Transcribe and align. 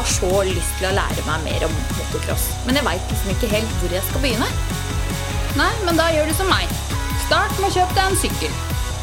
har 0.00 0.08
så 0.08 0.42
lyst 0.48 0.76
til 0.78 0.88
å 0.88 0.94
lære 0.96 1.24
meg 1.26 1.42
mer 1.44 1.66
om 1.66 1.74
motocross, 1.98 2.46
men 2.66 2.78
jeg 2.78 2.86
veit 2.86 3.10
liksom 3.12 3.32
ikke 3.34 3.50
helt 3.52 3.74
hvor 3.80 3.94
jeg 3.94 4.06
skal 4.08 4.22
begynne. 4.24 4.48
Nei, 5.58 5.72
men 5.84 5.98
da 5.98 6.06
gjør 6.14 6.30
du 6.30 6.36
som 6.38 6.48
meg. 6.48 6.70
Start 7.26 7.52
med 7.58 7.68
å 7.68 7.74
kjøpe 7.74 7.96
deg 7.98 8.06
en 8.06 8.20
sykkel. 8.20 8.54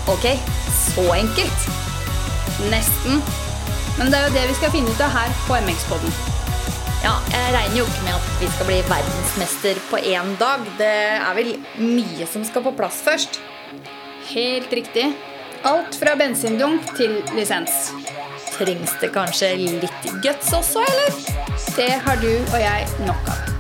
Ok, 0.10 0.26
så 0.74 1.06
enkelt. 1.18 1.68
Nesten. 2.72 3.22
Men 3.98 4.10
det 4.10 4.18
er 4.18 4.28
jo 4.28 4.36
det 4.38 4.48
vi 4.50 4.58
skal 4.58 4.74
finne 4.74 4.94
ut 4.94 5.04
av 5.04 5.14
her 5.14 5.38
på 5.46 5.60
MX-poden. 5.68 6.18
Ja, 7.04 7.14
jeg 7.30 7.54
regner 7.54 7.78
jo 7.78 7.86
ikke 7.86 8.06
med 8.08 8.16
at 8.16 8.30
vi 8.42 8.52
skal 8.56 8.70
bli 8.72 8.78
verdensmester 8.90 9.82
på 9.92 10.02
én 10.16 10.34
dag. 10.42 10.66
Det 10.80 10.94
er 11.20 11.38
vel 11.38 11.54
mye 11.84 12.30
som 12.30 12.46
skal 12.48 12.66
på 12.66 12.74
plass 12.80 13.04
først. 13.06 13.42
Helt 14.32 14.74
riktig. 14.74 15.12
Alt 15.68 15.98
fra 16.00 16.18
bensindunk 16.18 16.90
til 16.98 17.20
lisens. 17.38 17.92
Trengs 18.58 18.94
det 19.02 19.10
kanskje 19.14 19.52
litt 19.60 20.08
guts 20.24 20.50
også, 20.58 20.82
eller? 20.82 21.18
Det 21.78 21.90
har 22.06 22.18
du 22.22 22.32
og 22.32 22.58
jeg 22.62 22.88
nok 23.06 23.30
av. 23.34 23.54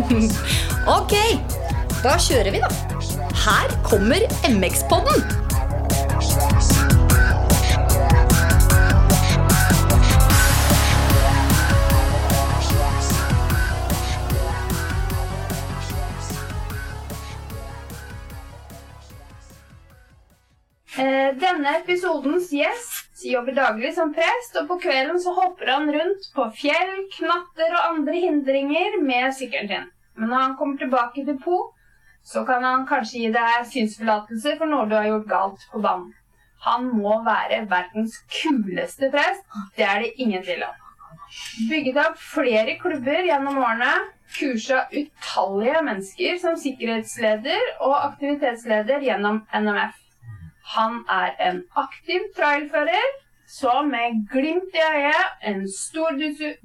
Ok, 0.96 1.12
da 2.00 2.14
kjører 2.24 2.54
vi, 2.54 2.62
da. 2.62 2.70
Her 3.42 3.72
kommer 3.84 4.24
MX-podden. 4.48 5.20
Eh, 20.98 21.30
Denne 21.40 21.76
episodens 21.78 22.50
gjest 22.52 22.99
jobber 23.24 23.56
daglig 23.56 23.92
som 23.96 24.12
prest, 24.14 24.56
og 24.60 24.68
på 24.70 24.78
kvelden 24.84 25.20
så 25.22 25.34
hopper 25.36 25.72
han 25.72 25.90
rundt 25.94 26.30
på 26.34 26.46
fjell, 26.56 26.94
knatter 27.16 27.74
og 27.74 27.88
andre 27.94 28.22
hindringer 28.24 29.00
med 29.02 29.34
sykkelen 29.36 29.70
sin. 29.70 29.90
Men 30.18 30.32
når 30.32 30.44
han 30.44 30.56
kommer 30.58 30.80
tilbake 30.80 31.24
til 31.26 31.38
Po, 31.44 31.58
så 32.24 32.44
kan 32.48 32.64
han 32.64 32.86
kanskje 32.88 33.24
gi 33.24 33.30
deg 33.34 33.68
synsforlatelse 33.72 34.56
for 34.60 34.70
noe 34.70 34.88
du 34.88 34.96
har 34.98 35.08
gjort 35.08 35.30
galt 35.30 35.66
på 35.72 35.82
banen. 35.84 36.10
Han 36.66 36.90
må 36.92 37.22
være 37.24 37.62
verdens 37.70 38.18
kuleste 38.34 39.08
prest. 39.12 39.46
Det 39.76 39.86
er 39.86 40.02
det 40.04 40.12
ingen 40.20 40.44
tvil 40.44 40.66
om. 40.66 40.76
Bygget 41.70 42.00
opp 42.02 42.18
flere 42.20 42.74
klubber 42.82 43.24
gjennom 43.24 43.62
årene. 43.62 43.92
Kursa 44.36 44.84
utallige 44.92 45.80
mennesker 45.86 46.36
som 46.42 46.58
sikkerhetsleder 46.60 47.72
og 47.80 47.96
aktivitetsleder 48.10 49.02
gjennom 49.08 49.40
NMF. 49.56 49.96
Han 50.70 51.00
er 51.10 51.34
en 51.48 51.62
aktiv 51.76 52.26
trailfører, 52.36 53.06
så 53.48 53.80
med 53.82 54.20
glimt 54.30 54.74
i 54.74 54.82
øyet, 54.96 55.30
en 55.50 55.64
stor 55.72 56.14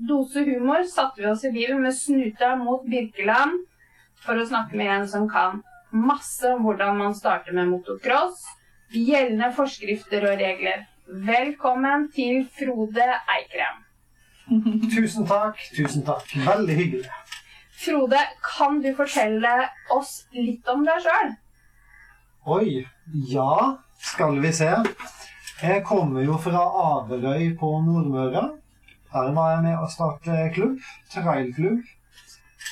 dose, 0.09 0.43
humor, 0.45 0.83
satte 0.95 1.23
vi 1.23 1.29
oss 1.31 1.43
i 1.43 1.51
bilen 1.53 1.81
med 1.81 1.95
snuta 1.97 2.51
mot 2.59 2.83
Birkeland 2.85 3.63
for 4.25 4.37
å 4.37 4.45
snakke 4.45 4.77
med 4.77 4.91
en 4.93 5.07
som 5.09 5.25
kan 5.29 5.63
masse 5.89 6.45
om 6.53 6.61
hvordan 6.67 6.99
man 6.99 7.15
starter 7.17 7.55
med 7.57 7.71
motocross, 7.71 8.43
gjeldende 8.93 9.49
forskrifter 9.57 10.27
og 10.29 10.37
regler. 10.43 10.85
Velkommen 11.07 12.05
til 12.13 12.43
Frode 12.59 13.07
Eikrem. 13.37 13.81
Tusen 14.93 15.25
takk. 15.25 15.61
Tusen 15.73 16.05
takk. 16.05 16.29
Veldig 16.45 16.77
hyggelig. 16.77 17.09
Frode, 17.81 18.21
kan 18.45 18.77
du 18.85 18.91
fortelle 18.97 19.55
oss 19.97 20.27
litt 20.37 20.69
om 20.69 20.85
deg 20.85 21.01
sjøl? 21.05 21.33
Oi. 22.55 22.85
Ja, 23.29 23.77
skal 24.05 24.39
vi 24.41 24.51
se. 24.53 24.69
Jeg 25.61 25.83
kommer 25.87 26.21
jo 26.25 26.37
fra 26.41 26.61
Averøy 26.85 27.55
på 27.59 27.71
Nordmøre. 27.85 28.43
Der 29.13 29.31
var 29.35 29.51
jeg 29.53 29.63
med 29.63 29.79
å 29.79 29.89
starte 29.91 30.49
klubb. 30.55 30.79
Trailklubb. 31.13 31.81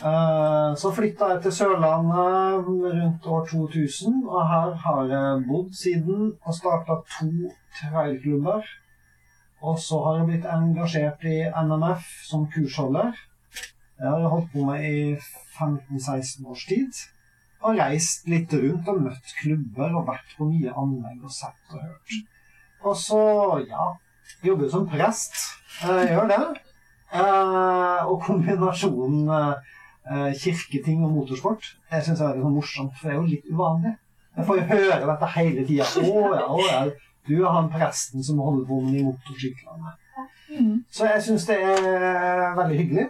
Eh, 0.03 0.75
Så 0.75 0.91
flytta 0.91 1.29
jeg 1.33 1.41
til 1.43 1.55
Sørlandet 1.59 2.67
rundt 2.67 3.27
år 3.35 3.45
2000, 3.51 4.23
og 4.27 4.47
her 4.49 4.73
har 4.85 5.03
jeg 5.11 5.43
bodd 5.47 5.73
siden 5.77 6.33
og 6.45 6.55
starta 6.57 6.99
to 7.17 7.29
trailklubber. 7.79 8.63
Og 9.61 9.79
så 9.79 10.01
har 10.03 10.17
jeg 10.17 10.27
blitt 10.27 10.45
engasjert 10.49 11.23
i 11.23 11.37
NMF 11.63 12.03
som 12.27 12.47
kursholder. 12.51 13.13
Det 13.97 14.09
har 14.09 14.19
jeg 14.19 14.33
holdt 14.33 14.51
på 14.51 14.65
med 14.67 14.83
i 14.83 15.15
15-16 15.57 16.49
års 16.49 16.65
tid. 16.67 16.91
Og 17.63 17.77
reist 17.79 18.27
litt 18.27 18.53
rundt 18.53 18.89
og 18.91 19.01
møtt 19.05 19.33
klubber 19.39 19.93
og 19.95 20.07
vært 20.09 20.33
på 20.37 20.47
mye 20.49 20.73
anlegg 20.79 21.23
og 21.23 21.31
sett 21.31 21.75
og 21.75 21.79
hørt. 21.83 22.17
Og 22.83 22.97
så, 22.99 23.21
ja 23.69 23.93
Jobber 24.43 24.69
som 24.71 24.85
prest. 24.87 25.35
Eh, 25.83 26.11
gjør 26.11 26.27
det. 26.31 26.39
Eh, 27.13 28.01
og 28.09 28.21
kombinasjonen 28.23 29.29
eh, 29.31 30.31
kirketing 30.39 31.03
og 31.05 31.11
motorsport 31.13 31.67
jeg 31.91 32.03
synes 32.03 32.19
det 32.19 32.25
er 32.27 32.37
litt 32.37 32.45
sånn 32.45 32.55
morsomt, 32.57 32.95
for 32.97 33.07
det 33.07 33.13
er 33.13 33.19
jo 33.19 33.25
litt 33.29 33.49
uvanlig. 33.51 33.91
Jeg 34.33 34.47
får 34.47 34.59
jo 34.59 34.63
høre 34.71 35.01
dette 35.09 35.31
hele 35.35 35.65
tida. 35.67 35.89
Å 36.01 36.21
ja, 36.33 36.45
å 36.49 36.63
ja. 36.65 36.79
Du 37.27 37.35
er 37.37 37.51
han 37.55 37.69
presten 37.71 38.23
som 38.25 38.39
holder 38.43 38.65
på 38.67 38.79
med 38.83 38.97
de 38.97 39.03
motorsyklene. 39.07 39.93
Så 40.91 41.05
jeg 41.07 41.21
syns 41.27 41.45
det 41.47 41.59
er 41.61 42.55
veldig 42.57 42.79
hyggelig. 42.81 43.05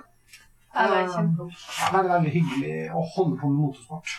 Det 0.74 0.84
er 0.84 1.08
Eh, 1.14 1.94
veldig, 1.94 2.12
veldig 2.12 2.32
hyggelig 2.34 2.78
å 2.98 3.02
holde 3.16 3.40
på 3.40 3.50
med 3.50 3.60
motorsport. 3.62 4.14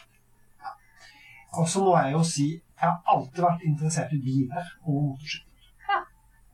Og 1.60 1.68
så 1.68 1.82
må 1.84 1.96
jeg 2.00 2.12
jo 2.16 2.22
si 2.26 2.48
jeg 2.84 2.90
har 2.90 3.14
alltid 3.14 3.42
vært 3.44 3.64
interessert 3.64 4.12
i 4.12 4.20
biler 4.20 4.66
og 4.84 4.96
motorsykler. 5.08 5.68
Ja. 5.88 6.00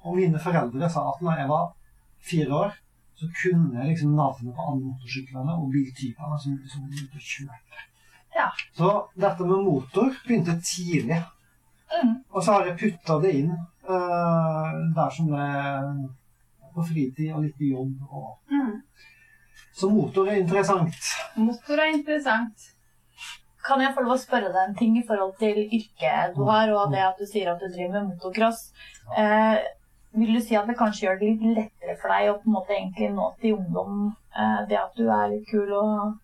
Og 0.04 0.18
mine 0.18 0.40
foreldre 0.42 0.90
sa 0.92 1.06
at 1.10 1.22
når 1.24 1.40
jeg 1.40 1.48
var 1.50 1.66
fire 2.30 2.58
år, 2.58 2.76
så 3.20 3.28
kunne 3.42 3.80
jeg 3.80 3.88
liksom 3.88 4.12
navnet 4.16 4.54
på 4.56 4.66
alle 4.68 4.84
motorsyklene 4.84 5.56
og 5.56 5.72
biltypene 5.74 6.38
som, 6.44 6.60
som 6.72 6.86
begynte 6.88 7.18
å 7.18 7.20
og 7.20 7.32
kjørte. 7.32 7.82
Ja. 8.36 8.46
Så 8.78 8.92
dette 9.24 9.48
med 9.48 9.66
motor 9.66 10.12
begynte 10.26 10.56
tidlig. 10.64 11.18
Mm. 11.90 12.14
Og 12.30 12.44
så 12.44 12.54
har 12.54 12.70
jeg 12.70 12.78
putta 12.84 13.18
det 13.24 13.32
inn 13.40 13.50
uh, 13.50 14.70
der 14.96 15.16
som 15.16 15.32
det 15.32 15.46
er 15.50 15.88
på 16.74 16.84
fritid 16.92 17.32
og 17.34 17.44
litt 17.44 17.64
i 17.64 17.72
jobb. 17.72 17.96
Og... 18.08 18.36
Mm. 18.52 18.76
Så 19.74 19.88
motor 19.90 20.28
er 20.28 20.40
interessant. 20.40 21.10
Motor 21.36 21.80
er 21.82 21.96
interessant. 21.96 22.70
Kan 23.70 23.82
jeg 23.84 23.94
få 23.94 24.02
lov 24.02 24.16
å 24.16 24.18
spørre 24.18 24.48
deg 24.50 24.62
en 24.64 24.72
ting 24.78 24.96
i 24.98 25.04
forhold 25.06 25.36
til 25.38 25.60
yrket 25.62 26.32
du 26.34 26.42
har, 26.48 26.72
og 26.74 26.90
det 26.90 27.04
at 27.06 27.20
du 27.20 27.26
sier 27.28 27.52
at 27.52 27.60
du 27.62 27.68
driver 27.70 28.00
med 28.00 28.08
motocross? 28.16 28.64
Eh, 29.14 29.60
vil 30.18 30.32
du 30.34 30.40
si 30.42 30.56
at 30.58 30.66
det 30.66 30.74
kanskje 30.78 31.04
gjør 31.06 31.20
det 31.20 31.28
litt 31.30 31.44
lettere 31.60 31.94
for 32.00 32.10
deg 32.10 32.32
å 32.32 32.38
på 32.40 32.50
en 32.50 32.56
måte 32.56 32.74
egentlig 32.74 33.12
nå 33.14 33.28
til 33.42 33.54
ungdom 33.60 34.00
eh, 34.34 34.60
det 34.70 34.78
at 34.80 34.98
du 34.98 35.04
er 35.06 35.30
litt 35.36 35.46
kul 35.52 35.70
og 35.70 36.16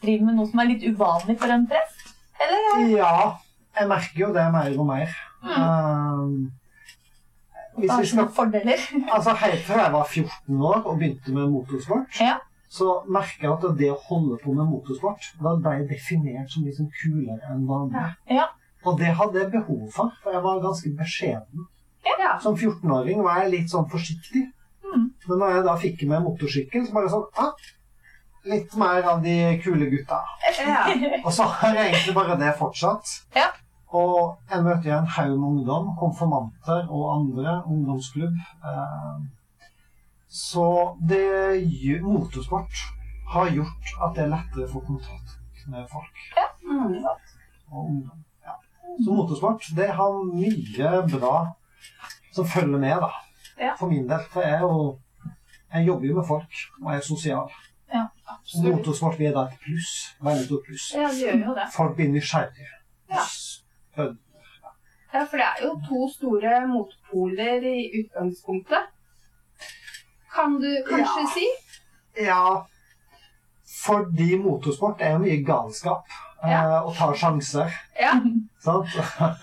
driver 0.00 0.30
med 0.30 0.38
noe 0.38 0.48
som 0.48 0.62
er 0.64 0.70
litt 0.72 0.86
uvanlig 0.88 1.36
for 1.42 1.52
en 1.52 1.66
prest? 1.68 2.08
Eller? 2.40 2.86
Ja, 2.94 3.12
jeg 3.76 3.90
merker 3.92 4.24
jo 4.24 4.32
det 4.38 4.46
mer 4.56 4.78
og 4.80 4.88
mer. 4.88 5.12
Eh, 5.44 6.24
hvis 7.74 7.90
Hva 7.92 8.00
vi 8.00 8.08
skal, 8.14 8.32
fordeler? 8.40 8.88
altså 9.12 9.36
Helt 9.44 9.64
fra 9.68 9.82
jeg 9.82 9.92
var 9.98 10.08
14 10.08 10.66
år 10.72 10.80
og 10.86 10.98
begynte 11.00 11.36
med 11.36 11.52
motorsport, 11.52 12.20
Ja. 12.22 12.38
Så 12.74 12.88
merker 13.06 13.46
jeg 13.46 13.52
at 13.54 13.78
det 13.78 13.90
å 13.92 14.00
holde 14.08 14.40
på 14.42 14.54
med 14.56 14.66
motorsport 14.66 15.28
da 15.42 15.54
ble 15.62 15.76
jeg 15.78 15.88
definert 15.92 16.50
som 16.50 16.66
liksom 16.66 16.90
kulere 17.02 17.52
enn 17.52 17.68
vanlig. 17.68 18.08
Ja. 18.34 18.48
Og 18.84 18.98
det 19.00 19.14
hadde 19.16 19.40
jeg 19.40 19.52
behov 19.52 19.86
for, 19.94 20.10
for 20.24 20.34
jeg 20.34 20.42
var 20.44 20.60
ganske 20.64 20.90
beskjeden. 20.98 21.68
Ja. 22.04 22.34
Som 22.42 22.58
14-åring 22.58 23.22
var 23.24 23.44
jeg 23.44 23.52
litt 23.54 23.72
sånn 23.72 23.86
forsiktig. 23.92 24.42
Mm. 24.84 25.06
Men 25.28 25.40
når 25.40 25.54
jeg 25.54 25.64
da 25.68 25.76
fikk 25.80 26.04
meg 26.10 26.24
motorsykkel, 26.26 26.84
så 26.86 26.96
bare 26.98 27.12
sånn 27.14 27.26
ah, 27.40 27.54
Litt 28.44 28.74
mer 28.76 29.06
av 29.08 29.22
de 29.24 29.32
kule 29.64 29.86
gutta. 29.88 30.18
Ja. 30.60 30.82
Og 31.22 31.30
så 31.32 31.46
har 31.48 31.78
jeg 31.78 31.94
egentlig 31.94 32.12
bare 32.18 32.34
det 32.36 32.50
fortsatt. 32.58 33.14
Ja. 33.32 33.46
Og 33.96 34.34
jeg 34.50 34.66
møter 34.66 34.90
jo 34.90 34.98
en 34.98 35.08
haug 35.14 35.32
med 35.38 35.46
ungdom, 35.48 35.86
konfirmanter 35.96 36.90
og 36.90 37.06
andre, 37.14 37.54
ungdomsklubb. 37.72 38.36
Eh, 38.68 39.22
Så 40.34 40.64
det 41.08 41.62
motorsport 42.02 42.80
har 43.30 43.50
gjort 43.54 43.92
at 44.02 44.16
det 44.16 44.24
er 44.24 44.32
lettere 44.32 44.66
å 44.66 44.72
få 44.72 44.80
kontakt 44.88 45.36
med 45.70 45.86
folk 45.92 46.16
Mm. 46.64 47.04
og 47.70 47.84
ungdom. 47.86 48.24
Ja. 48.44 48.54
Så 49.04 49.14
motorsport, 49.14 49.62
det 49.76 49.88
har 49.94 50.24
mye 50.24 50.90
bra 51.12 51.36
som 52.32 52.46
følger 52.46 52.78
med, 52.78 52.96
da. 53.04 53.10
Ja. 53.60 53.74
For 53.78 53.86
min 53.92 54.08
del. 54.08 54.24
For 54.32 54.40
jeg 54.42 54.52
er 54.58 54.60
jo 54.60 54.98
Jeg 55.74 55.86
jobber 55.86 56.06
jo 56.06 56.14
med 56.14 56.26
folk, 56.28 56.58
og 56.82 56.92
er 56.94 57.00
sosial. 57.00 57.50
Ja, 57.92 58.04
Så 58.44 58.62
motorsport 58.62 59.18
vil 59.18 59.32
da 59.34 59.40
et 59.48 59.58
pluss. 59.64 60.14
Stort 60.46 60.64
pluss. 60.66 60.92
Ja, 60.94 61.08
det 61.08 61.18
gjør 61.22 61.46
jo 61.46 61.54
det. 61.54 61.64
Folk 61.76 61.96
blir 61.96 62.08
nysgjerrige. 62.12 62.68
Ja. 63.10 63.24
ja. 63.96 64.06
Ja, 65.14 65.24
for 65.24 65.36
det 65.36 65.46
er 65.46 65.62
jo 65.66 65.72
to 65.88 66.08
store 66.14 66.66
motpoler 66.66 67.62
i 67.62 67.90
utgangspunktet. 68.00 68.93
Kan 70.34 70.58
du 70.60 70.70
kanskje 70.88 71.20
Ja. 71.24 71.32
si? 71.34 71.46
Ja, 72.24 72.66
fordi 73.84 74.36
motorsport 74.38 75.00
er 75.02 75.12
jo 75.16 75.18
mye 75.24 75.40
galskap 75.46 76.06
eh, 76.44 76.76
og 76.84 76.94
tar 76.96 77.14
sjanser. 77.18 77.72
Ja. 78.00 78.12
Sant? 78.62 78.94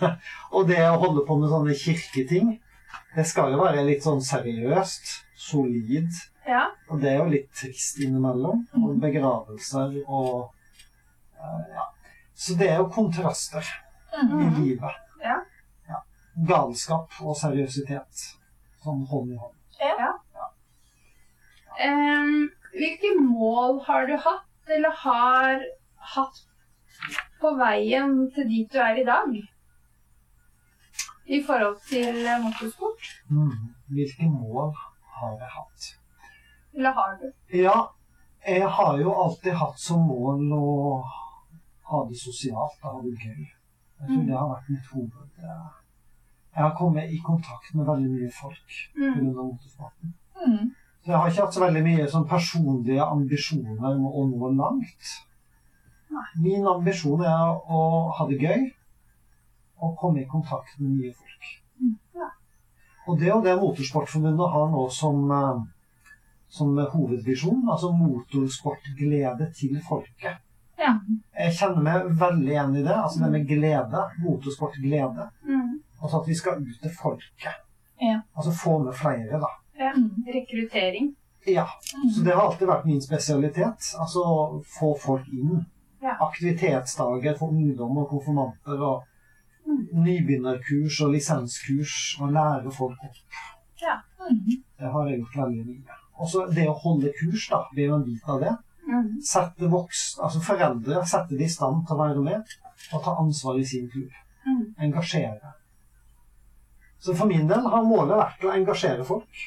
og 0.56 0.68
det 0.70 0.80
å 0.88 0.98
holde 1.02 1.26
på 1.28 1.38
med 1.40 1.52
sånne 1.52 1.76
kirketing, 1.78 2.54
det 3.16 3.26
skal 3.28 3.52
jo 3.52 3.64
være 3.64 3.84
litt 3.88 4.04
sånn 4.06 4.22
seriøst, 4.24 5.12
solid. 5.36 6.12
Ja. 6.48 6.68
Og 6.90 7.02
det 7.04 7.12
er 7.12 7.18
jo 7.22 7.30
litt 7.34 7.50
trist 7.56 8.00
innimellom. 8.02 8.64
Og 8.80 8.96
begravelser 9.04 10.00
og 10.08 10.52
eh, 11.38 11.64
Ja. 11.76 11.88
Så 12.42 12.56
det 12.58 12.72
er 12.72 12.80
jo 12.80 12.88
kontraster 12.90 13.66
i 14.18 14.46
livet. 14.58 14.96
Ja. 15.22 15.36
Ja. 15.90 16.00
Galskap 16.48 17.20
og 17.22 17.36
seriøsitet. 17.38 18.24
Sånn 18.82 19.04
hånd 19.12 19.36
i 19.36 19.38
hånd. 19.38 19.58
Em, 21.88 22.50
hvilke 22.76 23.12
mål 23.20 23.80
har 23.88 24.06
du 24.08 24.16
hatt, 24.18 24.48
eller 24.76 24.94
har 25.04 25.64
hatt 26.16 26.42
på 27.42 27.56
veien 27.58 28.32
til 28.36 28.48
dit 28.50 28.72
du 28.74 28.78
er 28.80 29.00
i 29.02 29.06
dag? 29.08 29.32
I 31.26 31.40
forhold 31.48 31.80
til 31.90 32.26
eh, 32.28 32.42
motorsport? 32.44 33.08
Mm. 33.30 33.74
Hvilke 33.96 34.30
mål 34.30 34.74
har 35.20 35.34
jeg 35.40 35.50
hatt? 35.56 35.90
Eller 36.74 36.92
har 36.98 37.18
du? 37.22 37.28
Ja, 37.58 37.78
jeg 38.48 38.68
har 38.78 38.98
jo 39.00 39.14
alltid 39.24 39.54
hatt 39.60 39.80
som 39.80 40.06
mål 40.08 40.52
å 40.56 40.68
ha 41.92 42.04
det 42.10 42.18
sosialt 42.20 42.78
og 42.84 42.94
ha 42.96 43.02
det 43.06 43.16
gøy. 43.26 43.42
Jeg 44.02 44.08
tror 44.10 44.24
det 44.28 44.38
har 44.38 44.48
vært 44.50 44.70
mitt 44.74 44.88
hoved. 44.94 45.42
Jeg 45.42 46.64
har 46.66 46.76
kommet 46.78 47.12
i 47.14 47.20
kontakt 47.26 47.74
med 47.76 47.86
veldig 47.88 48.10
mye 48.16 48.32
folk 48.42 48.78
Mm. 48.98 49.34
motorsporten. 49.36 50.14
Mm. 50.42 50.72
Så 51.02 51.12
jeg 51.12 51.18
har 51.18 51.32
ikke 51.32 51.46
hatt 51.46 51.56
så 51.56 51.64
veldig 51.64 51.82
mye 51.86 52.08
sånn 52.10 52.28
personlige 52.30 53.06
ambisjoner 53.06 53.96
om 53.98 54.06
å 54.06 54.26
nå 54.30 54.52
langt. 54.60 55.16
Min 56.44 56.68
ambisjon 56.68 57.24
er 57.26 57.56
å 57.74 57.82
ha 58.18 58.28
det 58.30 58.38
gøy 58.42 58.68
og 59.82 59.98
komme 59.98 60.22
i 60.22 60.30
kontakt 60.30 60.78
med 60.80 61.00
nye 61.00 61.14
folk. 61.16 61.50
Og 63.10 63.18
det 63.20 63.28
er 63.28 63.34
jo 63.34 63.42
det 63.46 63.58
Motorsportforbundet 63.58 64.54
har 64.54 64.68
nå 64.70 64.84
som, 64.94 65.32
eh, 65.32 65.64
som 66.50 66.78
hovedvisjon. 66.94 67.64
Altså 67.70 67.90
motorsportglede 67.92 69.50
til 69.58 69.80
folket. 69.88 70.38
Ja. 70.78 70.94
Jeg 71.38 71.56
kjenner 71.58 71.82
meg 71.82 72.12
veldig 72.22 72.52
igjen 72.52 72.76
i 72.76 72.84
det. 72.86 72.98
Altså 72.98 73.24
det 73.24 73.32
med 73.32 73.48
glede. 73.48 74.06
Motorsportglede. 74.22 75.30
Mm. 75.48 75.82
Altså 76.02 76.22
at 76.22 76.28
vi 76.28 76.36
skal 76.36 76.62
ut 76.62 76.78
til 76.82 76.94
folket. 77.02 77.66
Ja. 78.02 78.22
Altså 78.36 78.54
få 78.64 78.78
med 78.84 78.94
flere, 78.94 79.42
da. 79.42 79.52
Ja. 79.82 79.92
Mm. 79.98 80.10
Rekruttering. 80.36 81.12
Ja, 81.46 81.68
så 82.16 82.22
det 82.22 82.36
har 82.36 82.44
alltid 82.46 82.70
vært 82.70 82.86
min 82.86 83.02
spesialitet. 83.02 83.88
Altså 84.00 84.24
få 84.78 84.92
folk 85.02 85.30
inn. 85.34 85.64
Ja. 86.02 86.18
Aktivitetsdager 86.28 87.38
for 87.38 87.54
ungdom 87.54 87.98
og 88.02 88.10
konfirmanter 88.10 88.82
og 88.82 89.08
nybegynnerkurs 89.94 91.02
og 91.06 91.14
lisenskurs 91.16 91.96
og 92.22 92.34
lære 92.38 92.74
folk 92.74 93.04
opp. 93.10 93.22
Mm. 94.22 94.62
Det 94.80 94.92
har 94.94 95.08
jeg 95.10 95.20
gjort 95.20 95.38
veldig 95.44 95.64
mye. 95.66 96.02
Og 96.22 96.30
så 96.30 96.44
det 96.54 96.68
å 96.70 96.76
holde 96.84 97.14
kurs, 97.18 97.48
da, 97.50 97.64
blir 97.74 97.90
jo 97.90 97.98
en 97.98 98.06
bit 98.06 98.28
av 98.30 98.44
det. 98.44 98.52
Mm. 98.86 99.08
Sette 99.26 99.70
voksne, 99.72 100.26
altså 100.26 100.42
foreldre, 100.46 101.02
sette 101.10 101.38
de 101.38 101.48
i 101.48 101.50
stand 101.50 101.86
til 101.88 101.96
å 101.96 102.02
være 102.02 102.26
med 102.26 102.54
og 102.92 103.04
ta 103.06 103.16
ansvar 103.22 103.58
i 103.58 103.66
sin 103.66 103.88
klubb. 103.90 104.14
Mm. 104.46 104.62
Engasjere. 104.90 105.56
Så 107.02 107.16
for 107.18 107.30
min 107.30 107.48
del 107.50 107.66
har 107.74 107.88
målet 107.88 108.20
vært 108.20 108.46
å 108.46 108.54
engasjere 108.54 109.06
folk. 109.06 109.46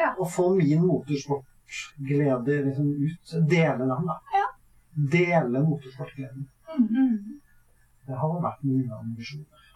Ja. 0.00 0.14
Og 0.16 0.30
få 0.32 0.48
min 0.56 0.86
motorsportglede 0.86 2.60
liksom 2.66 2.90
ut. 3.04 3.34
Dele 3.50 3.84
den, 3.84 4.08
da. 4.08 4.16
Ja. 4.34 4.46
Dele 5.12 5.62
motorsportgleden. 5.66 6.48
Mm. 6.78 7.40
Det 8.06 8.18
har 8.18 8.38
vært 8.42 8.64
mine 8.66 8.96
ambisjoner. 8.96 9.66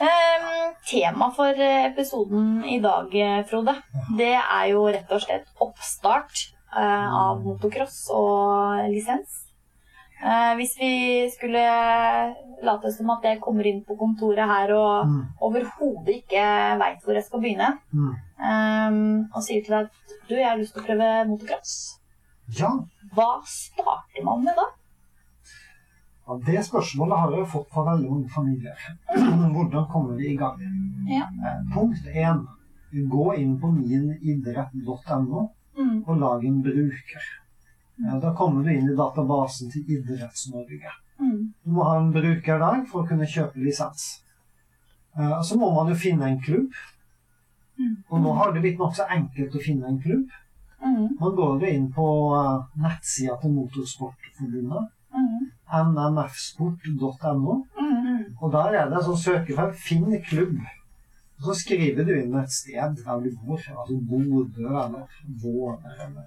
Um, 0.00 0.72
tema 0.88 1.26
for 1.36 1.58
episoden 1.60 2.62
i 2.64 2.78
dag, 2.80 3.12
Frode, 3.12 3.44
Frode, 3.50 3.74
det 4.16 4.32
er 4.38 4.70
jo 4.70 4.86
rett 4.88 5.10
og 5.12 5.20
slett 5.20 5.50
oppstart 5.60 6.46
uh, 6.72 7.08
av 7.26 7.42
motocross 7.44 8.06
og 8.16 8.88
lisens. 8.88 9.42
Eh, 10.20 10.54
hvis 10.58 10.74
vi 10.78 10.90
skulle 11.32 11.60
late 12.62 12.90
som 12.92 13.08
at 13.14 13.22
jeg 13.24 13.40
kommer 13.40 13.64
inn 13.66 13.78
på 13.88 13.96
kontoret 13.96 14.44
her 14.50 14.72
og 14.76 15.06
Mm. 15.06 15.22
overhodet 15.40 16.14
ikke 16.22 16.42
veit 16.78 17.00
hvor 17.04 17.14
jeg 17.14 17.24
skal 17.24 17.40
begynne, 17.40 17.70
Mm. 17.92 18.14
um, 18.50 19.28
og 19.34 19.42
sier 19.42 19.62
til 19.64 19.72
deg 19.74 19.84
at 19.86 19.90
du, 20.28 20.34
jeg 20.34 20.48
har 20.48 20.58
lyst 20.58 20.74
til 20.74 20.82
å 20.82 20.86
prøve 20.86 21.28
motocross, 21.28 21.96
Ja, 22.58 22.70
hva 23.14 23.40
starter 23.46 24.24
man 24.24 24.44
med 24.44 24.54
da? 24.56 24.66
ja, 26.28 26.36
det 26.46 26.64
spørsmålet 26.66 27.18
har 27.18 27.30
jeg 27.38 27.46
fått 27.46 27.68
fra 27.72 27.84
veldig 27.94 28.10
mange 28.10 28.28
familier. 28.28 28.76
Hvordan 29.54 29.86
kommer 29.92 30.16
vi 30.16 30.32
i 30.34 30.36
gang? 30.36 30.58
Ja. 31.08 31.24
Eh, 31.46 31.74
Punkt 31.74 32.04
én. 32.14 32.46
Gå 32.92 33.34
inn 33.38 33.58
på 33.60 33.70
minidrett.no 33.72 35.48
Mm. 35.78 36.02
og 36.08 36.16
lag 36.18 36.44
en 36.44 36.62
bruker. 36.62 37.22
Ja, 38.04 38.18
Da 38.20 38.32
kommer 38.34 38.62
du 38.64 38.70
inn 38.72 38.88
i 38.90 38.96
databasen 38.96 39.70
til 39.72 39.82
Idretts-Norge. 39.96 40.92
Mm. 41.20 41.52
Du 41.64 41.70
må 41.70 41.84
ha 41.84 41.98
en 42.00 42.12
bruker 42.12 42.58
der 42.58 42.84
for 42.88 43.02
å 43.02 43.08
kunne 43.08 43.26
kjøpe 43.28 43.60
lisens. 43.60 44.22
Eh, 45.18 45.42
Så 45.42 45.56
må 45.58 45.74
man 45.74 45.88
jo 45.92 45.94
finne 45.94 46.24
en 46.30 46.40
klubb. 46.40 46.70
Og 48.10 48.20
nå 48.20 48.32
har 48.36 48.52
det 48.52 48.60
blitt 48.62 48.78
nokså 48.78 49.06
enkelt 49.08 49.54
å 49.56 49.60
finne 49.64 49.86
en 49.88 50.00
klubb. 50.00 50.28
Mm. 50.84 51.08
Man 51.20 51.36
går 51.36 51.60
jo 51.60 51.66
inn 51.66 51.86
på 51.92 52.06
uh, 52.36 52.64
nettsida 52.76 53.36
til 53.40 53.50
Motorsportforbundet, 53.56 54.88
Mm. 55.10 55.50
nmfsport.no, 55.72 57.54
Mm. 57.80 58.36
og 58.40 58.52
der 58.52 58.74
er 58.80 58.88
det 58.90 59.02
sånn 59.04 59.16
søkefelt 59.24 59.74
'Finn 59.74 60.12
klubb'. 60.28 60.60
Og 61.38 61.44
Så 61.44 61.54
skriver 61.54 62.04
du 62.04 62.12
inn 62.20 62.34
et 62.34 62.50
sted 62.52 62.96
der 63.04 63.20
du 63.20 63.30
bor, 63.44 63.56
altså 63.56 63.96
Bodø 64.08 64.66
eller 64.68 65.08
Våler 65.42 65.96
eller 66.06 66.26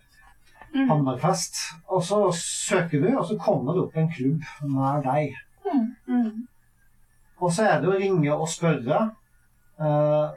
Mm. 0.74 0.88
Hammerfest. 0.90 1.56
Og 1.88 2.02
så 2.04 2.18
søker 2.34 3.02
du, 3.02 3.18
og 3.18 3.26
så 3.30 3.38
kommer 3.38 3.74
det 3.74 3.84
opp 3.84 3.98
en 3.98 4.10
klubb 4.10 4.42
nær 4.74 5.02
deg. 5.06 5.34
Mm. 6.08 6.48
Og 7.42 7.52
så 7.52 7.68
er 7.68 7.82
det 7.82 7.90
å 7.92 7.98
ringe 8.00 8.34
og 8.34 8.48
spørre. 8.50 9.12
Eh, 9.80 10.30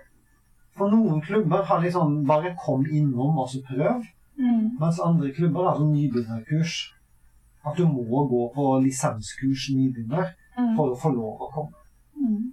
For 0.76 0.90
noen 0.92 1.22
klubber 1.24 1.62
har 1.64 1.80
litt 1.80 1.94
sånn 1.94 2.26
'bare 2.26 2.54
kom 2.60 2.84
innom 2.84 3.38
og 3.38 3.48
så 3.48 3.62
prøv'. 3.64 4.04
Mm. 4.38 4.76
Mens 4.78 5.00
andre 5.00 5.30
klubber 5.32 5.64
har 5.70 5.78
sånn 5.78 5.94
nybegynnerkurs. 5.94 6.92
At 7.64 7.76
du 7.76 7.86
må 7.86 8.04
gå 8.28 8.52
på 8.54 8.82
lisenskurs 8.84 9.70
nybegynner 9.72 10.34
Mm. 10.58 10.76
for 10.76 10.90
å 10.92 10.96
få 11.00 11.14
lov 11.14 11.40
å 11.40 11.50
komme. 11.52 11.72
Mm. 12.20 12.52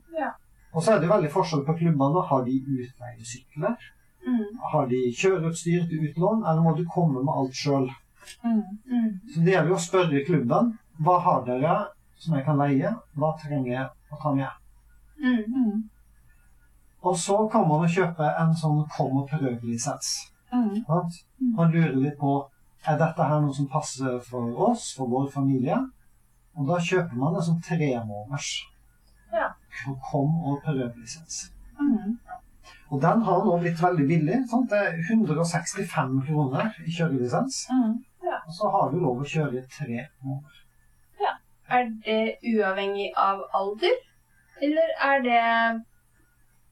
Og 0.74 0.82
så 0.82 0.96
er 0.96 1.00
det 1.02 1.10
veldig 1.10 1.30
forskjell 1.32 1.66
på 1.66 1.78
klubbene. 1.78 2.24
Har 2.28 2.46
de 2.46 2.62
utleiesykler? 2.64 3.76
Mm. 4.44 4.60
Har 4.72 4.88
de 4.92 5.02
kjøreutstyr 5.18 5.88
til 5.90 6.08
utlån? 6.10 6.44
Eller 6.44 6.62
må 6.66 6.76
du 6.78 6.84
komme 6.94 7.24
med 7.24 7.34
alt 7.34 7.56
sjøl? 7.56 7.90
Mm. 8.44 8.62
Mm. 8.92 9.10
Så 9.34 9.42
det 9.46 9.56
gjelder 9.56 9.72
jo 9.74 9.80
å 9.80 9.86
spørre 9.88 10.26
klubben. 10.28 10.74
Hva 11.04 11.18
har 11.26 11.46
dere 11.48 11.78
som 12.20 12.36
jeg 12.38 12.46
kan 12.46 12.60
leie? 12.62 12.94
Hva 13.20 13.34
trenger 13.42 13.72
jeg 13.74 13.88
å 14.12 14.22
ta 14.22 14.34
med? 14.36 14.62
Mm. 15.24 15.44
Mm. 15.56 15.82
Og 17.04 17.18
så 17.20 17.38
kan 17.52 17.68
man 17.68 17.90
kjøpe 17.90 18.30
en 18.40 18.54
sånn 18.56 18.84
kom 18.96 19.24
og 19.24 19.30
prøv-lisens. 19.32 20.14
Mm. 20.54 20.84
Man 21.58 21.72
lurer 21.74 21.96
litt 21.98 22.20
på 22.20 22.38
er 22.88 23.00
dette 23.00 23.26
her 23.28 23.42
noe 23.42 23.56
som 23.56 23.68
passer 23.72 24.20
for 24.28 24.60
oss, 24.70 24.90
for 24.98 25.08
vår 25.12 25.30
familie. 25.32 25.78
Og 26.58 26.68
da 26.70 26.80
kjøper 26.84 27.18
man 27.18 27.36
en 27.36 27.46
sånn 27.48 27.62
tremåneders 27.64 28.52
Ja. 29.34 29.50
kom 30.12 30.36
og 30.46 30.62
prøv-lisens. 30.64 31.50
Mm. 31.80 32.20
Og 32.94 33.02
den 33.02 33.22
har 33.26 33.46
nå 33.46 33.56
blitt 33.62 33.80
veldig 33.82 34.06
billig. 34.08 34.40
Sant? 34.52 34.70
Det 34.70 34.78
er 34.78 35.00
165 35.10 36.20
kroner 36.28 36.76
i 36.86 36.92
kjørelisens. 36.94 37.64
Mm. 37.74 37.96
Og 38.34 38.54
så 38.54 38.70
har 38.76 38.92
du 38.92 39.00
lov 39.02 39.24
å 39.24 39.28
kjøre 39.28 39.58
i 39.60 39.66
tre 39.72 40.06
måneder. 40.22 40.60
Er 41.74 41.88
det 42.06 42.38
uavhengig 42.46 43.08
av 43.18 43.40
alder? 43.56 43.96
Eller 44.62 44.92
er 45.02 45.22
det 45.26 45.40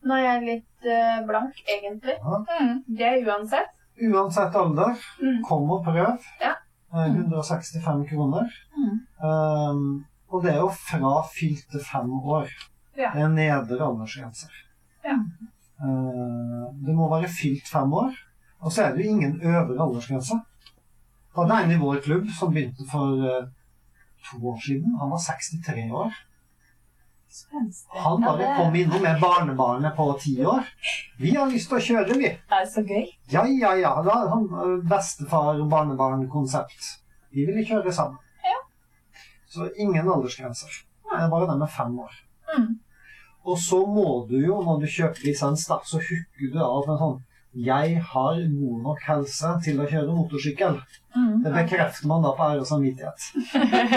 Nå 0.04 0.16
er 0.18 0.24
jeg 0.25 0.44
litt 0.48 0.88
eh, 0.90 1.20
blank, 1.28 1.58
egentlig. 1.70 2.16
Mm. 2.25 2.72
Det 2.98 3.06
er 3.06 3.25
uansett. 3.28 3.70
Uansett 4.01 4.56
alder, 4.58 4.96
Mm. 5.22 5.44
kom 5.46 5.70
og 5.72 5.84
prøv. 5.86 6.24
Ja. 6.42 6.56
Eh, 6.94 7.12
165 7.13 8.08
kroner. 8.10 8.50
Mm. 8.78 8.96
Um, 9.22 9.84
og 10.32 10.42
det 10.44 10.54
er 10.56 10.58
jo 10.63 10.72
fra 10.74 11.12
fylte 11.36 11.82
fem 11.86 12.10
år. 12.18 12.50
Ja. 12.98 13.12
Det 13.13 13.22
er 13.22 13.30
nedre 13.30 13.78
aldersgrenser. 13.86 14.50
Ja. 15.06 15.18
Eh, 15.81 16.65
det 16.85 16.95
må 16.95 17.09
være 17.11 17.29
fylt 17.41 17.67
fem 17.67 17.93
år. 17.93 18.11
Og 18.61 18.71
så 18.71 18.83
er 18.83 18.95
det 18.95 19.05
jo 19.05 19.15
ingen 19.15 19.41
øvre 19.41 19.83
aldersgrense. 19.85 20.38
Da 21.35 21.47
er 21.47 21.63
en 21.63 21.71
i 21.71 21.79
vår 21.79 22.01
klubb 22.05 22.27
som 22.39 22.53
begynte 22.53 22.85
for 22.91 23.23
eh, 23.25 23.47
to 24.29 24.38
år 24.51 24.59
siden. 24.65 24.97
Han 25.00 25.11
var 25.11 25.17
63 25.17 25.91
år. 25.91 26.11
Han 28.03 28.21
bare 28.21 28.55
kom 28.57 28.75
innom 28.75 29.01
med 29.01 29.21
barnebarnet 29.21 29.95
på 29.95 30.17
ti 30.19 30.45
år. 30.45 30.67
Vi 31.17 31.31
har 31.35 31.47
lyst 31.47 31.69
til 31.71 31.77
å 31.77 31.85
kjøre, 31.85 32.17
vi. 32.19 32.29
Det 32.51 32.57
er 32.59 32.67
så 32.67 32.83
gøy. 32.83 33.05
Ja, 33.31 33.45
ja, 33.47 33.71
ja. 33.79 33.93
Da 34.03 34.17
er 34.19 34.27
han 34.33 34.45
eh, 34.51 34.77
bestefar-barnebarn-konsept. 34.91 36.81
Vi 37.31 37.45
ville 37.47 37.63
kjøre 37.65 37.93
sammen. 37.95 38.19
Ja. 38.43 38.59
Så 39.47 39.69
ingen 39.79 40.09
aldersgrenser. 40.11 40.81
Det 41.07 41.19
er 41.23 41.31
bare 41.31 41.47
den 41.50 41.63
med 41.63 41.71
fem 41.71 42.00
år. 42.00 42.13
Mm. 42.51 42.71
Og 43.45 43.57
så 43.57 43.81
må 43.86 44.07
du 44.29 44.38
jo, 44.38 44.62
når 44.65 44.83
du 44.83 44.88
kjøper 44.91 45.25
lisens, 45.25 45.65
da, 45.69 45.79
så 45.86 46.01
hooker 46.01 46.53
du 46.53 46.60
av 46.62 46.89
en 46.89 47.01
sånn 47.01 47.19
jeg 47.51 48.01
har 48.12 48.36
god 48.36 48.83
nok 48.83 49.00
helse 49.03 49.50
til 49.63 49.79
å 49.83 49.86
kjøre 49.89 50.13
motorsykkel. 50.15 50.77
Mm. 51.12 51.41
Det 51.43 51.51
bekrefter 51.51 52.07
man 52.07 52.24
da 52.24 52.29
på 52.38 52.45
ære 52.45 52.62
og 52.63 52.67
samvittighet. 52.69 53.25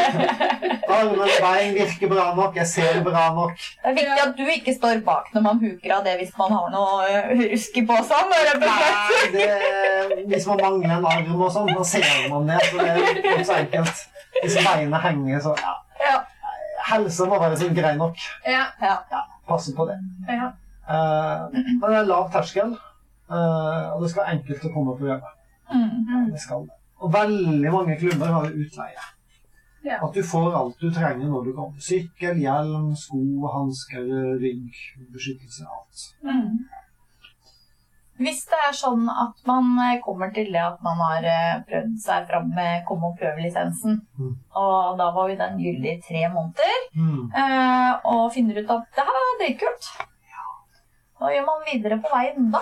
Armer 0.94 1.20
og 1.22 1.36
bein 1.42 1.76
virker 1.76 2.10
bra 2.10 2.24
nok, 2.34 2.56
jeg 2.58 2.66
ser 2.66 2.98
bra 3.06 3.28
nok. 3.36 3.54
Det 3.54 3.92
er 3.92 3.94
viktig 4.00 4.24
at 4.24 4.32
du 4.40 4.42
ikke 4.56 4.74
står 4.74 5.04
bak 5.06 5.30
når 5.36 5.44
man 5.46 5.60
huker 5.62 5.94
av 5.94 6.02
det 6.06 6.16
hvis 6.18 6.34
man 6.40 6.50
har 6.56 6.72
noe 6.74 7.04
øh, 7.06 7.44
rusk 7.52 7.78
i 7.78 7.84
posen. 7.86 8.34
hvis 10.26 10.48
man 10.50 10.64
mangler 10.64 10.96
en 10.96 11.06
arm 11.12 11.46
og 11.46 11.52
sånn, 11.54 11.70
da 11.70 11.86
ser 11.86 12.10
man 12.32 12.50
det. 12.50 12.58
Så 12.72 12.82
det 12.82 12.88
er 12.90 13.22
ikke 13.22 13.46
så 13.52 13.60
enkelt. 13.60 14.02
Hvis 14.40 14.58
beinet 14.66 15.06
henger, 15.06 15.38
så 15.46 15.54
ja. 15.62 15.76
Ja. 16.02 16.18
Helse 16.90 17.30
må 17.30 17.38
være 17.38 17.62
sånn 17.62 17.78
grei 17.78 17.94
nok. 18.02 18.18
Ja. 18.42 18.66
Ja. 18.82 18.98
Passe 19.48 19.74
på 19.76 19.86
det. 19.88 19.98
Ja. 20.28 20.52
Uh, 20.84 21.52
det 21.54 21.96
er 21.96 22.06
lav 22.08 22.30
terskel, 22.32 22.74
uh, 23.32 23.94
og 23.94 24.02
det 24.02 24.10
skal 24.12 24.22
være 24.22 24.36
enkelt 24.38 24.66
å 24.68 24.72
komme 24.74 24.96
på 24.98 25.08
jobb. 25.08 25.28
Mm. 25.72 26.30
Det 26.32 26.40
skal 26.40 26.66
det. 26.68 26.76
Og 27.04 27.12
veldig 27.12 27.72
mange 27.72 27.96
klubber 28.00 28.32
har 28.32 28.48
utleie. 28.52 29.10
Ja. 29.84 29.98
At 30.00 30.16
du 30.16 30.22
får 30.24 30.54
alt 30.56 30.80
du 30.80 30.88
trenger 30.92 31.28
når 31.28 31.44
du 31.44 31.52
kommer. 31.52 31.80
Sykkel, 31.80 32.38
hjelm, 32.40 32.94
sko, 32.96 33.20
hansker, 33.52 34.06
rygg, 34.40 34.78
beskyttelse, 35.12 35.66
alt. 35.68 36.06
Mm. 36.24 36.64
Hvis 38.18 38.44
det 38.46 38.58
er 38.68 38.72
sånn 38.78 39.08
at 39.10 39.40
man 39.46 39.72
eh, 39.82 40.00
kommer 40.04 40.30
til 40.34 40.52
det 40.54 40.60
at 40.62 40.80
man 40.86 41.00
har 41.02 41.24
eh, 41.26 41.62
prøvd 41.66 41.96
seg 41.98 42.28
fram 42.28 42.52
med 42.54 42.84
kom 42.86 43.02
og 43.04 43.16
prøv-lisensen, 43.18 44.00
Mm. 44.18 44.36
og 44.54 44.98
da 44.98 45.08
var 45.10 45.28
jo 45.32 45.36
den 45.40 45.58
gyldig 45.58 45.90
i 45.96 46.00
tre 46.00 46.28
måneder, 46.30 46.76
Mm. 46.94 47.30
eh, 47.34 47.92
og 48.04 48.32
finner 48.32 48.60
ut 48.62 48.70
at 48.70 48.86
det 48.94 49.04
her 49.08 49.18
er 49.22 49.38
dritkult, 49.42 49.88
hva 51.18 51.32
gjør 51.34 51.46
man 51.46 51.66
videre 51.72 51.98
på 52.02 52.12
veien 52.14 52.50
da? 52.52 52.60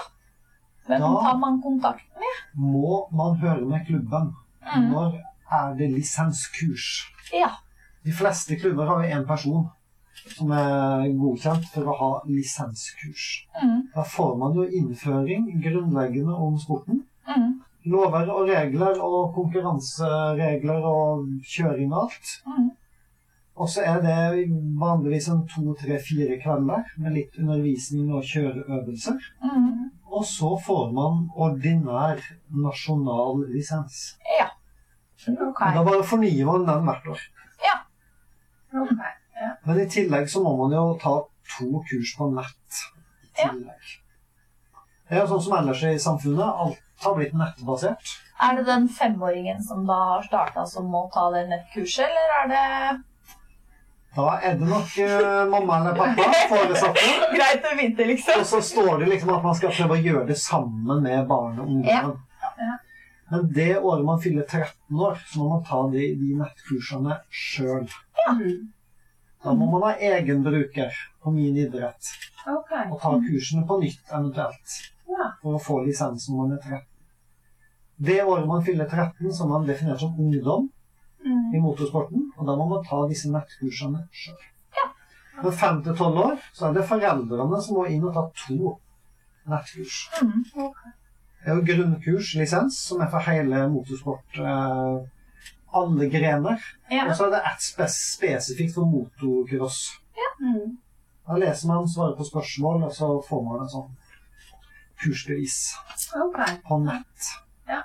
Hvem 0.89 1.01
Da- 1.01 1.21
tar 1.23 1.37
man 1.39 1.61
kontakt 1.63 2.09
med? 2.19 2.41
Må 2.57 3.07
man 3.13 3.37
høre 3.37 3.61
med 3.67 3.87
klubben 3.87 4.33
Mm. 4.65 4.91
når 4.93 5.21
er 5.53 5.75
det 5.77 5.91
lisenskurs? 5.93 7.05
Ja. 7.33 7.51
De 8.05 8.11
fleste 8.13 8.57
klubber 8.57 8.87
har 8.87 9.03
jo 9.03 9.15
én 9.21 9.27
person 9.27 9.71
som 10.37 10.53
er 10.57 11.09
godkjent 11.19 11.69
for 11.75 11.89
å 11.89 11.97
ha 11.99 12.11
lisenskurs. 12.29 13.27
Mm. 13.63 13.79
Da 13.95 14.05
får 14.15 14.37
man 14.41 14.57
jo 14.59 14.67
innføring 14.67 15.49
grunnleggende 15.65 16.37
om 16.47 16.59
sporten. 16.61 17.03
Mm. 17.29 17.61
Lover 17.93 18.31
og 18.31 18.47
regler 18.51 19.01
og 19.03 19.33
konkurranseregler 19.37 20.87
og 20.87 21.27
kjøring 21.55 21.91
og 21.93 22.05
alt. 22.05 22.37
Mm. 22.47 22.71
Og 23.63 23.69
så 23.69 23.85
er 23.85 23.99
det 24.01 24.47
vanligvis 24.81 25.29
en 25.29 25.43
to, 25.51 25.75
tre, 25.79 25.99
fire 26.01 26.39
kvelder 26.41 26.87
med 27.03 27.17
litt 27.19 27.37
undervisning 27.39 28.13
og 28.15 28.25
kjøreøvelser. 28.27 29.19
Mm. 29.45 29.91
Og 30.13 30.25
så 30.29 30.55
får 30.67 30.93
man 30.97 31.27
ordinær 31.37 32.21
nasjonal 32.65 33.45
lisens. 33.53 34.17
Ja. 34.39 34.49
Okay. 35.23 35.75
Da 35.77 35.85
bare 35.87 36.03
fornyer 36.03 36.49
man 36.49 36.67
den 36.67 36.89
hvert 36.89 37.13
år. 37.15 37.27
Ok. 39.51 39.67
Men 39.69 39.81
i 39.83 39.89
tillegg 39.91 40.31
så 40.31 40.43
må 40.45 40.55
man 40.63 40.73
jo 40.77 40.85
ta 41.03 41.17
to 41.57 41.83
kurs 41.91 42.15
på 42.19 42.31
nett. 42.35 42.81
i 43.33 43.43
Ja. 43.43 43.49
tillegg. 43.51 43.93
Det 45.09 45.19
er 45.19 45.23
jo 45.27 45.31
sånn 45.35 45.43
som 45.43 45.57
ellers 45.59 45.83
i 45.85 45.99
samfunnet. 45.99 46.61
Alt 46.65 46.79
har 47.05 47.15
blitt 47.17 47.33
nettbasert. 47.35 48.13
Er 48.43 48.57
det 48.57 48.67
den 48.67 48.89
femåringen 48.89 49.63
som 49.63 49.87
da 49.87 49.97
har 50.15 50.23
starta 50.23 50.67
som 50.67 50.87
må 50.91 51.11
ta 51.13 51.31
det 51.35 51.49
nettkurset, 51.51 52.07
eller 52.09 52.37
er 52.43 52.49
det 52.53 53.03
Da 54.15 54.39
er 54.43 54.59
det 54.61 54.69
nok 54.69 54.91
uh, 54.99 55.49
mamma 55.49 55.79
eller 55.81 55.95
pappa 55.97 56.23
foresatte. 56.49 57.05
greit 57.37 57.65
å 57.65 57.77
vite, 57.79 58.05
liksom? 58.11 58.41
Og 58.41 58.47
så 58.47 58.61
står 58.61 58.99
det 59.01 59.09
liksom 59.09 59.31
at 59.37 59.43
man 59.47 59.55
skal 59.57 59.73
prøve 59.73 59.97
å 59.97 60.03
gjøre 60.05 60.27
det 60.29 60.37
sammen 60.37 61.03
med 61.03 61.27
barn 61.31 61.59
og 61.59 61.67
ungdommen. 61.67 62.19
Ja. 62.43 62.51
Ja. 62.59 62.75
Men 63.33 63.47
det 63.57 63.79
året 63.79 64.05
man 64.05 64.21
fyller 64.21 64.45
13 64.45 65.01
år, 65.01 65.17
så 65.27 65.41
må 65.41 65.49
man 65.55 65.65
ta 65.65 65.81
de, 65.89 66.11
de 66.21 66.35
nettkursene 66.37 67.17
sjøl. 67.33 67.89
Mm. 68.29 68.69
Da 69.45 69.53
må 69.59 69.67
man 69.73 69.83
ha 69.89 69.93
egen 69.99 70.43
bruker 70.45 70.93
på 71.23 71.31
min 71.35 71.57
idrett 71.59 72.13
Okay. 72.47 72.89
og 72.91 72.99
ta 73.01 73.11
kursene 73.23 73.63
på 73.67 73.77
nytt 73.81 74.11
eventuelt. 74.11 74.77
Ja. 75.09 75.29
For 75.43 75.55
å 75.55 75.61
få 75.63 75.77
lisens 75.87 76.29
når 76.29 76.37
man 76.41 76.53
er 76.57 76.63
13. 76.63 76.87
Det 78.03 78.17
året 78.25 78.47
man 78.51 78.65
fyller 78.67 78.89
13, 78.91 79.31
så 79.33 79.45
er 79.45 79.49
man 79.53 79.67
definert 79.69 80.01
som 80.01 80.15
ungdom 80.19 80.71
Mm. 81.23 81.55
i 81.55 81.59
motorsporten, 81.63 82.33
og 82.37 82.47
da 82.49 82.57
må 82.59 82.65
man 82.67 82.81
ta 82.83 82.97
disse 83.07 83.29
nettkursene 83.31 84.01
sjøl. 84.11 84.41
Når 85.45 85.53
5 85.61 85.83
til 85.85 85.95
12 85.95 86.17
år 86.19 86.41
så 86.53 86.67
er 86.67 86.73
det 86.75 86.83
foreldrene 86.89 87.61
som 87.63 87.77
må 87.79 87.85
inn 87.87 88.03
og 88.09 88.13
ta 88.17 88.25
to 88.41 88.73
nettkurs. 89.47 90.01
Mm. 90.21 90.43
Det 91.45 91.47
er 91.53 91.55
jo 91.55 91.63
grunnkurs, 91.69 92.33
lisens, 92.41 92.77
som 92.89 93.01
er 93.01 93.07
for 93.15 93.23
hele 93.29 93.69
motorsport. 93.71 94.35
Eh, 94.35 95.07
alle 95.73 96.09
grener. 96.13 96.63
Ja. 96.91 97.07
Og 97.09 97.17
så 97.17 97.27
er 97.27 97.37
det 97.37 97.43
ett 97.53 97.65
spes 97.65 97.99
spesifikt 98.17 98.75
for 98.75 98.89
motocross. 98.89 99.85
Mm. 100.43 100.79
Da 101.27 101.39
leser 101.39 101.69
man, 101.71 101.89
svarer 101.89 102.17
på 102.19 102.27
spørsmål, 102.27 102.83
og 102.89 102.95
så 102.95 103.09
får 103.29 103.43
man 103.47 103.63
en 103.63 103.71
sånn 103.71 103.91
kursbevis 105.03 105.59
okay. 106.19 106.57
på 106.67 106.79
nett. 106.83 107.31
Ja. 107.71 107.85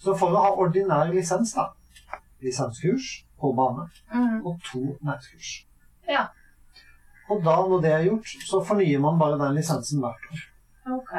Så 0.00 0.14
for 0.16 0.32
å 0.32 0.44
ha 0.46 0.54
ordinær 0.64 1.12
lisens, 1.12 1.54
da 1.56 1.72
Lisenskurs 2.38 3.24
på 3.40 3.50
bane 3.52 3.88
Mm. 4.14 4.46
og 4.46 4.60
to 4.62 4.80
nettkurs. 5.02 5.66
Ja. 6.08 6.28
Og 7.28 7.42
da, 7.44 7.56
når 7.68 7.82
det 7.82 7.92
er 7.92 8.04
gjort, 8.06 8.30
så 8.46 8.62
fornyer 8.64 9.00
man 9.02 9.18
bare 9.18 9.38
den 9.40 9.58
lisensen 9.58 10.00
hvert 10.00 10.30
år. 10.32 10.44
Ok. 10.98 11.12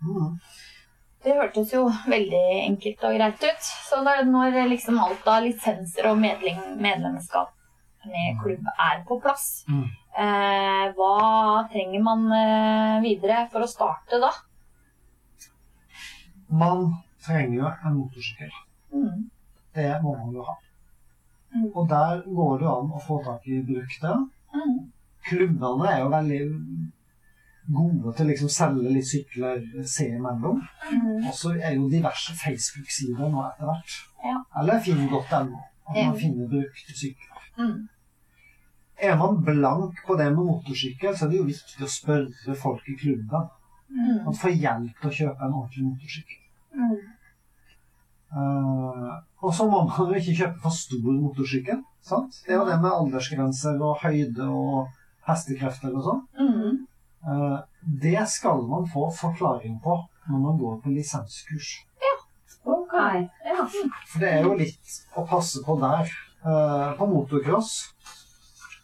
Mm. 0.00 0.38
Det 1.24 1.34
hørtes 1.36 1.72
jo 1.74 1.82
veldig 2.08 2.42
enkelt 2.64 3.02
og 3.04 3.16
greit 3.18 3.42
ut. 3.44 3.66
Så 3.88 4.00
når 4.04 4.68
liksom 4.70 4.98
alt 5.04 5.26
av 5.28 5.42
lisenser 5.44 6.08
og 6.10 6.18
medlem, 6.20 6.60
medlemskap 6.80 7.50
med 8.08 8.38
klubb 8.40 8.64
er 8.80 9.02
på 9.04 9.18
plass, 9.20 9.64
Mm. 9.68 9.84
eh, 10.16 10.86
hva 10.96 11.68
trenger 11.72 12.00
man 12.02 12.24
eh, 12.32 13.02
videre 13.04 13.42
for 13.52 13.60
å 13.60 13.68
starte 13.68 14.20
da? 14.22 14.30
Man 16.50 16.94
trenger 17.24 17.56
jo 17.58 17.66
en 17.84 17.98
motorsykkel. 17.98 18.50
Mm. 18.94 19.30
Det 19.74 19.90
må 20.02 20.16
man 20.16 20.32
jo 20.34 20.42
ha. 20.48 20.56
Mm. 21.54 21.68
Og 21.74 21.88
der 21.90 22.22
går 22.26 22.58
det 22.62 22.70
an 22.70 22.90
å 22.96 23.02
få 23.04 23.20
tak 23.24 23.46
i 23.46 23.60
brukte. 23.66 24.14
Mm. 24.54 24.74
Klubbene 25.28 25.92
er 25.92 26.00
jo 26.00 26.08
veldig 26.14 26.40
gode 27.68 28.14
til 28.16 28.26
å 28.26 28.30
liksom 28.30 28.50
selge 28.52 28.92
litt 28.94 29.08
sykler 29.08 29.62
seg 29.88 30.16
imellom. 30.16 30.60
Mm. 30.90 31.28
Og 31.28 31.32
så 31.36 31.54
er 31.58 31.76
jo 31.76 31.88
diverse 31.92 32.34
Facebook-sider 32.38 33.30
nå 33.30 33.44
etter 33.46 33.70
hvert. 33.70 33.96
Ja. 34.24 34.36
Eller 34.60 34.82
finn.no. 34.84 35.62
At 35.90 35.96
man 35.96 36.18
finner 36.18 36.50
brukte 36.50 36.96
sykler. 36.96 37.46
Mm. 37.58 37.88
Er 39.00 39.16
man 39.16 39.40
blank 39.44 40.02
på 40.06 40.16
det 40.16 40.28
med 40.34 40.44
motorsykkel, 40.44 41.16
så 41.16 41.26
er 41.26 41.32
det 41.32 41.40
jo 41.40 41.48
viktig 41.48 41.86
å 41.86 41.90
spørre 41.90 42.56
folk 42.58 42.88
i 42.92 42.98
klubben. 43.00 43.48
Mm. 43.90 44.18
Man 44.26 44.36
få 44.36 44.52
hjelp 44.52 45.00
til 45.00 45.10
å 45.10 45.16
kjøpe 45.22 45.46
en 45.46 45.56
ordentlig 45.62 45.86
motorsykkel. 45.88 46.42
Mm. 46.76 46.98
Uh, 48.30 49.16
og 49.42 49.54
så 49.56 49.66
må 49.66 49.80
man 49.88 50.12
jo 50.12 50.20
ikke 50.20 50.36
kjøpe 50.44 50.62
for 50.62 50.76
stor 50.76 51.16
motorsykkel. 51.16 51.80
Sant? 52.06 52.42
Det 52.46 52.54
er 52.54 52.60
jo 52.60 52.68
det 52.68 52.76
med 52.82 52.92
aldersgrenser 52.92 53.80
og 53.82 53.98
høyde 54.04 54.46
og 54.46 54.92
hestekrefter 55.26 55.96
og 55.96 56.06
sånn. 56.06 56.22
Mm. 56.38 56.78
Eh, 57.26 57.58
det 58.02 58.28
skal 58.28 58.62
man 58.68 58.88
få 58.88 59.10
forklaring 59.12 59.80
på 59.84 59.96
når 60.30 60.38
man 60.38 60.58
går 60.58 60.80
på 60.84 60.92
lisenskurs. 60.94 61.70
Ok. 62.64 62.94
Ja. 63.44 63.64
For 64.12 64.20
det 64.20 64.30
er 64.30 64.44
jo 64.44 64.56
litt 64.58 64.96
å 65.16 65.24
passe 65.28 65.62
på 65.64 65.76
der. 65.80 66.10
Eh, 66.40 66.90
på 66.96 67.06
motocross 67.08 67.72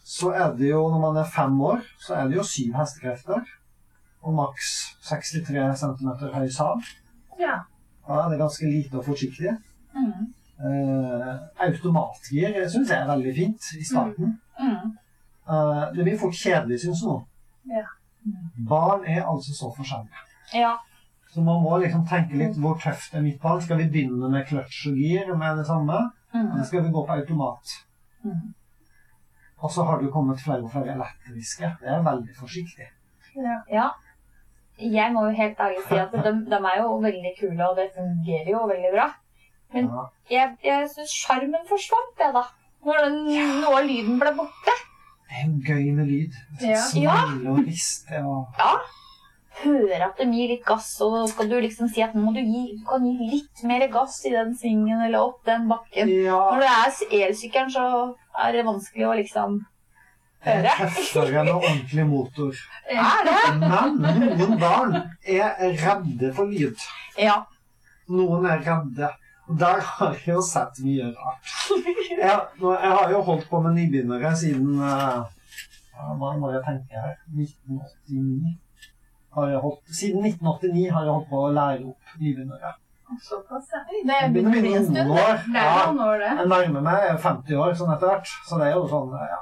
så 0.07 0.31
er 0.33 0.53
det 0.57 0.69
jo, 0.69 0.85
når 0.89 1.01
man 1.01 1.17
er 1.21 1.29
fem 1.29 1.57
år, 1.61 1.81
så 1.99 2.15
er 2.17 2.29
det 2.29 2.37
jo 2.39 2.45
syv 2.47 2.77
hestekrefter. 2.79 3.41
Og 4.25 4.33
maks 4.33 4.69
63 5.05 5.65
cm 5.81 6.13
høy 6.33 6.47
sag. 6.53 6.85
Ja. 7.39 7.59
Da 8.07 8.23
er 8.23 8.31
det 8.31 8.39
ganske 8.39 8.69
lite 8.69 9.01
og 9.01 9.05
forsiktig. 9.05 9.53
Mm. 9.93 10.29
Eh, 10.57 11.33
automatgir 11.67 12.55
syns 12.71 12.89
jeg 12.89 12.97
er 12.97 13.11
veldig 13.11 13.33
fint 13.35 13.69
i 13.77 13.83
starten. 13.85 14.37
Mm. 14.57 14.95
Eh, 15.49 15.83
det 15.95 16.07
blir 16.07 16.17
fort 16.21 16.39
kjedelig, 16.39 16.81
syns 16.85 17.03
noen. 17.05 17.27
Ja. 17.69 17.85
Barn 18.69 19.05
er 19.05 19.23
altså 19.25 19.53
så 19.55 19.71
forskjellige. 19.77 20.23
Ja. 20.53 20.75
Så 21.33 21.41
man 21.43 21.61
må 21.63 21.77
liksom 21.83 22.05
tenke 22.07 22.37
litt 22.39 22.55
hvor 22.57 22.77
tøft 22.81 23.13
er 23.15 23.21
mitt 23.21 23.41
barn. 23.41 23.61
Skal 23.61 23.77
vi 23.81 23.89
begynne 23.91 24.29
med 24.31 24.47
kløtsj 24.47 24.87
og 24.91 24.95
gir 25.01 25.33
med 25.35 25.57
det 25.59 25.65
samme? 25.67 25.99
Mm. 26.33 26.51
Eller 26.53 26.63
skal 26.63 26.83
vi 26.83 26.91
gå 26.95 27.05
på 27.05 27.13
automat? 27.19 27.75
Mm. 28.23 28.53
Og 29.59 29.71
så 29.71 29.83
har 29.83 29.97
det 29.99 30.05
jo 30.07 30.11
kommet 30.13 30.39
flere 30.39 30.63
og 30.63 30.71
flere 30.71 30.93
elektriske. 30.95 31.71
Det 31.81 31.89
er 31.89 32.03
veldig 32.05 32.35
forsiktig. 32.39 32.89
ja. 33.71 33.87
Jeg 34.77 35.09
må 35.13 35.23
jo 35.25 35.31
helt 35.33 35.59
ærlig 35.59 35.79
si 35.87 35.95
at 35.97 36.11
de, 36.13 36.33
de 36.51 36.57
er 36.71 36.75
jo 36.83 36.97
veldig 37.01 37.31
kule, 37.39 37.69
og 37.69 37.77
det 37.79 37.87
fungerer 37.95 38.51
jo 38.51 38.59
veldig 38.69 38.91
bra. 38.93 39.07
Men 39.73 39.87
Ja. 39.89 40.03
jeg, 40.31 40.57
jeg 40.63 40.89
syns 40.93 41.15
sjarmen 41.23 41.63
forsvant, 41.69 42.13
det, 42.19 42.27
da. 42.35 42.43
Når 42.85 42.99
den, 43.05 43.17
av 43.65 43.79
lyden 43.87 44.19
ble 44.21 44.33
borte. 44.37 44.75
Det 45.27 45.35
er 45.35 45.43
en 45.45 45.57
gøy 45.61 45.91
med 45.97 46.07
lyd. 46.07 46.37
Ja. 46.61 46.79
Smelle 46.87 47.51
og 47.51 47.65
riste 47.67 48.21
og 48.23 48.55
Ja. 48.59 48.71
Høre 49.57 50.05
at 50.05 50.19
det 50.21 50.27
gir 50.29 50.51
litt 50.51 50.65
gass, 50.67 50.89
og 51.01 51.15
så 51.15 51.21
skal 51.31 51.47
du 51.49 51.55
liksom 51.63 51.87
si 51.89 52.03
at 52.05 52.13
nå 52.13 52.21
må 52.27 52.33
du 52.35 52.43
gi, 52.45 52.75
du 52.77 52.83
kan 52.85 53.01
gi 53.07 53.29
litt 53.31 53.63
mer 53.65 53.87
gass 53.89 54.19
i 54.29 54.29
den 54.29 54.51
svingen 54.55 55.01
eller 55.07 55.23
opp 55.31 55.39
den 55.49 55.65
bakken. 55.67 56.11
Ja, 56.27 56.37
Når 56.53 56.61
det 56.61 56.69
er 56.69 57.25
elsykkelen, 57.31 57.71
så 57.73 57.87
er 58.37 58.53
det 58.53 58.65
vanskelig 58.67 59.07
å 59.07 59.15
liksom 59.17 59.55
høre. 60.45 60.75
tøffere 60.77 61.41
enn 61.41 61.49
en 61.49 61.55
ordentlig 61.55 62.05
motor. 62.05 62.53
Er 62.93 63.25
det? 63.25 63.39
Men 63.63 63.97
noen 64.37 64.59
barn 64.61 64.93
er 65.25 65.57
redde 65.81 66.29
for 66.37 66.53
lyd. 66.53 66.77
Ja. 67.17 67.39
Noen 68.13 68.45
er 68.45 68.61
redde. 68.61 69.09
Der 69.47 69.79
har 69.79 70.13
jeg 70.13 70.33
jo 70.35 70.41
sett 70.43 70.79
mye 70.83 71.05
rart. 71.15 71.51
Jeg, 72.11 72.39
jeg 72.59 72.91
har 72.99 73.11
jo 73.13 73.21
holdt 73.23 73.45
på 73.49 73.61
med 73.63 73.77
nybegynnere 73.77 74.31
siden 74.35 74.81
eh, 74.83 75.21
Hva 76.19 76.33
må 76.39 76.49
jeg 76.51 76.63
tenke 76.65 76.99
her 76.99 77.13
1989. 77.31 78.57
Har 79.37 79.47
jeg 79.53 79.61
holdt, 79.63 79.93
siden 79.93 80.25
1989 80.25 80.89
har 80.91 81.05
jeg 81.07 81.13
holdt 81.15 81.29
på 81.31 81.39
å 81.45 81.53
lære 81.55 81.87
opp 81.93 82.17
nybegynnere. 82.19 82.73
Såpass, 83.23 83.69
ja. 83.71 83.81
Det 83.87 84.19
begynner 84.33 84.51
å 84.51 84.61
bli 84.65 84.73
en 84.75 84.83
noen 84.83 84.87
stund. 84.91 85.11
år. 85.15 85.37
Det 85.47 85.61
er 85.61 85.67
Ja, 85.69 85.85
noen 85.87 86.01
år, 86.09 86.17
det. 86.23 86.31
jeg 86.41 86.51
nærmer 86.51 86.85
meg 86.89 87.05
50 87.23 87.61
år 87.63 87.75
sånn 87.79 87.93
etter 87.95 88.11
hvert. 88.11 88.31
Så 88.49 88.59
det 88.59 88.67
er 88.67 88.75
jo 88.75 88.83
sånn, 88.91 89.13
ja. 89.31 89.39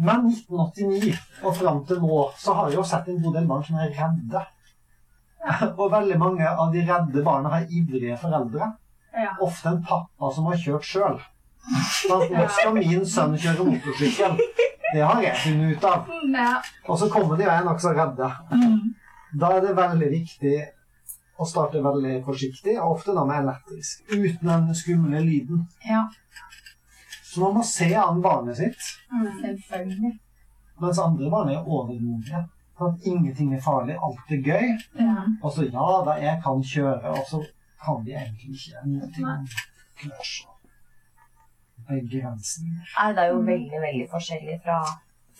Men 0.00 0.26
1989 0.28 1.14
og 1.44 1.56
fram 1.56 1.80
til 1.88 2.00
nå 2.04 2.20
så 2.40 2.54
har 2.58 2.68
jeg 2.70 2.76
jo 2.80 2.84
sett 2.88 3.08
en 3.12 3.22
god 3.24 3.34
del 3.38 3.48
barn 3.48 3.64
som 3.64 3.80
er 3.80 3.90
redde. 3.96 4.44
Og 5.80 5.86
veldig 5.92 6.16
mange 6.20 6.44
av 6.48 6.68
de 6.72 6.82
redde 6.84 7.22
barna 7.24 7.48
har 7.54 7.64
ivrige 7.72 8.16
foreldre. 8.20 8.68
Ja. 9.14 9.32
Ofte 9.42 9.68
en 9.68 9.82
pappa 9.84 10.30
som 10.34 10.46
har 10.50 10.56
kjørt 10.60 10.86
sjøl. 10.86 11.20
Nå 12.10 12.18
skal 12.56 12.74
min 12.76 13.04
sønn 13.06 13.36
kjøre 13.38 13.66
motorsykkel. 13.68 14.36
Det 14.92 15.02
har 15.06 15.20
jeg 15.22 15.36
funnet 15.44 15.76
ut 15.76 15.84
av. 15.86 16.08
Ja. 16.34 16.52
Og 16.88 16.98
så 16.98 17.08
kommer 17.12 17.36
de 17.38 17.46
og 17.46 17.52
er 17.54 17.66
nokså 17.66 17.92
redde. 17.94 18.30
Mm. 18.50 18.94
Da 19.40 19.52
er 19.56 19.66
det 19.66 19.76
veldig 19.78 20.08
viktig 20.10 20.54
å 21.40 21.46
starte 21.48 21.80
veldig 21.84 22.16
forsiktig, 22.26 22.74
og 22.82 22.96
ofte 22.98 23.14
da 23.16 23.22
med 23.24 23.38
elektrisk. 23.44 24.02
Uten 24.12 24.48
den 24.50 24.74
skumle 24.76 25.20
lyden. 25.24 25.62
Ja, 25.86 26.02
Så 27.30 27.40
man 27.44 27.54
må 27.54 27.62
se 27.64 27.94
an 27.94 28.18
barnet 28.22 28.56
sitt. 28.58 28.80
selvfølgelig. 29.40 30.18
Mens 30.80 30.98
andre 30.98 31.30
barn 31.30 31.48
er 31.52 31.62
overmodige. 31.62 32.42
Sånn 32.78 32.94
at 32.96 33.06
ingenting 33.06 33.54
er 33.54 33.60
farlig, 33.62 33.94
alt 34.02 34.32
er 34.34 34.42
gøy. 34.42 34.68
Ja. 34.98 35.14
Og 35.42 35.52
så 35.54 35.66
ja 35.68 35.86
da, 36.06 36.16
jeg 36.18 36.40
kan 36.42 36.62
kjøre, 36.64 37.14
og 37.14 37.24
så 37.28 37.40
kan 37.84 38.04
vi 38.04 38.12
egentlig 38.12 38.54
ikke 38.56 38.82
noe 38.86 39.36
clutch 40.00 40.46
og 40.46 40.56
begrensninger. 41.88 42.90
Nei, 42.98 43.12
det 43.16 43.22
er 43.24 43.30
jo 43.34 43.38
veldig, 43.46 43.80
veldig 43.86 44.08
forskjellig 44.12 44.58
fra, 44.64 44.80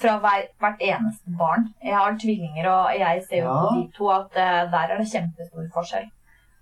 fra 0.00 0.14
hver, 0.24 0.46
hvert 0.62 0.80
eneste 0.92 1.34
barn. 1.42 1.68
Jeg 1.84 1.96
har 1.96 2.16
tvillinger, 2.22 2.68
og 2.70 2.94
jeg 2.98 3.22
ser 3.28 3.44
jo 3.44 3.50
Ja. 3.50 3.58
på 3.60 3.74
de 3.76 3.84
to 3.98 4.08
at 4.14 4.30
uh, 4.36 4.70
der 4.72 4.94
er 4.94 4.98
det 5.02 5.08
kjempestor 5.12 5.68
forskjell. 5.74 6.08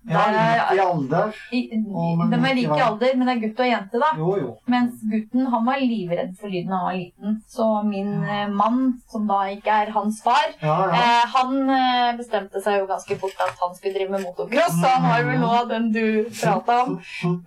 Ja, 0.07 0.21
litt 0.31 0.77
i 0.77 0.79
alder. 0.79 1.33
I, 1.51 1.59
de 1.75 2.37
er 2.37 2.55
like 2.55 2.77
i 2.77 2.83
alder, 2.85 3.15
men 3.19 3.27
det 3.27 3.33
er 3.33 3.41
gutt 3.41 3.59
og 3.59 3.67
jente, 3.67 3.99
da. 3.99 4.11
Jo, 4.17 4.29
jo. 4.39 4.53
Mens 4.71 5.01
gutten 5.11 5.49
han 5.51 5.65
var 5.67 5.81
livredd 5.83 6.31
for 6.39 6.51
lyden 6.51 6.71
da 6.71 6.79
han 6.79 6.87
var 6.87 6.97
liten. 6.97 7.35
Så 7.51 7.67
min 7.83 8.13
ja. 8.23 8.45
mann, 8.47 8.79
som 9.11 9.27
da 9.29 9.41
ikke 9.53 9.75
er 9.83 9.91
hans 9.95 10.21
far, 10.23 10.53
Ja, 10.63 10.77
eh, 10.87 11.25
han 11.35 11.73
eh, 11.75 12.11
bestemte 12.19 12.63
seg 12.63 12.79
jo 12.79 12.89
ganske 12.89 13.19
fort 13.19 13.43
at 13.43 13.59
han 13.59 13.75
skulle 13.75 13.97
drive 13.97 14.15
med 14.15 14.23
motocross. 14.23 14.79
Så 14.79 14.93
han 14.95 15.09
har 15.11 15.25
vel 15.27 15.41
noe 15.43 15.63
av 15.65 15.71
den 15.73 15.91
du 15.95 16.05
prata 16.31 16.83
om. 16.85 16.99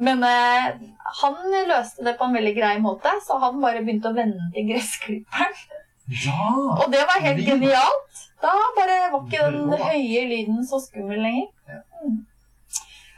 Men 0.02 0.26
eh, 0.28 0.68
han 1.22 1.38
løste 1.70 2.04
det 2.04 2.18
på 2.18 2.28
en 2.28 2.36
veldig 2.36 2.56
grei 2.58 2.74
måte, 2.84 3.16
så 3.26 3.40
han 3.42 3.62
bare 3.64 3.80
begynte 3.80 4.12
å 4.12 4.18
vende 4.18 4.52
til 4.52 4.68
gressklipperen. 4.74 5.56
Ja! 6.12 6.52
Og 6.82 6.92
det 6.92 7.00
var 7.08 7.24
helt 7.24 7.46
genialt. 7.46 8.22
Da 8.42 8.52
bare 8.76 8.96
var 9.12 9.22
ikke 9.22 9.44
den 9.54 9.70
høye 9.78 10.22
lyden 10.26 10.64
så 10.66 10.80
skummel 10.82 11.20
lenger. 11.22 11.48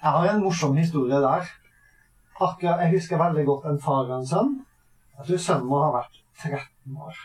Jeg 0.05 0.13
har 0.13 0.27
en 0.29 0.43
morsom 0.45 0.75
historie 0.77 1.17
der. 1.23 1.47
Akkurat, 2.45 2.81
jeg 2.85 2.93
husker 2.99 3.19
veldig 3.23 3.45
godt 3.47 3.69
en 3.71 3.79
far 3.81 4.05
og 4.11 4.19
en 4.19 4.27
sønn. 4.29 4.51
Jeg 5.19 5.27
tror 5.29 5.39
sønnen 5.47 5.71
må 5.71 5.79
ha 5.81 5.93
vært 5.95 6.19
13 6.43 6.99
år. 7.07 7.21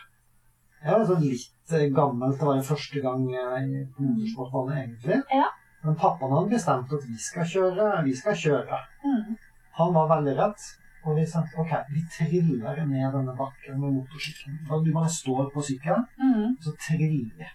Jeg 0.86 0.94
var 0.96 1.08
sånn 1.10 1.26
litt 1.26 1.74
gammelt. 1.74 1.96
gammel 1.98 2.36
til 2.38 2.48
å 2.48 2.52
være 2.54 2.68
første 2.70 3.02
gang 3.04 3.26
eh, 3.36 3.58
i 3.66 3.82
motorsportbanen, 3.98 4.78
egentlig. 4.84 5.18
Ja. 5.34 5.50
Men 5.84 5.98
pappaen 6.00 6.32
hadde 6.38 6.54
bestemt 6.56 6.94
at 6.96 7.04
vi 7.10 7.18
skal 7.20 7.50
kjøre. 7.52 7.90
Vi 8.08 8.16
skal 8.16 8.38
kjøre. 8.46 8.80
Mm. 9.04 9.36
Han 9.82 9.94
var 9.98 10.08
veldig 10.16 10.38
redd. 10.40 10.70
Og 11.08 11.16
vi 11.16 11.26
sa 11.28 11.44
ok, 11.60 11.76
vi 11.94 12.02
triller 12.12 12.80
ned 12.86 13.14
denne 13.16 13.36
bakken 13.36 13.78
med 13.80 14.00
motorsykkelen. 14.00 14.64
Du 14.86 14.92
bare 14.96 15.12
står 15.20 15.52
på 15.54 15.64
sykkelen, 15.68 16.08
Mm. 16.20 16.56
og 16.56 16.64
så 16.64 16.74
triller 16.88 17.30
vi. 17.40 17.48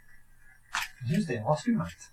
Jeg 1.05 1.11
syntes 1.11 1.27
det 1.29 1.39
var 1.45 1.57
skummelt. 1.61 2.05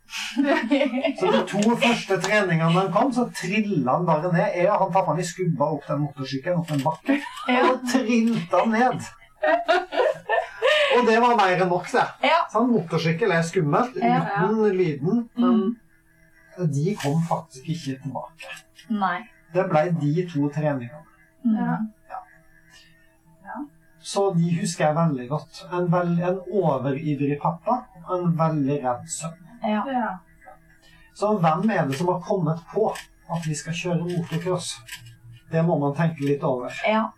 Så 1.20 1.32
de 1.32 1.42
to 1.48 1.76
første 1.80 2.18
treningene 2.26 2.72
han 2.76 2.90
kom, 2.92 3.12
så 3.16 3.24
trilla 3.36 3.96
han 3.96 4.08
bare 4.08 4.32
ned. 4.34 4.58
Jeg 4.58 4.68
og 4.68 4.82
han 4.84 4.92
pappaen 4.96 5.20
vi 5.22 5.28
skubba 5.30 5.70
opp 5.78 5.88
den 5.88 6.02
motorsykkelen 6.04 6.60
opp 6.60 6.74
en 6.76 6.84
bakke, 6.84 7.18
og 7.56 7.86
trilte 7.88 8.60
han 8.60 8.76
ned. 8.76 9.08
Og 10.98 11.08
det 11.08 11.16
var 11.24 11.38
mer 11.40 11.56
enn 11.56 11.72
nok, 11.72 11.88
det. 11.94 12.04
Ja. 12.28 12.42
Sånn 12.52 12.68
motorsykkel 12.74 13.32
er 13.32 13.48
skummelt 13.48 13.96
uten 13.96 14.60
lyden, 14.76 15.24
men 15.40 15.64
de 16.76 16.98
kom 17.00 17.22
faktisk 17.30 17.72
ikke 17.72 17.96
tilbake. 18.04 18.52
Nei. 18.92 19.22
Det 19.56 19.64
ble 19.72 19.88
de 20.02 20.28
to 20.32 20.52
treningene. 20.52 21.06
Mm. 21.48 21.56
Ja. 21.58 21.80
Så 24.02 24.32
de 24.34 24.50
husker 24.60 24.88
jeg 24.88 24.96
veldig 24.98 25.28
godt. 25.30 25.64
En, 25.72 25.88
veld, 25.92 26.20
en 26.26 26.40
overivrig 26.50 27.38
pappa 27.42 27.84
og 28.08 28.14
en 28.18 28.36
veldig 28.38 28.78
redd 28.84 29.08
sønn. 29.10 29.38
Ja. 29.62 29.84
Ja. 29.88 30.12
Så 31.14 31.36
hvem 31.38 31.70
er 31.70 31.86
det 31.88 32.00
som 32.00 32.10
har 32.10 32.22
kommet 32.26 32.62
på 32.74 32.90
at 33.32 33.48
vi 33.48 33.56
skal 33.56 33.78
kjøre 33.78 34.08
motocross? 34.08 34.74
Det 35.52 35.62
må 35.68 35.78
man 35.78 35.96
tenke 35.96 36.26
litt 36.26 36.44
over. 36.44 36.74
ja. 36.88 37.10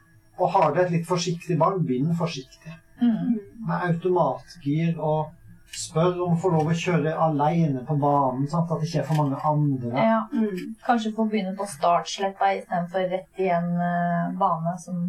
Og 0.41 0.49
har 0.49 0.71
du 0.73 0.79
et 0.81 0.89
litt 0.89 1.05
forsiktig 1.05 1.59
barn, 1.59 1.83
bind 1.85 2.15
forsiktig. 2.17 2.71
Mm. 2.97 3.35
Med 3.67 3.83
automatgir 3.85 4.95
og 4.97 5.29
spør 5.73 6.19
om 6.25 6.33
å 6.33 6.39
få 6.41 6.49
lov 6.53 6.69
å 6.69 6.77
kjøre 6.77 7.13
alene 7.25 7.83
på 7.85 7.95
banen, 8.01 8.47
sånn 8.49 8.63
at 8.63 8.73
det 8.73 8.87
ikke 8.87 9.03
er 9.03 9.07
for 9.09 9.21
mange 9.21 9.37
andre. 9.49 9.91
ja. 9.93 10.23
Mm. 10.33 10.73
Kanskje 10.85 11.13
få 11.17 11.27
begynne 11.29 11.53
på 11.57 11.67
startsletta 11.69 12.49
istedenfor 12.57 13.07
rett 13.13 13.41
i 13.45 13.49
en 13.53 13.69
uh, 13.77 14.33
bane 14.41 14.73
som 14.81 15.05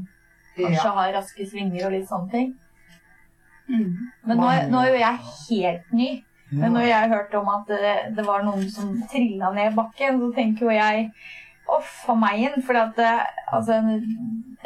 kanskje 0.56 0.84
Ja. 0.84 0.94
har 0.98 1.12
raske 1.18 1.46
svinger 1.50 1.86
og 1.86 1.92
litt 1.92 2.08
sånne 2.08 2.30
ting. 2.30 2.54
Mm. 3.68 3.94
Men 4.26 4.36
nå, 4.38 4.50
nå 4.70 4.80
er 4.82 4.90
jo 4.92 5.00
jeg 5.00 5.18
helt 5.48 5.92
ny. 5.92 6.10
Men 6.54 6.74
når 6.76 6.84
jeg 6.86 7.08
hørte 7.10 7.38
om 7.40 7.48
at 7.48 7.66
det, 7.72 7.94
det 8.16 8.24
var 8.26 8.44
noen 8.44 8.68
som 8.70 8.92
trilla 9.10 9.48
ned 9.54 9.74
bakken, 9.74 10.20
så 10.20 10.28
tenker 10.36 10.68
jo 10.68 10.76
jeg 10.76 11.10
Uff 11.64 12.04
a 12.12 12.14
meg 12.14 12.42
inn. 12.44 12.62
For 12.62 12.76
at 12.76 12.90
det, 12.98 13.08
altså 13.48 13.78
en, 13.78 13.94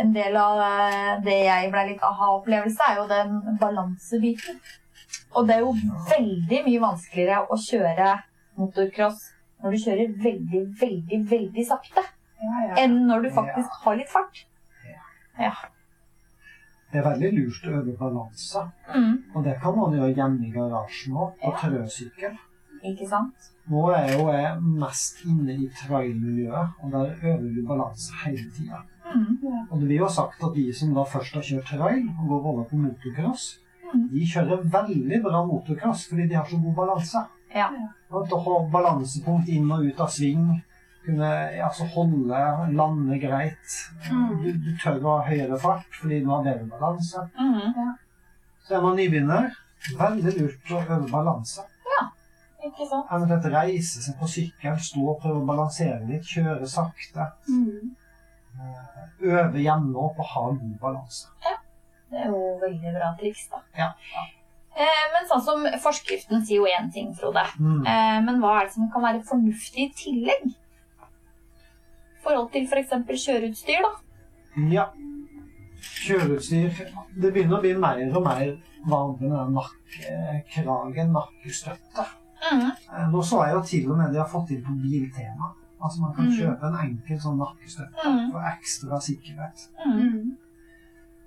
en 0.02 0.08
del 0.12 0.34
av 0.36 0.58
eh, 0.66 1.20
det 1.22 1.36
jeg 1.46 1.70
ble 1.70 1.84
litt 1.92 2.02
aha-opplevelse, 2.02 2.88
er 2.90 2.96
jo 2.98 3.04
den 3.06 3.56
balansebiten. 3.60 4.58
Og 5.38 5.46
det 5.46 5.54
er 5.54 5.62
jo 5.62 5.76
veldig 6.10 6.58
mye 6.66 6.80
vanskeligere 6.82 7.44
å 7.46 7.56
kjøre 7.62 8.08
motocross 8.58 9.28
når 9.62 9.70
du 9.76 9.78
kjører 9.84 10.12
veldig, 10.26 10.64
veldig, 10.80 11.20
veldig 11.30 11.64
sakte, 11.70 12.02
Ja, 12.42 12.58
ja. 12.66 12.74
enn 12.82 13.06
når 13.06 13.28
du 13.28 13.30
faktisk 13.38 13.78
har 13.84 13.96
litt 13.98 14.10
fart. 14.10 14.42
Det 16.92 16.98
er 17.00 17.04
veldig 17.10 17.30
lurt 17.36 17.66
å 17.68 17.72
øve 17.80 17.96
balanse. 17.98 18.62
Mm. 18.94 19.16
Og 19.34 19.44
det 19.44 19.56
kan 19.62 19.74
man 19.76 19.92
gjøre 19.92 20.14
hjemme 20.16 20.46
i 20.46 20.50
garasjen 20.54 21.12
òg, 21.14 21.34
på 21.42 21.50
Ja. 21.52 21.56
trøsykkel. 21.60 22.38
Ikke 22.84 23.08
sant? 23.08 23.34
Nå 23.68 23.88
er 23.92 24.12
jo 24.16 24.28
jeg 24.32 24.62
mest 24.62 25.24
inne 25.26 25.52
i 25.52 25.68
trailmiljøet, 25.82 26.68
og 26.82 26.90
der 26.92 27.10
øver 27.22 27.54
vi 27.54 27.66
balanse 27.66 28.12
hele 28.24 28.50
tida. 28.56 28.82
Mm. 29.14 29.38
Og 29.70 29.80
det 29.80 29.88
blir 29.88 29.98
jo 29.98 30.08
sagt 30.08 30.42
at 30.44 30.54
de 30.54 30.72
som 30.72 30.94
da 30.94 31.02
først 31.04 31.34
har 31.34 31.42
kjørt 31.42 31.66
trail 31.66 32.08
og 32.20 32.28
går 32.28 32.46
over 32.52 32.64
på 32.64 32.76
motocross, 32.76 33.58
Mm. 33.94 34.08
de 34.12 34.20
kjører 34.20 34.64
veldig 34.70 35.22
bra 35.22 35.44
motocross 35.46 36.08
fordi 36.08 36.28
de 36.28 36.34
har 36.34 36.44
så 36.44 36.56
god 36.62 36.74
balanse. 36.76 37.26
Ja. 37.54 37.68
Ha 38.10 38.68
balansepunkt 38.72 39.48
inn 39.48 39.70
og 39.72 39.84
ut 39.84 40.00
av 40.00 40.08
sving, 40.08 40.62
kunne 41.06 41.30
altså 41.64 41.86
holde, 41.94 42.42
lande 42.80 43.18
greit. 43.22 43.78
Mm. 44.10 44.36
Du, 44.42 44.50
du 44.64 44.70
tør 44.82 45.00
å 45.04 45.16
ha 45.18 45.28
høyere 45.30 45.58
fart 45.62 46.00
fordi 46.00 46.20
du 46.24 46.30
har 46.32 46.44
bedre 46.46 46.68
balanse. 46.72 47.24
Mm. 47.38 47.94
Så 48.66 48.76
er 48.76 48.84
man 48.84 48.98
nybegynner, 48.98 49.50
veldig 49.98 50.34
lurt 50.36 50.72
å 50.74 50.82
øve 50.82 51.06
balanse. 51.12 51.64
Ja, 51.88 52.02
Ikke 52.66 52.88
sant? 52.90 53.08
Eventuelt 53.14 53.48
reise 53.54 54.02
seg 54.04 54.18
på 54.20 54.28
sykkelen, 54.28 54.80
stå 54.82 55.06
og 55.14 55.22
prøve 55.22 55.40
å 55.40 55.48
balansere 55.48 56.02
litt, 56.10 56.28
kjøre 56.28 56.68
sakte. 56.68 57.30
Mm. 57.48 57.94
Øve 59.22 59.62
hjemme 59.62 59.96
opp 60.02 60.20
og 60.20 60.30
ha 60.34 60.44
god 60.50 60.76
balanse. 60.82 61.32
Det 62.08 62.20
er 62.24 62.30
jo 62.32 62.42
veldig 62.60 62.92
bra 62.94 63.14
triks, 63.18 63.48
da. 63.52 63.62
Ja. 63.76 63.88
ja. 64.76 64.92
men 65.14 65.26
sånn 65.28 65.42
som 65.44 65.66
forskriften 65.82 66.44
sier 66.44 66.62
jo 66.62 66.70
én 66.70 66.88
ting, 66.92 67.10
Frode. 67.16 67.44
Mm. 67.60 67.82
Eh, 67.84 68.16
men 68.24 68.40
hva 68.42 68.58
er 68.58 68.68
det 68.68 68.76
som 68.76 68.88
kan 68.92 69.04
være 69.04 69.24
fornuftig 69.28 69.88
i 69.88 69.92
tillegg? 70.04 70.48
Forhold 72.24 72.50
til 72.52 72.66
f.eks. 72.66 72.90
kjøreutstyr, 73.24 73.84
da. 73.84 73.90
Ja. 74.72 74.86
Kjøreutstyr 75.78 76.70
Det 77.22 77.30
begynner 77.34 77.58
å 77.58 77.62
bli 77.62 77.74
mer 77.78 78.00
og 78.16 78.24
mer 78.24 78.56
vanlig 78.88 79.28
med 79.28 79.38
den 79.38 79.54
nakkekragen, 79.58 81.12
nakkestøtte. 81.14 82.06
Mm. 82.48 82.66
Eh, 82.70 83.06
Nå 83.12 83.22
så 83.26 83.44
jeg 83.46 83.54
jo 83.56 83.62
til 83.66 83.90
og 83.92 83.98
med 83.98 84.12
de 84.14 84.20
har 84.22 84.28
fått 84.30 84.50
inn 84.54 84.62
på 84.66 84.74
Biltema. 84.82 85.52
Altså 85.82 86.00
Man 86.02 86.14
kan 86.14 86.24
Mm. 86.26 86.36
kjøpe 86.38 86.66
en 86.66 86.76
enkel 86.84 87.18
sånn 87.22 87.38
nakkestøtte 87.38 88.04
Mm. 88.08 88.32
for 88.32 88.40
ekstra 88.52 89.00
sikkerhet. 89.00 89.68
Mm. 89.86 90.36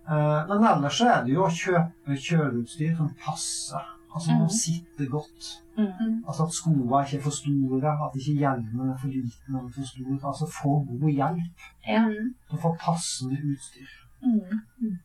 Eh, 0.09 0.47
Men 0.47 0.63
ellers 0.63 0.97
så 0.99 1.05
er 1.07 1.23
det 1.25 1.33
jo 1.33 1.43
å 1.45 1.49
kjøpe 1.49 2.17
kjøreutstyr 2.17 2.97
som 2.97 3.09
passer. 3.25 3.83
Altså 4.13 4.31
Mm. 4.31 4.49
sitte 4.49 4.87
sitter 4.97 5.09
godt. 5.09 5.43
Mm. 5.77 6.23
Altså 6.27 6.43
At 6.45 6.53
skoene 6.53 7.05
ikke 7.05 7.17
er 7.17 7.21
for 7.21 7.35
store, 7.41 7.91
at 8.05 8.15
ikke 8.19 8.39
hjelmen 8.43 8.89
er 8.89 8.97
for 8.97 9.07
liten 9.07 9.55
eller 9.55 9.69
for 9.75 9.85
stor. 9.91 10.27
Altså 10.29 10.45
få 10.61 10.71
god 10.89 11.09
hjelp 11.19 11.57
Ja. 11.87 12.01
Du 12.51 12.57
får 12.57 12.61
få 12.61 12.77
passende 12.85 13.37
utstyr. 13.51 13.91
Mm. 14.23 14.97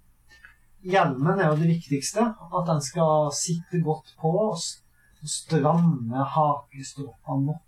Hjelmen 0.84 1.38
er 1.40 1.46
jo 1.48 1.56
det 1.56 1.68
viktigste. 1.68 2.20
At 2.56 2.64
den 2.70 2.80
skal 2.82 3.30
sitte 3.44 3.82
godt 3.88 4.16
på. 4.20 4.28
og 4.28 4.58
Stramme 5.24 6.24
hakestropper 6.34 7.40
nok. 7.46 7.62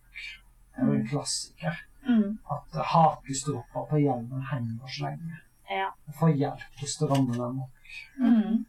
Det 0.76 0.82
er 0.82 0.86
jo 0.86 0.92
en 0.92 1.06
klassiker. 1.06 1.74
Mm. 2.08 2.38
At 2.54 2.84
hakestropper 2.92 3.86
på 3.90 3.96
hjelmen 3.96 4.42
henger 4.52 4.86
så 4.88 5.04
lenge. 5.04 5.34
Ja. 5.70 5.88
Få 6.20 6.26
hjelp 6.26 6.62
til 6.78 6.86
å 6.86 6.92
stramme 6.96 7.32
den 7.32 7.56
nok. 7.60 7.74
Mm. 8.18 8.66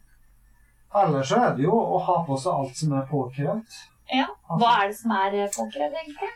Ellers 0.95 1.27
så 1.29 1.35
er 1.35 1.55
det 1.55 1.63
jo 1.67 1.75
å 1.77 1.99
ha 2.01 2.23
på 2.25 2.37
seg 2.41 2.53
alt 2.53 2.75
som 2.77 2.93
er 2.97 3.05
påkrevd. 3.09 3.75
Ja. 4.11 4.25
Altså, 4.49 4.57
Hva 4.63 4.69
er 4.83 4.87
det 4.87 4.97
som 4.97 5.11
er 5.11 5.35
eh, 5.43 5.49
påkrevd, 5.53 5.93
egentlig? 6.01 6.29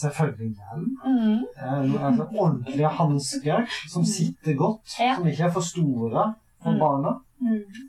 Selvfølgelig 0.00 0.56
hjelm. 0.56 0.96
Mm. 1.04 1.44
Eh, 1.58 2.04
altså, 2.06 2.26
ordentlige 2.32 2.88
hansker 2.88 3.66
som 3.88 4.04
sitter 4.04 4.54
godt, 4.56 4.94
Ja. 5.00 5.16
som 5.16 5.26
ikke 5.26 5.44
er 5.44 5.50
for 5.52 5.60
store 5.60 6.34
for 6.62 6.72
Mm. 6.72 6.78
barna. 6.78 7.12
Mm. 7.40 7.88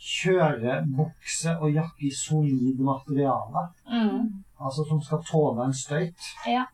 Kjørebukse 0.00 1.58
og 1.60 1.72
jakke 1.74 2.06
i 2.06 2.10
solid 2.14 2.78
materiale. 2.78 3.68
Mm. 3.90 4.44
Altså 4.60 4.84
som 4.88 5.00
skal 5.02 5.22
tåle 5.30 5.64
en 5.64 5.74
støyt. 5.74 6.20
Ja. 6.46 6.64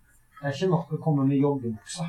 Det 0.41 0.49
er 0.49 0.53
ikke 0.53 0.71
nok 0.71 0.93
å 0.93 1.03
komme 1.03 1.27
med 1.27 1.39
joggebukse 1.41 2.07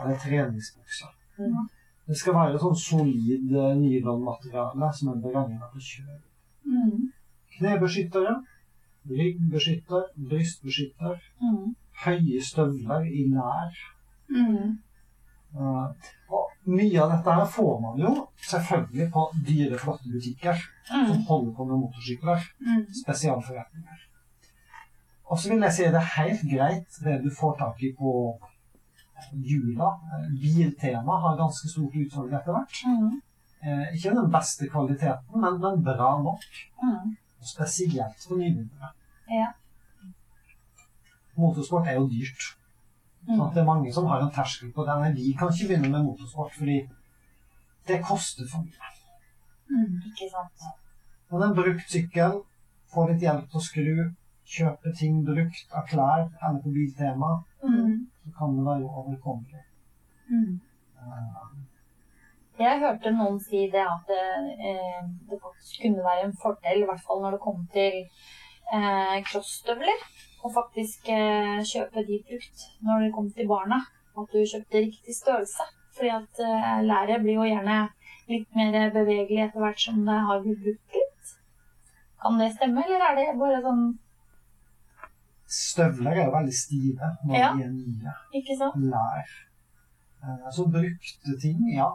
eller 0.00 0.18
treningsbukse. 0.18 1.06
Mm. 1.38 1.68
Det 2.12 2.18
skal 2.20 2.34
være 2.36 2.58
sånn 2.60 2.76
solid 2.76 3.52
eh, 3.56 3.70
nylonmateriale 3.80 4.88
som 4.98 5.12
er 5.14 5.20
beregna 5.24 5.68
til 5.72 5.84
kjøl. 5.86 6.18
Mm. 6.68 7.06
Knebeskyttere, 7.56 8.34
ryggbeskytter, 9.08 10.02
brystbeskytter, 10.28 11.16
Mm. 11.40 11.74
høye 12.04 12.40
støvler 12.44 13.06
i 13.08 13.24
lær. 13.32 13.72
Mm. 14.28 14.78
Uh, 15.56 15.88
og 16.32 16.52
mye 16.66 17.00
av 17.02 17.10
dette 17.12 17.32
her 17.38 17.48
får 17.56 17.80
man 17.80 17.98
jo 18.00 18.12
selvfølgelig 18.50 19.08
på 19.12 19.24
dyre, 19.48 19.78
flotte 19.78 20.12
butikker 20.12 20.56
som 20.88 21.08
Mm. 21.16 21.24
holder 21.28 21.52
på 21.56 21.64
med 21.64 21.80
motorsykler. 21.82 22.40
Mm. 22.60 22.86
Spesialforretninger. 23.02 23.98
Og 25.30 25.38
så 25.38 25.48
vil 25.52 25.60
jeg 25.60 25.72
si 25.72 25.82
det 25.84 25.94
er 25.94 26.14
helt 26.20 26.42
greit 26.54 27.00
det 27.04 27.22
du 27.24 27.30
får 27.40 27.56
tak 27.58 27.82
i 27.82 27.92
på 27.98 28.38
Jula. 29.32 29.90
Eh, 30.12 30.30
Biltema 30.42 31.18
har 31.24 31.38
ganske 31.40 31.70
stort 31.70 31.96
utvalg 31.96 32.32
etter 32.38 32.56
hvert. 32.56 32.80
Mm. 32.86 33.20
Eh, 33.62 33.84
ikke 33.96 34.14
den 34.16 34.30
beste 34.32 34.68
kvaliteten, 34.70 35.40
men, 35.40 35.60
men 35.62 35.84
bra 35.86 36.14
nok. 36.22 36.46
Mm. 36.82 37.16
Spesielt 37.42 38.26
for 38.28 38.38
nybegynnere. 38.38 38.92
Ja. 39.30 39.52
Motorsport 41.38 41.88
er 41.88 42.00
jo 42.00 42.08
dyrt. 42.10 42.52
Mm. 43.28 43.36
Sånn 43.36 43.52
det 43.54 43.62
er 43.62 43.68
mange 43.68 43.92
som 43.94 44.08
har 44.10 44.22
en 44.22 44.32
terskel 44.34 44.72
på 44.74 44.86
det. 44.86 44.98
Nei, 44.98 45.12
vi 45.18 45.34
kan 45.38 45.52
ikke 45.52 45.70
begynne 45.70 45.92
med 45.92 46.06
motorsport 46.08 46.54
fordi 46.56 46.80
det 47.88 48.02
koster 48.06 48.48
for 48.50 48.66
mye. 48.66 48.90
Mm. 49.72 50.00
Ikke 50.10 50.28
sant. 50.30 50.66
Men 51.32 51.46
en 51.46 51.54
brukt 51.56 51.88
sykkel, 51.88 52.42
få 52.92 53.06
litt 53.08 53.22
hjelp 53.24 53.46
til 53.48 53.60
å 53.60 53.64
skru, 53.64 53.92
kjøpe 54.46 54.92
ting 54.98 55.24
brukt 55.26 55.74
av 55.74 55.86
klær 55.88 56.28
eller 56.42 56.60
på 56.62 56.72
Biltema, 56.74 57.32
Mm. 57.62 58.08
så 58.24 58.30
kan 58.38 58.56
det 58.56 58.64
være 58.66 58.88
overkommelig. 59.00 59.62
Mm. 60.30 60.60
Uh, 60.98 61.62
Jeg 62.58 62.80
hørte 62.80 63.10
noen 63.10 63.38
si 63.40 63.70
det 63.72 63.80
at 63.80 64.10
eh, 64.12 64.98
det 65.30 65.38
faktisk 65.42 65.82
kunne 65.82 66.04
være 66.04 66.24
en 66.26 66.36
fordel, 66.42 66.82
i 66.82 66.84
hvert 66.84 67.00
fall 67.06 67.22
når 67.22 67.30
det 67.30 67.40
kom 67.40 67.66
til 67.72 67.94
eh, 68.72 69.16
crossstøvler, 69.30 70.02
å 70.44 70.50
faktisk 70.52 71.08
eh, 71.08 71.62
kjøpe 71.64 72.04
de 72.06 72.18
brukt 72.28 72.66
når 72.82 73.06
det 73.06 73.12
kom 73.14 73.30
til 73.32 73.48
barna. 73.48 73.80
At 74.18 74.28
du 74.34 74.42
kjøpte 74.44 74.82
riktig 74.84 75.14
størrelse. 75.16 75.64
Fordi 75.96 76.08
at 76.12 76.40
eh, 76.44 76.82
læret 76.84 77.22
blir 77.22 77.38
jo 77.40 77.48
gjerne 77.48 77.88
litt 78.28 78.54
mer 78.54 78.90
bevegelig 78.92 79.46
etter 79.46 79.60
hvert 79.64 79.80
som 79.80 80.04
det 80.06 80.18
har 80.28 80.42
blitt 80.44 80.60
brukt 80.62 80.96
litt. 80.98 81.32
Kan 82.22 82.38
det 82.38 82.52
stemme, 82.52 82.84
eller 82.84 83.00
er 83.08 83.16
det 83.16 83.38
bare 83.40 83.62
sånn 83.64 83.86
Støvler 85.52 86.10
er 86.16 86.24
jo 86.24 86.30
veldig 86.36 86.54
stive 86.56 87.10
når 87.26 87.34
Ja. 87.38 87.50
de 87.56 87.62
er 87.66 87.72
nye. 87.74 88.14
Ikke 88.40 88.56
sant? 88.58 88.78
Lær. 88.92 89.34
Eh, 90.24 90.48
Så 90.56 90.64
brukte 90.70 91.40
ting, 91.42 91.60
ja. 91.76 91.90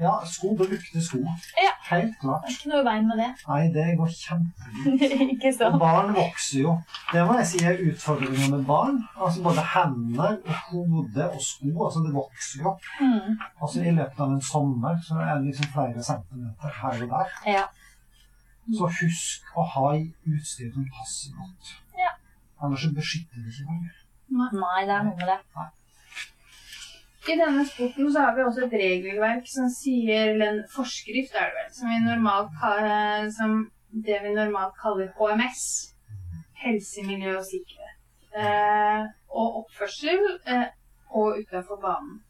Ja, 0.00 0.12
sko, 0.24 0.54
brukte 0.56 1.00
sko. 1.04 1.18
Ja. 1.62 1.72
Helt 1.96 2.14
klart. 2.20 2.46
Ikke 2.48 2.70
noe 2.70 2.80
i 2.80 2.84
veien 2.86 3.06
med 3.10 3.18
det. 3.20 3.26
Nei, 3.48 3.66
det 3.74 3.96
går 3.98 4.08
kjempefint. 4.08 5.60
Og 5.74 5.76
barn 5.82 6.14
vokser 6.16 6.60
jo. 6.62 6.72
Det 7.12 7.26
må 7.28 7.34
jeg 7.36 7.46
si 7.50 7.60
er 7.68 7.82
utfordringer 7.90 8.48
med 8.56 8.64
barn. 8.66 9.02
Altså 9.20 9.42
både 9.44 9.64
hender 9.74 10.38
og 10.46 10.54
hode 10.70 11.26
og 11.28 11.40
sko. 11.44 11.74
Altså 11.84 12.00
det 12.06 12.14
vokser 12.16 12.62
jo. 12.64 12.72
Mm. 13.02 13.36
Altså 13.60 13.84
I 13.84 13.92
løpet 13.98 14.20
av 14.24 14.32
en 14.32 14.40
sommer 14.40 14.96
så 15.04 15.20
er 15.20 15.34
det 15.38 15.50
liksom 15.50 15.70
flere 15.76 16.02
centimeter 16.08 16.72
her 16.80 17.04
og 17.04 17.08
der. 17.12 17.36
Ja. 17.52 17.64
Så 18.72 18.88
husk 19.02 19.52
å 19.58 19.62
ha 19.74 19.86
utstyr 20.32 20.72
som 20.72 20.88
passer 20.96 21.36
godt. 21.36 21.76
Ellers 22.62 22.84
så 22.84 22.90
beskytter 22.96 23.42
det 23.42 23.52
ikke 23.52 23.68
lenger. 23.68 23.94
Nei, 24.32 24.82
det 24.88 24.96
er 24.96 25.06
noe 25.06 25.16
med 25.18 25.30
det. 25.32 25.38
I 27.22 27.36
denne 27.38 27.64
sporten 27.66 28.10
så 28.12 28.24
har 28.24 28.34
vi 28.34 28.42
også 28.42 28.64
et 28.66 28.76
regelverk 28.80 29.46
som 29.46 29.68
sier, 29.70 30.32
eller 30.32 30.48
en 30.48 30.62
forskrift 30.74 31.36
er 31.38 31.50
det 31.50 31.58
vel, 31.58 31.70
som, 31.76 31.90
vi 31.92 32.00
normalt, 32.06 32.56
som 33.36 33.54
det 34.06 34.18
vi 34.24 34.34
normalt 34.34 34.74
kaller 34.82 35.12
HMS. 35.18 35.64
Helse, 36.62 37.04
miljø 37.06 37.36
og 37.38 37.46
sikkerhet. 37.46 37.98
Eh, 38.32 39.06
og 39.28 39.56
oppførsel 39.62 40.20
eh, 40.48 40.68
og 41.10 41.40
utenfor 41.40 41.80
banen. 41.82 42.20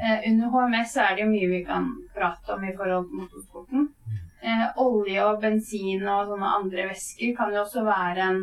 Eh, 0.00 0.18
under 0.30 0.52
HMS 0.54 0.96
er 0.96 1.14
det 1.16 1.24
jo 1.24 1.30
mye 1.32 1.48
vi 1.50 1.62
kan 1.64 1.88
prate 2.16 2.54
om 2.54 2.64
i 2.64 2.74
forhold 2.76 3.08
til 3.08 3.20
motorsporten. 3.22 3.88
Eh, 4.42 4.66
olje 4.84 5.24
og 5.24 5.40
bensin 5.42 6.04
og 6.08 6.30
sånne 6.30 6.52
andre 6.58 6.88
væsker 6.90 7.34
kan 7.38 7.52
jo 7.54 7.62
også 7.64 7.84
være 7.86 8.28
en 8.28 8.40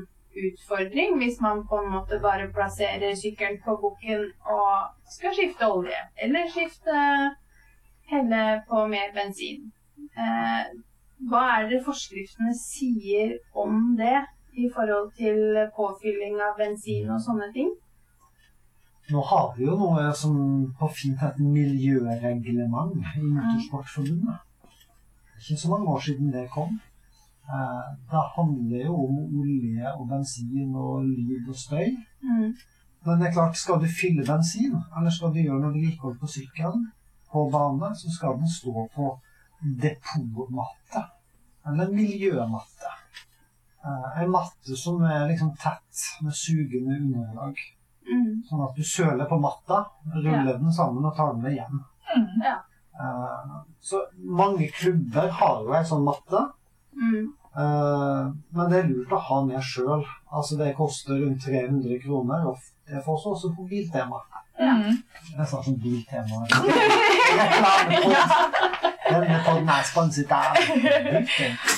utfordring 0.47 1.17
hvis 1.21 1.39
man 1.41 1.65
på 1.67 1.81
en 1.81 1.91
måte 1.93 2.19
bare 2.23 2.47
plasserer 2.55 3.15
sykkelen 3.15 3.59
på 3.65 3.75
bukken 3.81 4.25
og 4.55 5.11
skal 5.15 5.35
skifte 5.35 5.69
olje, 5.69 6.01
eller 6.23 6.49
skifte 6.53 6.95
helle 8.09 8.43
på 8.69 8.85
mer 8.93 9.13
bensin. 9.15 9.69
Eh, 10.17 10.71
hva 11.29 11.43
er 11.57 11.69
det 11.71 11.83
forskriftene 11.85 12.53
sier 12.55 13.35
om 13.53 13.95
det 13.99 14.17
i 14.57 14.69
forhold 14.75 15.11
til 15.19 15.59
påfylling 15.75 16.39
av 16.41 16.57
bensin 16.59 17.09
og 17.11 17.21
sånne 17.23 17.51
ting? 17.55 17.71
Nå 19.09 19.21
har 19.25 19.47
vi 19.57 19.65
jo 19.65 19.75
noe 19.77 20.11
som 20.13 20.35
på 20.79 20.87
fint 20.93 21.17
heter 21.21 21.41
miljøreglement 21.41 22.93
i 23.17 23.23
Motorsportforbundet. 23.25 24.45
Det 24.69 25.39
er 25.39 25.47
ikke 25.47 25.61
så 25.63 25.71
mange 25.71 25.95
år 25.95 26.03
siden 26.05 26.33
det 26.33 26.45
kom. 26.53 26.77
Eh, 27.49 27.85
Det 28.11 28.23
handler 28.35 28.85
jo 28.85 28.95
om 29.07 29.15
olje 29.41 29.93
og 29.97 30.07
bensin 30.09 30.75
og 30.75 31.05
lyd 31.05 31.49
og 31.49 31.55
støy. 31.55 31.87
Mm. 32.23 32.53
Men 33.05 33.19
det 33.19 33.27
er 33.27 33.33
klart, 33.33 33.57
skal 33.57 33.79
du 33.81 33.87
fylle 34.01 34.25
bensin, 34.27 34.75
eller 34.97 35.09
skal 35.09 35.33
du 35.33 35.39
gjøre 35.39 35.61
noe 35.61 35.73
vedlikehold 35.73 36.19
på 36.19 36.27
sykkelen 36.27 36.91
på 37.31 37.49
bane, 37.53 37.95
så 37.95 38.11
skal 38.11 38.37
den 38.37 38.49
stå 38.49 38.87
på 38.95 39.13
depotmatte. 39.81 41.03
Eller 41.67 41.91
miljømatte. 41.93 42.91
Ei 43.85 44.23
En 44.23 44.31
matte 44.31 44.75
som 44.77 45.01
er 45.03 45.27
liksom 45.29 45.53
tett 45.55 46.05
med 46.21 46.33
sugende 46.35 46.97
underlag. 46.99 47.55
Mm. 48.09 48.41
Sånn 48.49 48.63
at 48.65 48.75
du 48.75 48.83
søler 48.83 49.25
på 49.29 49.39
matta, 49.39 49.85
ruller 50.15 50.57
den 50.57 50.73
sammen 50.73 51.05
og 51.05 51.15
tar 51.15 51.33
den 51.33 51.43
med 51.45 51.55
hjem. 51.55 51.83
Mm. 52.09 52.41
Ja. 52.43 52.57
Eh, 52.99 53.59
Så 53.79 54.01
mange 54.19 54.67
klubber 54.75 55.29
har 55.29 55.61
jo 55.63 55.73
ei 55.73 55.83
sånn 55.85 56.03
matte. 56.03 56.41
Mm. 56.93 57.29
Eh, 57.59 58.25
Men 58.55 58.69
det 58.71 58.77
er 58.79 58.89
lurt 58.89 59.11
å 59.15 59.19
ha 59.29 59.39
med 59.45 59.61
sjøl. 59.65 60.03
Altså 60.31 60.57
det 60.59 60.75
koster 60.77 61.17
rundt 61.19 61.43
300 61.45 61.99
kroner, 62.03 62.45
og 62.51 62.59
det 62.87 63.01
får 63.05 63.17
vi 63.23 63.31
også 63.33 63.49
på 63.57 63.65
Biltema. 63.69 64.19
Mm. 64.59 64.99
Jeg 65.37 65.47
sa 65.47 65.61
sånn 65.63 65.79
Biltema. 65.81 66.43
Denne 69.09 69.39
podden 69.45 69.71
er 69.73 69.87
sponset 69.87 70.31
av. 70.35 70.59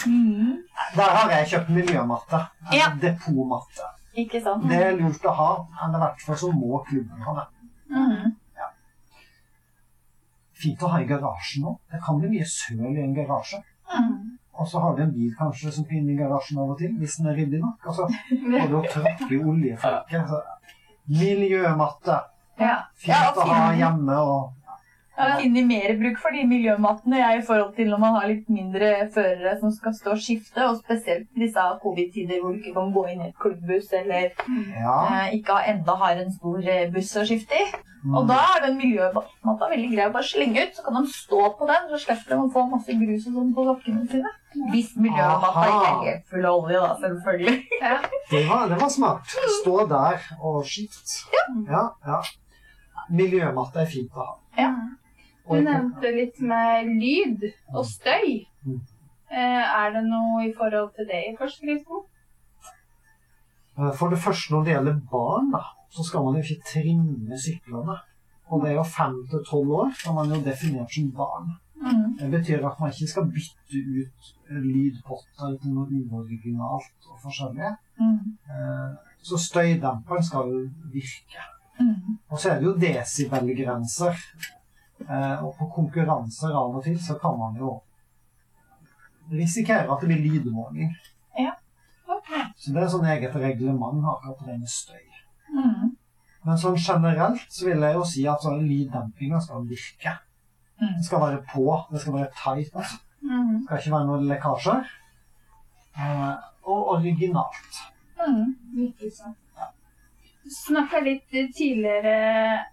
Mm. 0.09 0.57
Der 0.97 1.15
har 1.15 1.31
jeg 1.37 1.49
kjøpt 1.53 1.69
miljømatte. 1.77 2.39
Ja. 2.73 2.89
Eller 2.89 2.99
depotmatte. 3.05 3.87
Ikke 4.21 4.41
sant? 4.43 4.67
Det 4.67 4.81
er 4.89 4.97
lurt 4.99 5.23
å 5.29 5.33
ha, 5.37 5.51
men 5.77 5.95
i 5.95 6.01
hvert 6.03 6.25
fall 6.25 6.39
så 6.41 6.51
må 6.51 6.81
klubben 6.89 7.23
ha 7.23 7.37
det. 7.39 7.47
Mm. 7.95 8.35
Fint 10.61 10.83
å 10.83 10.91
ha 10.91 10.99
i 11.01 11.07
garasjen 11.09 11.63
òg. 11.71 11.79
Det 11.89 12.01
kan 12.05 12.19
bli 12.19 12.27
mye 12.35 12.45
søl 12.45 12.91
i 12.91 13.01
en 13.05 13.15
garasje. 13.15 13.61
Mm. 13.95 14.40
Og 14.61 14.67
så 14.69 14.79
har 14.83 14.95
vi 14.97 15.03
en 15.07 15.11
bil 15.15 15.31
kanskje 15.39 15.71
som 15.75 15.85
kan 15.89 15.97
inn 15.99 16.09
i 16.13 16.17
garasjen 16.19 16.59
av 16.61 16.71
og 16.75 16.77
til, 16.79 16.93
hvis 17.01 17.17
den 17.19 17.31
er 17.31 17.37
ryddig 17.41 17.59
nok. 17.63 17.81
Og 17.89 17.95
så 17.97 18.07
får 18.07 18.67
du 18.71 18.75
å 18.79 18.83
tråkke 18.93 19.29
i 19.33 19.39
oljeflekker. 19.41 20.33
Miljømatte. 21.11 22.19
Ja. 22.61 22.75
Fint 23.01 23.15
Ja, 23.15 23.31
å 23.35 23.45
ha 23.49 23.71
hjemme. 23.73 24.17
og 24.21 24.60
har 25.21 25.35
funnet 25.41 25.67
mer 25.69 25.93
bruk 26.01 26.17
for 26.23 26.35
de 26.35 26.43
miljømattene 26.49 27.19
jeg, 27.21 27.39
i 27.41 27.45
forhold 27.47 27.75
til 27.75 27.89
når 27.93 28.01
man 28.03 28.15
har 28.19 28.27
litt 28.31 28.49
mindre 28.49 28.89
førere 29.13 29.53
som 29.61 29.71
skal 29.75 29.93
stå 29.97 30.15
og 30.15 30.21
skifte, 30.25 30.65
og 30.67 30.79
spesielt 30.81 31.29
disse 31.37 31.67
covid-tider 31.83 32.41
hvor 32.41 32.51
du 32.55 32.59
ikke 32.61 32.73
kan 32.79 32.91
gå 32.95 33.05
inn 33.13 33.21
i 33.21 33.29
et 33.29 33.37
klubbbuss 33.41 33.93
eller 34.01 34.31
Ja. 34.81 34.97
eh, 35.27 35.37
ikke 35.39 35.61
enda 35.75 35.95
har 36.03 36.19
en 36.25 36.31
stor 36.35 36.59
eh, 36.65 36.89
buss 36.91 37.15
å 37.17 37.25
skifte 37.27 37.55
i. 37.61 37.69
Mm. 38.01 38.15
Og 38.17 38.27
da 38.31 38.37
er 38.55 38.63
den 38.65 38.77
miljømatta 38.81 39.67
veldig 39.69 39.89
grei 39.91 40.05
å 40.09 40.13
bare 40.15 40.25
slenge 40.25 40.63
ut, 40.65 40.71
så 40.73 40.81
kan 40.87 40.95
de 40.97 41.11
stå 41.13 41.41
på 41.59 41.67
den, 41.69 41.83
så 41.91 41.99
slipper 42.01 42.31
de 42.33 42.37
å 42.41 42.47
få 42.55 42.63
masse 42.71 42.95
grus 42.97 43.27
og 43.29 43.35
sånn 43.37 43.51
på 43.53 43.65
sokkene 43.67 44.07
sine. 44.09 44.31
Hvis 44.71 44.95
miljømatta 44.97 45.67
ikke 45.67 45.91
er 45.91 45.99
helt 46.07 46.25
full 46.31 46.47
av 46.49 46.57
olje, 46.63 46.79
da, 46.81 46.95
selvfølgelig. 47.03 47.59
Det 48.31 48.41
var, 48.49 48.65
det 48.73 48.79
var 48.81 48.89
smart. 48.89 49.35
Stå 49.61 49.75
der 49.91 50.17
og 50.41 50.65
skift. 50.65 51.13
Ja, 51.69 51.83
ja. 52.09 52.17
Miljømatte 53.11 53.81
er 53.83 53.89
fint 53.91 54.17
å 54.17 54.25
ha. 54.25 54.33
Ja. 54.57 54.71
Du 55.51 55.61
nevnte 55.67 56.11
litt 56.15 56.39
med 56.41 56.89
lyd 57.01 57.45
og 57.73 57.85
støy. 57.85 58.45
Mm. 58.65 58.79
Eh, 59.31 59.63
Er 59.81 59.91
det 59.95 60.03
noe 60.09 60.45
i 60.49 60.53
forhold 60.57 60.93
til 60.95 61.07
det 61.07 61.21
i 61.31 61.35
forskriften? 61.39 62.03
Eh, 63.79 63.91
For 63.97 64.09
det 64.09 64.19
første, 64.19 64.53
når 64.53 64.63
det 64.63 64.73
gjelder 64.75 65.01
barn, 65.11 65.51
da, 65.51 65.63
så 65.89 66.03
skal 66.07 66.23
man 66.25 66.35
jo 66.35 66.41
ikke 66.45 66.63
trimme 66.73 67.37
syklene. 67.45 67.97
Og 68.51 68.61
det 68.63 68.71
er 68.71 68.75
jo 68.75 68.83
fem 68.83 69.15
til 69.31 69.43
tolv 69.47 69.69
år, 69.81 69.91
som 70.03 70.15
man 70.15 70.29
jo 70.33 70.41
definert 70.43 70.91
som 70.93 71.11
barn. 71.15 71.53
Mm. 71.81 72.17
Det 72.19 72.29
betyr 72.31 72.65
at 72.67 72.79
man 72.79 72.91
ikke 72.91 73.07
skal 73.09 73.29
bytte 73.31 73.79
ut 74.01 74.33
lydpotter 74.51 75.55
til 75.61 75.71
noe 75.73 75.87
uoriginalt 76.11 77.07
og 77.09 77.17
forskjellig. 77.23 77.71
Mm. 77.99 78.37
Eh, 78.51 78.91
Så 79.23 79.37
støydemperen 79.37 80.23
skal 80.23 80.47
jo 80.49 80.59
virke. 80.93 81.41
Mm. 81.79 82.17
Og 82.29 82.39
så 82.39 82.49
er 82.51 82.59
det 82.59 82.65
jo 82.65 82.75
desibelgrenser. 82.81 84.15
Eh, 85.09 85.43
Og 85.43 85.55
på 85.57 85.69
konkurranser 85.75 86.53
av 86.55 86.75
og 86.75 86.83
til 86.83 86.99
så 86.99 87.17
kan 87.21 87.37
man 87.39 87.55
jo 87.59 87.79
risikere 89.31 89.87
at 89.91 90.01
det 90.01 90.09
blir 90.11 90.25
lydmåling. 90.27 90.93
Ok. 92.11 92.31
Så 92.59 92.73
det 92.73 92.81
er 92.83 92.89
sånn 92.91 93.07
eget 93.07 93.35
reglement 93.39 94.03
akkurat 94.13 94.41
det 94.45 94.57
med 94.59 94.69
støy. 94.69 95.05
Mm. 95.51 95.93
Men 96.45 96.57
sånn 96.59 96.77
generelt 96.77 97.45
så 97.53 97.69
vil 97.69 97.85
jeg 97.85 97.95
jo 97.97 98.03
si 98.07 98.25
at 98.27 98.43
sånn 98.43 98.65
lyddempinga 98.67 99.39
skal 99.41 99.63
virke. 99.69 100.17
Mm. 100.81 100.97
Det 100.97 101.05
skal 101.07 101.21
være 101.23 101.39
på, 101.53 101.65
det 101.91 102.01
skal 102.01 102.17
være 102.17 102.31
tight. 102.35 102.75
Altså. 102.75 102.99
Mm. 103.21 103.53
Det 103.53 103.63
skal 103.67 103.79
ikke 103.79 103.95
være 103.95 104.09
noen 104.09 104.27
lekkasjer. 104.31 104.91
Eh, 106.01 106.33
og 106.71 106.91
originalt. 106.97 107.81
Mm. 108.19 108.51
Ikke 108.87 109.11
sant. 109.13 109.37
Du 110.41 110.49
snakka 110.49 111.03
litt 111.05 111.27
tidligere 111.29 112.63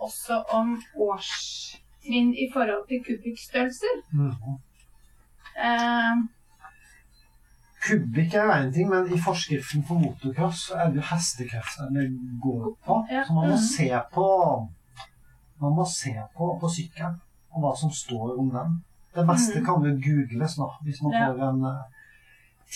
også 0.00 0.42
om 0.58 0.82
årstrinn 0.96 2.30
i 2.34 2.46
forhold 2.52 2.88
til 2.88 3.04
kubikkstørrelser. 3.06 3.94
Mm 4.12 4.30
-hmm. 4.30 4.56
uh, 5.68 6.28
Kubikk 7.86 8.34
er 8.34 8.42
jo 8.44 8.50
én 8.52 8.72
ting, 8.74 8.88
men 8.90 9.12
i 9.14 9.18
forskriften 9.24 9.84
for 9.88 9.94
motocross 10.02 10.70
er 10.74 10.88
det 10.90 10.96
jo 10.96 11.04
hestekrefter 11.12 11.90
det 11.94 12.06
går 12.42 12.64
på. 12.86 12.94
Ja. 13.10 13.22
Så 13.26 13.32
man 13.34 13.48
må 13.48 13.54
Mhm. 13.54 13.68
se 13.76 13.88
på 14.14 14.26
man 15.60 15.72
må 15.76 15.84
se 16.00 16.12
på, 16.36 16.58
på 16.60 16.68
sykkelen 16.76 17.14
og 17.52 17.60
hva 17.62 17.72
som 17.80 17.90
står 17.90 18.38
om 18.38 18.50
den. 18.50 18.84
Det 19.14 19.26
meste 19.26 19.56
Mhm. 19.58 19.64
kan 19.66 19.74
jo 19.88 19.92
googles 20.06 20.58
nå. 20.58 20.68
Hvis 20.82 21.02
man 21.02 21.12
får 21.12 21.48
en 21.50 21.64
uh, 21.64 21.82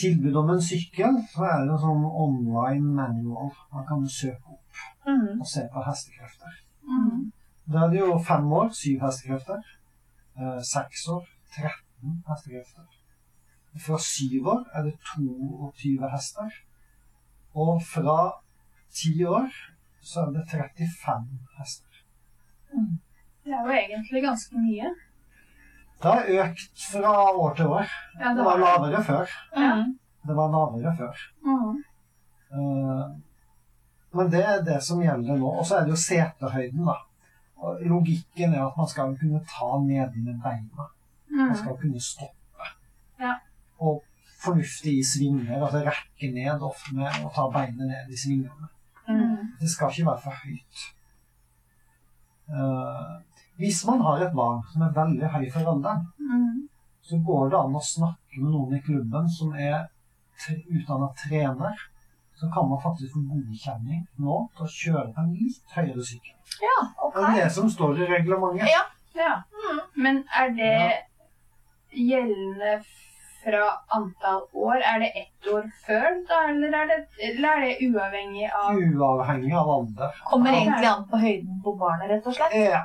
tilbud 0.01 0.35
om 0.37 0.51
en 0.51 0.63
sykkel, 0.63 1.13
så 1.35 1.41
er 1.53 1.59
det 1.65 1.71
en 1.73 1.79
sånn 1.87 2.05
online 2.25 2.89
manual. 3.01 3.51
Man 3.75 3.87
kan 3.89 4.09
søke 4.09 4.47
opp 4.55 4.59
Mm. 5.07 5.41
og 5.41 5.47
se 5.47 5.61
på 5.73 5.83
hestekrefter. 5.89 6.51
Mm. 6.89 7.33
Da 7.73 7.85
er 7.85 7.93
det 7.93 8.01
jo 8.01 8.19
fem 8.27 8.53
år, 8.53 8.69
syv 8.75 9.05
hestekrefter. 9.05 9.63
Eh, 10.39 10.59
Seks 10.73 11.07
år, 11.09 11.29
13 11.55 12.25
hestekrefter. 12.29 12.89
Fra 13.87 13.99
syv 13.99 14.49
år 14.55 14.65
er 14.75 14.83
det 14.83 14.95
22 15.15 16.11
hester. 16.13 16.51
Og 17.55 17.83
fra 17.95 18.19
ti 18.93 19.25
år 19.25 19.49
så 20.03 20.21
er 20.27 20.31
det 20.37 20.45
35 20.51 21.39
hester. 21.59 21.89
Det 23.45 23.53
er 23.53 23.65
jo 23.67 23.73
egentlig 23.73 24.23
ganske 24.23 24.59
mye. 24.59 24.95
Det 26.03 26.11
har 26.11 26.31
økt 26.45 26.85
fra 26.93 27.13
år 27.33 27.55
til 27.55 27.67
år. 27.67 27.87
Ja, 28.21 28.29
Det 28.29 28.45
var 28.45 28.57
lavere 28.59 29.05
før. 29.05 29.27
Mm. 29.57 29.99
Det 30.27 30.37
var 30.37 30.49
lavere 30.55 30.97
før. 30.97 31.15
Mm. 31.47 31.85
Eh, 32.57 33.05
Men 34.15 34.31
det 34.31 34.43
er 34.45 34.63
det 34.67 34.83
som 34.85 35.01
gjelder 35.01 35.39
nå. 35.41 35.49
Og 35.59 35.67
så 35.67 35.77
er 35.79 35.87
det 35.87 35.95
jo 35.95 36.01
setehøyden, 36.03 36.85
da. 36.87 36.99
Og 37.63 37.79
logikken 37.87 38.55
er 38.55 38.67
at 38.67 38.77
man 38.77 38.89
skal 38.91 39.15
kunne 39.17 39.41
ta 39.49 39.69
nedi 39.81 40.21
med 40.25 40.41
beina. 40.43 40.89
Man 41.31 41.49
Mm. 41.49 41.55
skal 41.57 41.77
kunne 41.81 42.01
stoppe. 42.01 42.67
Ja. 43.21 43.35
Og 43.81 44.03
i 44.85 45.03
svinger, 45.03 45.63
altså 45.63 45.79
rekke 45.87 46.33
ned 46.35 46.63
ofte 46.63 46.95
med 46.95 47.07
å 47.25 47.31
ta 47.35 47.49
beinet 47.55 47.87
ned 47.87 48.11
i 48.11 48.17
svingene. 48.17 48.69
Mm. 49.09 49.53
Det 49.61 49.71
skal 49.71 49.91
ikke 49.91 50.07
være 50.07 50.21
for 50.25 50.31
høyt. 50.45 50.83
Uh, 52.53 53.23
hvis 53.57 53.85
man 53.87 54.01
har 54.01 54.25
et 54.27 54.35
barn 54.35 54.63
som 54.73 54.83
er 54.83 54.93
veldig 54.97 55.29
høy 55.31 55.47
for 55.53 55.71
alderen, 55.73 56.07
Mm. 56.19 56.69
så 57.03 57.17
går 57.27 57.51
det 57.51 57.59
an 57.59 57.75
å 57.75 57.81
snakke 57.81 58.43
med 58.43 58.51
noen 58.53 58.75
i 58.77 58.81
klubben 58.81 59.29
som 59.31 59.55
er 59.55 59.89
utdanna 60.51 61.09
trener. 61.17 61.75
Så 62.43 62.49
kan 62.51 62.67
man 62.67 62.81
faktisk 62.83 63.15
få 63.15 63.21
godkjenning 63.31 64.01
nå 64.19 64.41
til 64.57 64.67
å 64.67 64.73
kjøre 64.77 65.05
på 65.15 65.23
en 65.23 65.29
litt 65.39 65.77
høyere 65.77 66.03
sykkel. 66.09 66.35
Ja, 66.65 66.79
ok. 67.07 67.15
Det 67.15 67.29
er 67.29 67.37
det 67.39 67.53
som 67.55 67.71
står 67.71 68.03
i 68.03 68.09
reglementet. 68.11 68.67
Ja. 68.73 68.83
Ja. 69.15 69.33
Men 69.95 70.25
er 70.41 70.51
det 70.57 70.75
gjeldende 71.93 72.81
fra 73.45 73.63
antall 73.95 74.43
år? 74.53 74.83
Er 74.91 74.99
det 75.05 75.11
ett 75.23 75.49
år 75.53 75.69
før, 75.87 76.09
da, 76.29 76.41
eller 76.51 76.75
er 76.81 76.91
det, 76.91 76.99
eller 77.29 77.49
er 77.53 77.65
det 77.67 77.89
uavhengig 77.89 78.49
av 78.49 78.83
Uavhengig 78.83 79.55
av 79.63 79.71
alder. 79.77 80.19
Kommer 80.31 80.59
egentlig 80.59 80.91
an 80.91 81.07
på 81.11 81.23
høyden 81.23 81.63
på 81.65 81.77
barnet, 81.79 82.11
rett 82.11 82.27
og 82.27 82.37
slett. 82.41 82.59
Ja. 82.59 82.83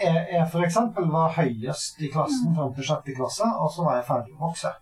jeg, 0.00 0.26
jeg 0.34 0.46
for 0.52 0.66
eksempel 0.66 1.08
var 1.12 1.32
høyest 1.40 2.04
i 2.04 2.12
klassen 2.12 2.52
fram 2.56 2.76
til 2.76 2.90
sjette 2.90 3.16
klasse, 3.16 3.48
og 3.48 3.72
så 3.72 3.88
var 3.88 4.00
jeg 4.00 4.08
ferdig 4.12 4.36
å 4.36 4.44
vokse. 4.48 4.76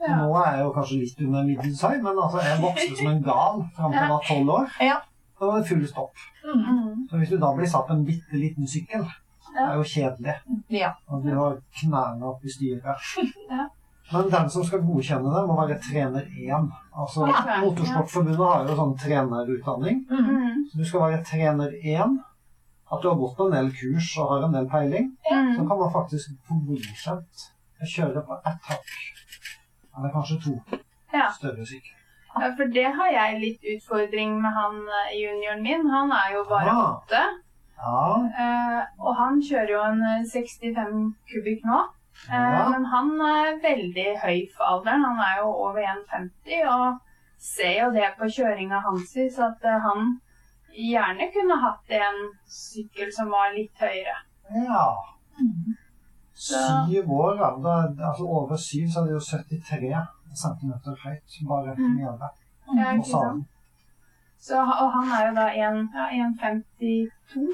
Ja. 0.00 0.16
Nå 0.22 0.34
er 0.40 0.54
jeg 0.56 0.64
jo 0.64 0.72
kanskje 0.76 0.98
litt 1.02 1.18
under 1.26 1.46
middels 1.48 1.80
høy, 1.84 1.96
men 2.02 2.18
altså, 2.24 2.42
jeg 2.44 2.60
vokste 2.62 2.96
som 2.98 3.10
en 3.10 3.22
gal 3.24 3.64
fram 3.76 3.92
til 3.92 4.00
jeg 4.00 4.12
var 4.12 4.28
tolv 4.28 4.52
år. 4.58 4.70
Ja. 4.80 5.00
Da 5.40 5.48
var 5.48 5.58
det 5.60 5.68
full 5.70 5.82
stopp. 5.88 6.22
Mm. 6.44 7.08
Så 7.10 7.18
hvis 7.20 7.32
du 7.32 7.36
da 7.40 7.50
blir 7.56 7.68
satt 7.68 7.86
på 7.88 7.96
en 7.96 8.06
bitte 8.08 8.36
liten 8.36 8.68
sykkel, 8.68 9.04
det 9.50 9.66
er 9.66 9.76
jo 9.80 9.84
kjedelig. 9.92 10.34
Ja. 10.72 10.90
Og 11.08 11.24
du 11.24 11.30
har 11.34 11.58
knærne 11.82 12.32
opp 12.32 12.44
i 12.44 12.52
styret. 12.56 13.12
Ja. 13.50 13.68
Men 14.10 14.26
den 14.26 14.48
som 14.50 14.64
skal 14.66 14.80
godkjenne 14.82 15.30
det, 15.30 15.40
må 15.46 15.54
være 15.54 15.76
trener 15.84 16.24
1. 16.26 16.64
Altså, 16.98 17.28
Ja. 17.30 17.60
Motorsportforbundet 17.62 18.40
har 18.42 18.64
jo 18.66 18.74
sånn 18.80 18.96
trenerutdanning. 18.98 20.00
Mm. 20.10 20.64
Så 20.72 20.80
du 20.80 20.84
skal 20.88 21.04
være 21.04 21.20
trener 21.28 21.76
1. 21.78 22.16
At 22.90 23.04
du 23.04 23.06
har 23.06 23.20
gått 23.20 23.36
på 23.38 23.46
en 23.46 23.54
del 23.54 23.70
kurs 23.70 24.08
og 24.18 24.32
har 24.32 24.48
en 24.48 24.56
del 24.56 24.66
peiling. 24.72 25.12
Så 25.30 25.62
kan 25.62 25.78
man 25.78 25.92
faktisk 25.94 26.32
få 26.48 26.58
godkjent 26.66 27.44
å 27.78 27.90
kjøre 27.94 28.24
på 28.26 28.40
ett 28.50 28.66
hakk. 28.72 28.90
Eller 30.00 30.12
kanskje 30.14 30.40
to 30.44 30.54
Ja. 31.12 31.28
større 31.36 31.66
syke. 31.66 31.92
ja, 32.40 32.48
for 32.56 32.64
det 32.72 32.84
har 32.94 33.10
jeg 33.12 33.40
litt 33.40 33.62
utfordring 33.76 34.40
med 34.42 34.52
han 34.56 34.76
eh, 34.88 35.14
junioren 35.20 35.62
min. 35.62 35.88
Han 35.90 36.12
er 36.12 36.32
jo 36.34 36.44
bare 36.48 36.70
Ah. 36.70 36.96
åtte. 36.96 37.22
Ja, 37.80 38.14
eh, 38.44 38.82
og 39.00 39.16
han 39.16 39.40
kjører 39.42 39.70
jo 39.70 39.82
en 39.82 40.02
eh, 40.02 40.24
65 40.24 41.14
kubikk 41.32 41.64
nå. 41.64 41.80
Eh, 42.30 42.34
Ja. 42.34 42.68
Men 42.70 42.84
han 42.84 43.10
er 43.20 43.60
veldig 43.62 44.08
høy 44.24 44.40
for 44.56 44.64
alderen. 44.64 45.04
Han 45.04 45.18
er 45.18 45.36
jo 45.42 45.48
over 45.48 45.80
1,50 45.80 46.64
og 46.68 46.98
ser 47.38 47.84
jo 47.84 47.90
det 47.92 48.10
på 48.18 48.24
kjøringa 48.28 48.80
hans 48.84 49.12
så 49.36 49.46
at 49.48 49.64
eh, 49.64 49.78
han 49.80 50.20
gjerne 50.72 51.32
kunne 51.34 51.56
hatt 51.60 51.90
en 51.90 52.18
sykkel 52.46 53.12
som 53.12 53.28
var 53.30 53.52
litt 53.56 53.74
høyere. 53.80 54.16
ja. 54.66 54.86
Mm. 55.40 55.76
Syv 56.40 57.10
år, 57.12 57.32
da. 57.64 57.74
Altså 58.08 58.24
over 58.24 58.56
syv, 58.56 58.86
så 58.92 59.00
er 59.00 59.04
det 59.04 59.12
jo 59.18 59.20
73 59.20 60.06
cm 60.42 60.72
høyt. 61.04 61.30
Bare 61.48 61.74
Mm. 61.78 61.96
nede 61.96 62.28
Ja, 62.78 62.92
ikke 62.92 63.10
sant? 63.10 63.46
Så, 64.40 64.56
og 64.82 64.88
han 64.94 65.06
er 65.16 65.28
jo 65.28 65.34
da 65.40 65.46
en- 65.62 65.90
ja, 65.94 66.06
1,52 66.20 67.52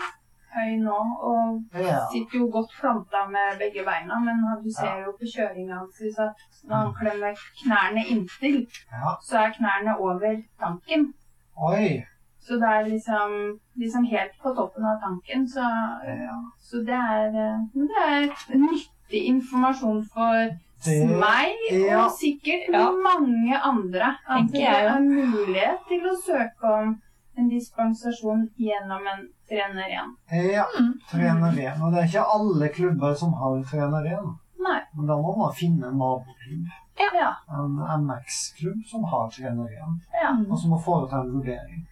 høy 0.56 0.70
nå, 0.88 0.98
og 1.30 1.62
Ja. 1.74 1.98
sitter 2.12 2.38
jo 2.40 2.46
godt 2.52 2.70
planta 2.80 3.20
med 3.34 3.46
begge 3.62 3.82
beina, 3.88 4.14
men 4.26 4.36
du 4.64 4.70
ser 4.80 4.96
jo 5.04 5.10
på 5.18 5.24
kjøringa 5.34 5.74
hans 5.80 6.18
at 6.18 6.34
når 6.68 6.76
han 6.76 6.92
klemmer 7.00 7.32
knærne 7.62 8.02
inntil, 8.12 8.56
ja. 8.92 9.08
så 9.28 9.34
er 9.38 9.50
knærne 9.58 9.92
over 9.98 10.42
tanken. 10.60 11.14
Oi. 11.56 12.04
Så 12.46 12.54
det 12.62 12.68
er 12.70 12.84
liksom, 12.86 13.32
liksom 13.76 14.04
helt 14.06 14.36
på 14.42 14.52
toppen 14.54 14.84
av 14.86 15.00
tanken, 15.02 15.46
så, 15.50 15.64
Ja. 16.06 16.36
så 16.62 16.82
det 16.86 16.94
er, 16.94 17.26
eh, 17.26 17.58
det 17.74 18.02
er 18.06 18.58
nyttig 18.58 19.22
informasjon 19.32 20.04
for 20.14 20.34
Det- 20.84 21.08
meg 21.10 21.56
ja. 21.72 22.04
og 22.04 22.10
sikkert 22.12 22.68
Ja. 22.72 22.90
mange 22.92 23.58
andre. 23.62 24.14
At 24.28 24.46
det 24.52 24.60
jeg 24.60 24.84
er 24.86 25.00
mulighet 25.00 25.78
til 25.88 26.00
å 26.06 26.14
søke 26.26 26.64
om 26.82 27.00
en 27.38 27.48
dispensasjon 27.50 28.48
gjennom 28.58 29.02
en 29.12 29.28
trener 29.48 29.88
igjen. 29.90 30.14
Ja, 30.52 30.64
trener 31.10 31.52
1. 31.52 31.82
Og 31.82 31.92
det 31.92 31.98
er 31.98 32.06
ikke 32.06 32.32
alle 32.34 32.68
klubber 32.68 33.14
som 33.14 33.32
har 33.32 33.62
trener 33.64 34.04
1. 34.06 34.38
Nei. 34.60 34.80
Men 34.96 35.06
da 35.06 35.14
må 35.16 35.36
man 35.38 35.52
finne 35.52 35.86
en 35.88 35.98
naboklubb, 35.98 36.70
Ja. 37.14 37.34
en 37.50 37.76
MX-klubb, 38.06 38.86
som 38.86 39.04
har 39.04 39.28
trener 39.30 39.66
1, 39.66 40.00
ja. 40.22 40.30
Og 40.50 40.58
som 40.58 40.70
må 40.70 40.80
foreta 40.80 41.20
en 41.20 41.32
vurdering. 41.32 41.86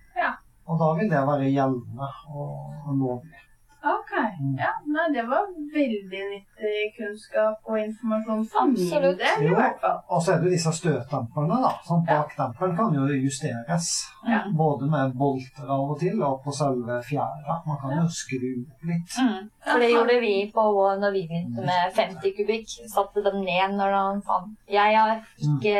Og 0.66 0.78
da 0.80 0.92
vil 0.98 1.10
det 1.10 1.24
være 1.28 1.50
gjeldende 1.52 2.08
og 2.28 2.94
lovlig. 3.00 3.40
Ok. 3.84 4.12
Mm. 4.40 4.54
Ja, 4.58 4.70
nei, 4.88 5.06
det 5.12 5.24
var 5.28 5.44
veldig 5.74 6.20
nyttig 6.30 6.84
kunnskap 6.96 7.60
og 7.68 7.76
informasjon 7.82 8.46
for 8.48 8.70
min 8.72 9.02
del, 9.20 9.42
i 9.44 9.48
Jo. 9.50 9.54
hvert 9.58 9.80
fall. 9.82 9.98
Og 10.08 10.22
så 10.24 10.32
er 10.34 10.38
det 10.44 10.52
disse 10.54 10.72
støtdemperne, 10.72 11.58
da. 11.66 11.72
Sånn, 11.84 12.04
bakdamperen 12.08 12.72
kan 12.78 12.94
jo 12.96 13.04
justeres. 13.12 13.90
Ja. 14.28 14.40
Både 14.56 14.88
med 14.88 15.12
bolter 15.20 15.68
av 15.68 15.90
og 15.92 15.98
til, 16.00 16.22
og 16.22 16.40
på 16.46 16.54
selve 16.56 16.96
fjæra. 17.04 17.58
Man 17.66 17.76
kan 17.82 17.92
jo 17.98 18.06
skru 18.08 18.40
opp 18.64 18.88
litt. 18.88 19.18
Mm. 19.20 19.50
For 19.64 19.80
det 19.80 19.90
gjorde 19.92 20.16
vi 20.20 20.32
på 20.54 20.64
vår 20.78 20.98
når 21.02 21.12
vi 21.18 21.26
begynte 21.28 21.64
med 21.64 21.92
50 21.96 22.34
kubikk. 22.38 22.72
Satte 22.94 23.22
dem 23.24 23.40
ned 23.44 23.76
når 23.76 23.92
han 23.96 24.22
fant 24.24 24.56
Jeg 24.68 24.96
har 24.96 25.20
ikke 25.40 25.74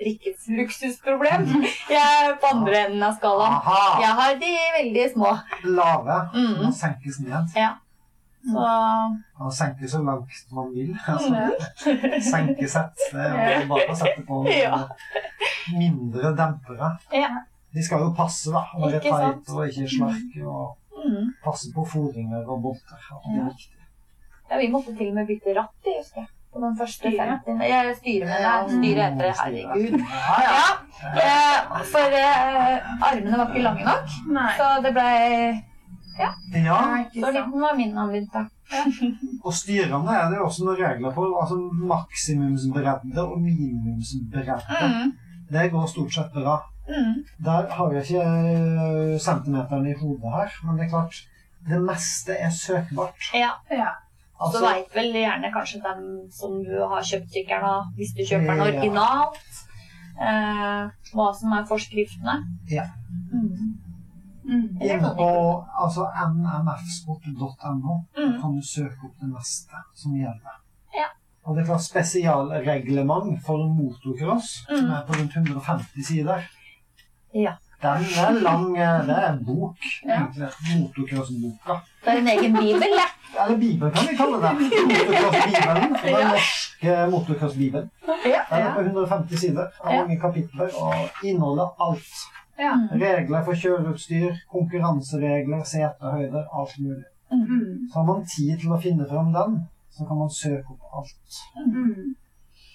Rikkets 0.00 0.48
luksusproblem. 0.48 1.46
Jeg 1.90 2.00
er 2.00 2.34
på 2.40 2.50
andre 2.54 2.86
enden 2.86 3.02
av 3.04 3.16
skalaen. 3.18 3.56
Jeg 4.00 4.12
har 4.20 4.34
de 4.40 4.52
veldig 4.78 5.06
små. 5.14 5.32
Lave. 5.64 6.18
Mm. 6.34 6.52
Må 6.64 6.72
senkes 6.76 7.20
ned. 7.24 7.49
Så 8.40 8.62
Man 9.38 9.52
senker 9.52 9.86
så 9.88 9.98
langt 10.02 10.52
man 10.56 10.70
vil. 10.74 10.94
Altså, 11.08 11.50
senkesett. 12.30 12.96
Det 13.12 13.26
er 13.26 13.60
jo 13.60 13.68
bare 13.68 13.90
å 13.92 13.96
sette 14.00 14.22
på 14.26 14.42
noen 14.42 14.56
Ja. 14.64 14.78
mindre 15.76 16.32
dempere. 16.36 16.94
ja. 17.12 17.28
De 17.70 17.82
skal 17.86 18.00
jo 18.02 18.08
passe, 18.16 18.50
da. 18.50 18.64
Være 18.82 18.98
tight 19.04 19.50
og 19.54 19.66
ikke 19.68 19.88
slarke. 19.96 20.44
Og 20.46 20.76
Mm. 21.00 21.30
passe 21.44 21.70
på 21.72 21.80
foringer 21.88 22.44
og 22.50 22.58
bolter. 22.62 22.98
Det 23.00 23.38
er 23.38 23.46
Ja. 23.46 23.52
ja. 24.50 24.56
Vi 24.58 24.66
måtte 24.68 24.92
til 24.98 25.08
og 25.08 25.14
med 25.14 25.26
bytte 25.30 25.54
ratt, 25.56 25.70
jeg 25.86 25.94
husker 26.02 26.20
jeg. 26.20 26.28
På 26.52 26.60
den 26.60 26.76
første 26.76 27.08
Styre? 27.08 27.40
50. 27.46 27.62
Jeg 27.68 27.94
styrer 27.96 28.26
med 28.26 28.38
det. 28.44 28.74
Styret 28.74 29.04
heter 29.04 29.22
det. 29.22 29.34
Herregud. 29.40 30.00
Ja, 30.00 30.36
ja. 30.44 30.66
Ja, 31.14 31.78
eh, 31.78 31.84
for 31.92 32.18
eh, 32.20 33.08
armene 33.12 33.38
var 33.38 33.46
ikke 33.48 33.62
lange 33.64 33.84
nok, 33.84 34.08
Nei. 34.36 34.52
så 34.58 34.68
det 34.84 34.92
ble 34.92 35.08
ja. 36.18 36.30
ja. 36.54 36.78
Så 37.14 37.20
sant. 37.20 37.36
liten 37.36 37.60
var 37.60 37.76
min 37.76 37.98
anvendelse. 37.98 38.46
Og 39.46 39.54
styrende 39.54 40.14
er 40.14 40.28
det 40.30 40.38
jo 40.38 40.46
også 40.46 40.66
noen 40.66 40.78
regler 40.80 41.14
på. 41.14 41.26
Altså 41.40 41.56
maksimumsbredde 41.90 43.24
og 43.24 43.40
minimumsbredde. 43.42 44.58
Mm. 44.82 45.12
Det 45.50 45.70
går 45.72 45.86
stort 45.90 46.14
sett 46.14 46.32
bra. 46.34 46.60
Mm. 46.90 47.24
Der 47.44 47.70
har 47.70 47.92
jeg 47.92 48.02
ikke 48.02 48.22
eh, 48.22 49.18
centimeteren 49.22 49.86
i 49.86 49.96
hodet 49.98 50.30
her, 50.36 50.54
men 50.66 50.78
det 50.78 50.86
er 50.86 50.94
klart 50.94 51.18
det 51.68 51.80
meste 51.84 52.32
er 52.34 52.50
søkbart. 52.50 53.30
Ja. 53.34 53.50
Ja. 53.70 53.90
Så 54.40 54.46
Altså, 54.46 54.60
veit 54.64 54.94
vel 54.96 55.12
gjerne 55.20 55.50
kanskje 55.52 55.82
dem 55.84 56.04
som 56.32 56.54
du 56.64 56.72
har 56.88 57.02
kjøpt 57.04 57.34
sykkelen 57.34 57.66
av, 57.68 57.90
hvis 57.98 58.14
du 58.16 58.22
kjøper 58.24 58.46
den 58.48 58.62
Ja. 58.62 58.68
originalt, 58.70 59.58
eh, 60.16 60.84
hva 61.12 61.26
som 61.36 61.52
er 61.52 61.66
forskriftene. 61.68 62.36
Ja. 62.70 62.86
Mm. 63.32 63.74
Mm. 64.50 64.78
Eller 64.82 65.14
på 65.14 65.28
altså, 65.84 66.02
nmfsport.no 66.30 67.94
Mm. 68.18 68.40
kan 68.40 68.50
du 68.56 68.62
søke 68.66 68.98
opp 69.04 69.14
det 69.20 69.28
meste 69.30 69.76
som 69.94 70.12
gjelder. 70.16 70.54
Ja. 70.94 71.06
Og 71.44 71.56
det 71.56 71.62
er 71.62 71.66
klart 71.66 71.82
spesialreglement 71.86 73.38
for 73.46 73.56
motocross, 73.78 74.48
som 74.68 74.84
Mm. 74.84 74.90
er 74.96 75.02
på 75.06 75.12
rundt 75.18 75.32
150 75.36 76.04
sider. 76.06 76.38
Ja. 77.34 77.52
Den 77.82 78.04
er 78.24 78.40
lang. 78.42 78.76
eh, 78.78 79.06
Det 79.06 79.16
er 79.18 79.32
en 79.32 79.44
bok, 79.44 79.76
Ja. 80.04 80.14
egentlig. 80.14 80.48
Motocross-boka. 80.80 81.74
Det 82.04 82.08
er 82.12 82.18
en 82.18 82.28
egen 82.28 82.52
bibel, 82.52 82.88
ja. 83.00 83.08
Eller 83.44 83.58
bibel, 83.58 83.90
kan 83.90 84.02
vi 84.10 84.16
kalle 84.16 84.36
det. 84.42 84.52
Motocross-bibelen. 84.60 85.92
Den 86.02 86.10
Ja. 86.10 86.28
norske 86.32 87.10
motocross-bibelen. 87.10 87.90
Ja. 88.26 88.40
Den 88.56 88.66
er 88.66 88.74
på 88.74 88.80
150 88.80 89.36
sider 89.40 89.62
Det 89.62 89.70
er 89.84 89.96
mange 90.00 90.20
kapitler 90.20 90.68
og 90.82 90.94
inneholder 91.24 91.66
alt. 91.88 92.14
Ja. 92.60 92.74
Mm. 92.76 93.00
Regler 93.00 93.44
for 93.46 93.54
kjøreutstyr, 93.56 94.34
konkurranseregler, 94.52 95.62
setehøyder, 95.64 96.44
alt 96.52 96.74
mulig. 96.78 97.04
Mm. 97.32 97.88
Så 97.88 97.98
har 98.00 98.06
man 98.10 98.24
tid 98.26 98.58
til 98.60 98.72
å 98.74 98.80
finne 98.82 99.06
fram 99.08 99.30
den, 99.32 99.60
så 99.94 100.06
kan 100.08 100.18
man 100.18 100.30
søke 100.34 100.74
opp 100.74 100.98
alt. 101.00 101.38
Mm. 101.66 102.14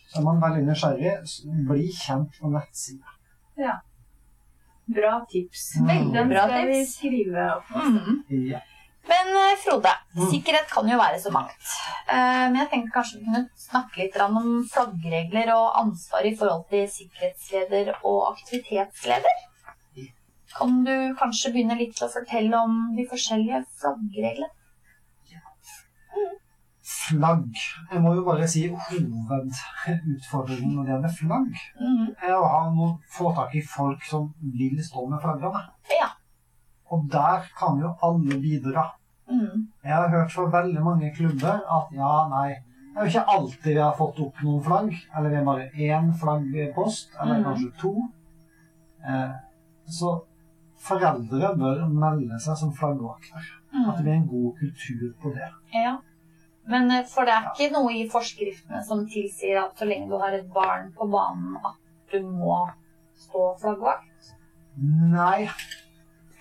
Så 0.09 0.19
er 0.21 0.23
man 0.25 0.41
veldig 0.41 0.63
nysgjerrig, 0.69 1.15
bli 1.69 1.89
kjent 1.91 2.39
på 2.41 2.49
nettsida. 2.53 3.13
Bra 4.95 5.13
tips. 5.31 5.63
Mm. 5.81 5.87
Veldig 5.89 6.23
Bra 6.29 6.43
skal 6.47 6.67
vi 6.69 6.79
tips. 6.79 6.95
skrive 6.97 7.45
opp. 7.55 7.69
Mm. 7.75 8.23
Ja. 8.51 8.59
Men 9.09 9.27
eh, 9.37 9.55
Frode, 9.61 9.91
Mm. 10.15 10.29
sikkerhet 10.31 10.69
kan 10.71 10.87
jo 10.89 10.97
være 10.97 11.19
så 11.21 11.31
mangt. 11.33 11.65
Eh, 12.09 12.45
Men 12.49 12.55
jeg 12.55 12.69
tenkte 12.71 12.93
kanskje 12.95 13.19
vi 13.19 13.25
kunne 13.25 13.49
snakke 13.55 13.97
litt 14.01 14.15
om 14.21 14.63
flaggregler 14.73 15.51
og 15.55 15.75
ansvar 15.81 16.25
i 16.25 16.35
forhold 16.35 16.63
til 16.69 16.87
sikkerhetsleder 16.89 17.91
og 18.03 18.31
aktivitetsleder. 18.33 19.35
Kan 20.55 20.83
du 20.87 20.95
kanskje 21.19 21.51
begynne 21.53 21.77
litt 21.79 21.99
å 22.03 22.11
fortelle 22.11 22.57
om 22.57 22.95
de 22.95 23.03
forskjellige 23.09 23.63
flaggreglene? 23.81 24.51
Flagg. 26.85 27.57
Jeg 27.91 28.01
må 28.01 28.13
jo 28.13 28.23
bare 28.25 28.47
si 28.49 28.67
hovedutfordringen 28.69 30.75
når 30.75 30.83
det 30.85 30.91
gjelder 30.93 31.13
flagg, 31.17 31.55
Mhm. 31.81 32.15
er 32.21 32.33
å 32.33 32.49
ha 32.49 32.69
noe, 32.73 32.97
få 33.09 33.33
tak 33.35 33.55
i 33.55 33.61
folk 33.61 34.03
som 34.03 34.33
vil 34.39 34.83
stå 34.83 35.09
med 35.09 35.21
flaggene. 35.21 35.61
Ja. 35.99 36.09
Og 36.91 37.09
der 37.11 37.41
kan 37.57 37.79
jo 37.79 37.95
alle 38.03 38.39
bidra. 38.41 38.91
Mm. 39.29 39.67
Jeg 39.83 39.93
har 39.93 40.09
hørt 40.09 40.31
fra 40.31 40.45
veldig 40.61 40.83
mange 40.83 41.15
klubber 41.15 41.61
at 41.77 41.87
ja, 41.91 42.27
nei, 42.29 42.49
det 42.93 43.01
er 43.01 43.05
jo 43.05 43.11
ikke 43.11 43.27
alltid 43.27 43.73
vi 43.73 43.81
har 43.81 43.95
fått 43.97 44.19
opp 44.19 44.43
noen 44.43 44.63
flagg. 44.63 44.93
Eller 45.17 45.29
vi 45.29 45.35
har 45.35 45.43
bare 45.43 45.69
én 45.73 46.13
flaggpost, 46.19 47.09
eller 47.21 47.37
mm. 47.39 47.43
kanskje 47.43 47.71
to. 47.81 48.09
Eh, 49.07 49.31
så 49.87 50.21
foreldre 50.77 51.53
bør 51.57 51.85
melde 51.89 52.39
seg 52.43 52.57
som 52.59 52.73
flaggvakter. 52.75 53.45
At 53.75 53.97
det 53.97 54.03
blir 54.05 54.13
en 54.19 54.27
god 54.27 54.51
kultur 54.59 55.13
på 55.21 55.31
det. 55.35 55.49
Ja. 55.73 55.97
Men 56.67 56.89
eh, 56.91 57.03
for 57.05 57.25
det 57.27 57.33
er 57.35 57.49
ikke 57.51 57.71
noe 57.75 57.91
i 57.93 58.07
forskriftene 58.09 58.81
som 58.87 59.03
tilsier 59.09 59.59
at 59.61 59.77
så 59.77 59.85
lenge 59.85 60.09
du 60.09 60.17
har 60.21 60.33
et 60.33 60.47
barn 60.53 60.91
på 60.97 61.07
banen, 61.11 61.57
at 61.65 61.75
du 62.11 62.21
må 62.25 62.61
stå 63.19 63.51
flaggvakt? 63.61 64.31
Nei, 64.77 65.49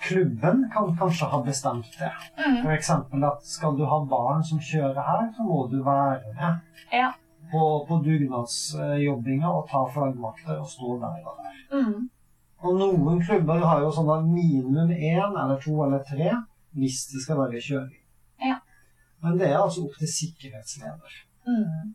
klubben 0.07 0.65
kan 0.73 0.95
kanskje 0.97 1.29
ha 1.31 1.41
bestemt 1.45 1.91
det. 1.99 2.09
Mm. 2.39 2.57
For 2.63 2.71
eksempel 2.75 3.23
at 3.27 3.45
skal 3.47 3.77
du 3.77 3.85
ha 3.89 3.99
barn 4.09 4.43
som 4.43 4.59
kjører 4.59 4.99
her, 5.01 5.29
så 5.37 5.45
må 5.45 5.67
du 5.71 5.77
være 5.85 6.33
med 6.33 6.59
Ja. 6.93 7.11
på, 7.51 7.61
på 7.87 8.01
dugnadsjobbinga 8.05 9.47
og 9.51 9.67
ta 9.69 9.85
flaggvakter 9.93 10.59
og 10.59 10.67
stå 10.69 10.97
der 11.03 11.21
og 11.25 11.39
der. 11.43 11.55
Mhm. 11.81 12.09
Og 12.63 12.77
noen 12.79 13.19
klubber 13.25 13.63
har 13.65 13.83
jo 13.83 13.91
sånn 13.93 14.11
at 14.13 14.27
minimum 14.27 14.91
én 14.95 15.35
eller 15.35 15.59
to 15.61 15.75
eller 15.85 16.03
tre 16.07 16.31
hvis 16.75 17.05
det 17.11 17.21
skal 17.23 17.39
være 17.43 17.61
kjøring. 17.63 18.01
Ja. 18.43 18.57
Men 19.23 19.37
det 19.39 19.49
er 19.51 19.59
altså 19.59 19.85
opp 19.85 19.95
til 19.99 20.11
sikkerhetsleder. 20.11 21.19
Mm. 21.47 21.93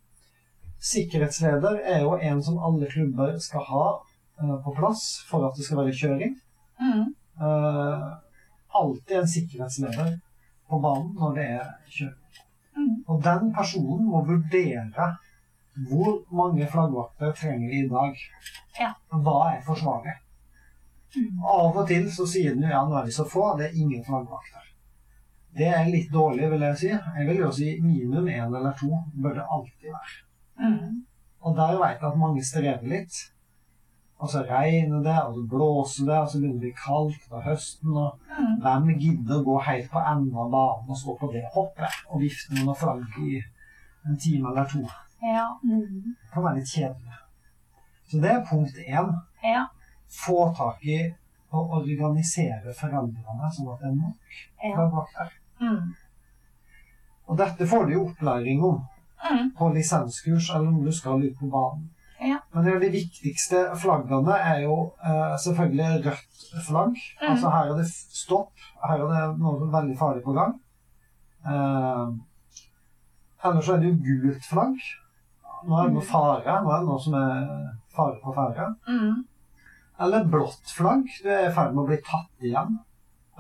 Sikkerhetsleder 0.91 1.81
er 1.95 2.05
jo 2.05 2.15
en 2.17 2.43
som 2.43 2.61
alle 2.65 2.89
klubber 2.91 3.37
skal 3.43 3.67
ha 3.69 3.87
uh, 4.01 4.57
på 4.65 4.75
plass 4.77 5.05
for 5.29 5.49
at 5.49 5.59
det 5.59 5.67
skal 5.67 5.83
være 5.83 5.97
kjøring. 5.97 6.39
Mm. 6.81 7.11
Uh, 7.41 8.07
alltid 8.81 9.17
en 9.19 9.29
sikkerhetsleder 9.35 10.15
på 10.71 10.81
banen 10.81 11.13
når 11.19 11.37
det 11.37 11.49
er 11.59 11.69
kjøring. 11.89 12.41
Mm. 12.77 12.95
Og 13.09 13.21
den 13.25 13.53
personen 13.57 14.07
må 14.09 14.25
vurdere 14.25 15.11
hvor 15.91 16.17
mange 16.35 16.67
flaggvakter 16.73 17.33
trenger 17.37 17.69
vi 17.69 17.85
i 17.85 17.89
dag. 17.89 18.17
Ja. 18.81 18.91
Hva 19.13 19.39
er 19.53 19.63
forsvarlig? 19.67 20.17
Mhm. 21.17 21.45
Av 21.45 21.77
og 21.77 21.87
til 21.89 22.07
så 22.13 22.27
sier 22.27 22.55
den 22.55 22.67
jo 22.67 22.73
ja, 22.73 22.85
nå 22.87 22.99
er 23.01 23.09
vi 23.09 23.15
så 23.15 23.27
få, 23.27 23.57
det 23.59 23.69
er 23.69 23.79
ingen 23.83 24.05
flaggvakter. 24.07 24.67
Det 25.59 25.67
er 25.67 25.91
litt 25.91 26.13
dårlig, 26.13 26.47
vil 26.53 26.63
jeg 26.63 26.79
si. 26.79 26.91
Jeg 26.93 27.27
vil 27.27 27.43
jo 27.43 27.51
si 27.53 27.71
minimum 27.83 28.29
én 28.31 28.55
eller 28.57 28.75
to 28.79 28.91
bør 29.23 29.35
det 29.35 29.47
alltid 29.57 29.91
være. 29.91 30.19
Mm. 30.61 31.05
Og 31.41 31.57
der 31.57 31.79
vet 31.81 32.03
jeg 32.03 32.11
at 32.13 32.19
mange 32.19 32.45
strever 32.45 32.87
litt. 32.95 33.19
Og 34.21 34.29
så 34.29 34.43
regner 34.45 35.03
det, 35.03 35.17
og 35.27 35.35
så 35.35 35.43
blåser 35.49 36.07
det, 36.07 36.19
og 36.19 36.29
så 36.29 36.39
begynner 36.39 36.61
det 36.61 36.61
å 36.61 36.65
bli 36.67 36.73
kaldt 36.85 37.29
på 37.31 37.41
høsten. 37.47 37.97
og 37.97 38.19
mm. 38.29 38.59
hvem 38.63 38.91
gidder 39.01 39.39
å 39.39 39.47
gå 39.47 39.57
helt 39.67 39.89
på 39.91 40.03
enden 40.13 40.37
av 40.45 40.53
banen 40.53 40.93
og 40.93 41.01
stå 41.03 41.17
på 41.21 41.31
det 41.33 41.47
hoppet 41.55 42.03
og 42.11 42.21
vifte 42.23 42.55
med 42.55 42.69
noen 42.69 42.81
flagg 42.83 43.19
i 43.25 43.41
en 44.07 44.21
time 44.21 44.53
eller 44.53 44.69
to? 44.71 44.85
Ja. 45.25 45.47
Mm. 45.65 46.15
Det 46.15 46.35
kan 46.35 46.47
være 46.47 46.61
litt 46.61 46.75
kjedelig. 46.75 47.19
Så 48.11 48.21
det 48.21 48.31
er 48.35 48.47
punkt 48.47 48.77
én. 48.85 49.13
Ja. 49.47 49.65
Få 50.11 50.53
tak 50.57 50.85
i 50.85 51.01
og 51.51 51.73
organisere 51.81 52.73
foreldrene 52.79 53.51
sånn 53.55 53.73
at 53.73 53.81
det 53.83 53.89
er 53.91 53.97
nok 53.99 54.39
Ja. 54.63 54.75
flaggvakter. 54.75 55.33
Mm. 55.61 55.95
Og 57.31 57.39
dette 57.39 57.67
får 57.67 57.87
du 57.87 57.93
jo 57.93 58.05
opplæring 58.09 58.63
om. 58.65 58.81
Mm. 59.21 59.51
på 59.59 59.69
lisenskurs, 59.69 60.51
eller 60.55 60.69
om 60.69 60.85
du 60.85 60.93
skal 60.93 61.23
ut 61.23 61.39
på 61.39 61.47
banen. 61.53 61.91
Ja. 62.21 62.39
Men 62.55 62.65
det 62.65 62.81
de 62.81 62.89
viktigste 62.91 63.67
flaggene 63.77 64.33
er 64.33 64.63
jo 64.63 64.93
eh, 65.05 65.37
selvfølgelig 65.45 66.07
rødt 66.07 66.65
flagg. 66.67 66.97
Mm. 67.21 67.29
Altså 67.31 67.51
her 67.53 67.71
er 67.71 67.77
det 67.77 67.87
stopp. 68.17 68.53
Her 68.85 68.97
er 69.05 69.13
det 69.13 69.39
noe 69.41 69.59
som 69.59 69.69
er 69.69 69.75
veldig 69.77 69.99
farlig 69.99 70.25
på 70.25 70.33
gang. 70.37 70.57
Eh, 71.47 72.07
ellers 73.45 73.69
er 73.69 73.81
det 73.81 73.93
jo 73.93 74.01
gult 74.09 74.49
flagg. 74.51 74.77
Nå 75.69 75.77
er 75.77 75.89
det 75.89 75.95
noe 75.99 76.09
fare. 76.09 76.57
Nå 76.65 76.73
er 76.73 76.81
det 76.81 76.89
noe 76.89 77.01
som 77.05 77.17
er 77.21 77.47
fare 77.97 78.17
på 78.25 78.35
ferde. 78.37 78.69
Mm. 78.89 79.25
Eller 80.01 80.25
blått 80.25 80.71
flagg. 80.77 81.05
Du 81.23 81.29
er 81.29 81.49
i 81.49 81.53
ferd 81.55 81.75
med 81.75 81.83
å 81.85 81.89
bli 81.91 81.99
tatt 82.07 82.45
igjen. 82.47 82.79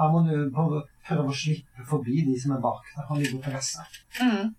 Her 0.01 0.11
må 0.13 0.21
du 0.27 0.35
prøve 0.55 0.83
å 1.29 1.33
slippe 1.37 1.85
forbi 1.89 2.23
de 2.27 2.35
som 2.41 2.53
er 2.57 2.61
bak 2.65 2.83
deg. 2.95 3.05
Han 3.09 3.19
ligger 3.21 3.39
på 3.41 3.51
presser. 3.51 3.89
Mm. 4.21 4.51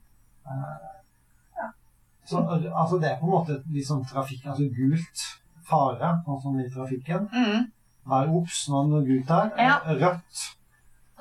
Så 2.25 2.37
altså, 2.47 2.97
det 3.01 3.09
er 3.11 3.17
på 3.19 3.25
en 3.27 3.33
måte 3.33 3.57
litt 3.73 3.87
sånn 3.87 4.03
trafikk, 4.07 4.45
altså 4.47 4.67
gult 4.75 5.23
fare, 5.67 6.11
sånn 6.25 6.41
som 6.43 6.59
i 6.61 6.67
trafikken. 6.71 7.25
Mm. 7.33 7.65
Vær 8.11 8.29
obs 8.37 8.61
når 8.71 8.87
det 8.91 8.99
er 9.01 9.07
gult 9.09 9.27
der. 9.31 9.49
Ja. 9.61 9.75
Rødt. 10.01 10.43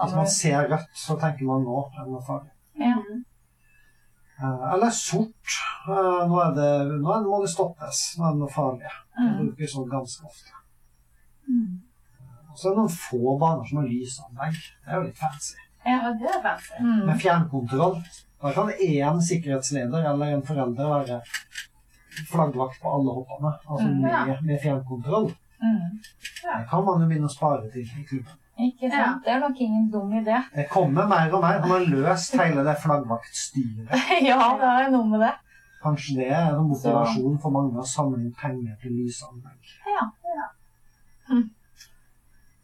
Hvis 0.00 0.14
man 0.16 0.30
ser 0.32 0.68
rødt, 0.70 0.92
så 0.96 1.16
tenker 1.20 1.48
man 1.48 1.64
nå 1.66 1.80
er 1.90 2.04
det 2.04 2.12
noe 2.12 2.22
farlig. 2.24 2.52
Ja. 2.80 2.94
Eh, 4.40 4.62
Eller 4.74 4.94
sort. 4.96 5.56
Eh, 5.88 6.22
Nå, 6.30 6.38
det, 6.56 6.68
nå 7.02 7.18
må 7.26 7.40
det 7.42 7.50
stoppes. 7.52 7.98
Nå 8.16 8.28
er 8.28 8.36
det 8.36 8.40
noe 8.44 8.54
farlig. 8.54 8.92
Det 9.16 9.26
Mm. 9.26 9.36
brukes 9.40 9.74
sånn 9.74 9.90
ganske 9.90 10.24
ofte. 10.30 10.59
Og 12.50 12.58
så 12.58 12.68
er 12.68 12.72
det 12.74 12.80
noen 12.82 12.94
få 12.96 13.36
baner 13.40 13.68
som 13.68 13.78
har 13.80 13.86
lysanlegg. 13.90 14.56
Det 14.84 14.90
er 14.90 14.96
jo 14.98 15.04
litt 15.08 15.20
fancy. 15.20 15.56
Ja, 15.86 15.98
det 16.20 16.28
er 16.34 16.40
fancy. 16.44 16.74
Mm. 16.82 17.06
Med 17.06 17.20
fjernkontroll. 17.22 18.00
Da 18.42 18.52
kan 18.56 18.70
én 18.72 19.20
sikkerhetsleder 19.22 20.06
eller 20.12 20.34
en 20.34 20.42
forelder 20.48 20.88
være 20.96 21.20
flaggvakt 22.30 22.80
på 22.82 22.88
alle 22.96 23.14
hoppene. 23.18 23.52
Altså 23.68 23.86
Mm, 23.88 24.04
ja. 24.08 24.24
med, 24.26 24.42
med 24.42 24.58
fjernkontroll. 24.62 25.30
Mm. 25.62 26.00
Det 26.42 26.66
kan 26.70 26.84
man 26.84 27.02
jo 27.02 27.08
begynne 27.08 27.28
å 27.28 27.34
spare 27.34 27.70
til 27.72 27.84
i 27.84 28.04
klubben. 28.08 28.36
Ikke 28.60 28.90
sant? 28.92 29.22
Det 29.24 29.32
er 29.32 29.38
nok 29.40 29.60
ingen 29.60 29.86
dum 29.92 30.10
idé. 30.12 30.36
Det 30.54 30.66
kommer 30.68 31.06
mer 31.08 31.32
og 31.32 31.40
mer. 31.44 31.60
Han 31.64 31.70
har 31.70 31.86
løst 31.94 32.34
hele 32.36 32.64
det 32.66 32.74
flaggvaktstyret. 32.82 33.94
ja, 34.30 34.40
det 34.60 34.72
er 34.74 34.90
noe 34.92 35.06
med 35.08 35.20
det. 35.24 35.32
Kanskje 35.80 36.16
det 36.18 36.26
er 36.28 36.50
en 36.58 36.66
motivasjon 36.68 37.38
for 37.40 37.54
mange 37.54 37.80
å 37.80 37.86
samle 37.88 38.18
inn 38.20 38.34
penger 38.36 38.74
til 38.82 38.92
lysanlegg. 39.00 39.70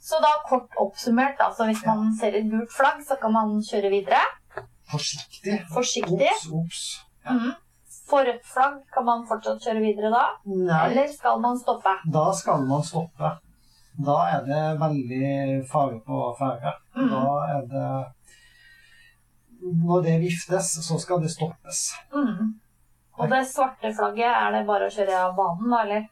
Så 0.06 0.20
da 0.22 0.32
kort 0.48 0.76
oppsummert, 0.78 1.40
altså 1.42 1.66
hvis 1.66 1.80
man 1.86 2.12
ser 2.20 2.36
et 2.38 2.50
gult 2.50 2.70
flagg, 2.70 3.00
så 3.08 3.16
kan 3.18 3.32
man 3.34 3.56
kjøre 3.66 3.90
videre. 3.90 4.20
Forsiktig. 4.90 5.56
Forsiktig. 5.74 6.28
Ops, 6.30 6.50
ops. 6.60 6.82
Ja. 7.26 7.32
Mm. 7.34 7.54
For 8.06 8.22
rødt 8.22 8.44
flagg 8.46 8.76
kan 8.94 9.04
man 9.08 9.24
fortsatt 9.26 9.64
kjøre 9.66 9.80
videre 9.82 10.12
da? 10.14 10.24
Nei, 10.46 10.76
Eller 10.90 11.08
skal 11.10 11.40
man 11.42 11.58
stoppe? 11.58 11.96
da 12.14 12.28
skal 12.38 12.62
man 12.68 12.84
stoppe. 12.86 13.32
Da 14.06 14.16
er 14.36 14.44
det 14.46 14.62
veldig 14.78 15.30
fare 15.72 15.98
på 16.06 16.20
ferde. 16.38 16.74
Mm. 16.94 17.08
Da 17.10 17.24
er 17.56 17.66
det 17.72 17.88
Når 19.86 20.02
det 20.04 20.20
viftes, 20.20 20.68
så 20.86 20.98
skal 21.02 21.22
det 21.22 21.30
stoppes. 21.32 21.94
Mm. 22.14 22.60
Og 23.16 23.30
det 23.30 23.40
svarte 23.48 23.90
flagget, 23.96 24.28
er 24.28 24.52
det 24.52 24.66
bare 24.68 24.86
å 24.86 24.92
kjøre 24.92 25.16
av 25.24 25.32
banen 25.34 25.72
da, 25.72 25.80
eller? 25.82 26.04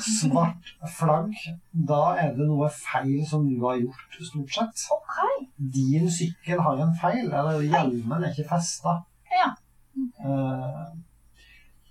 Svart 0.00 0.72
flagg, 0.96 1.34
da 1.72 2.00
er 2.22 2.32
det 2.36 2.46
noe 2.48 2.68
feil 2.72 3.20
som 3.28 3.44
du 3.48 3.58
har 3.64 3.76
gjort, 3.80 4.16
stort 4.28 4.54
sett. 4.56 4.84
Okay. 4.96 5.46
Din 5.74 6.08
sykkel 6.10 6.62
har 6.64 6.80
en 6.80 6.94
feil, 7.00 7.26
eller 7.28 7.60
hjelmen 7.60 8.22
er 8.22 8.32
ikke 8.32 8.48
festa. 8.54 9.00
Ja. 9.32 9.50
Okay. 9.92 11.02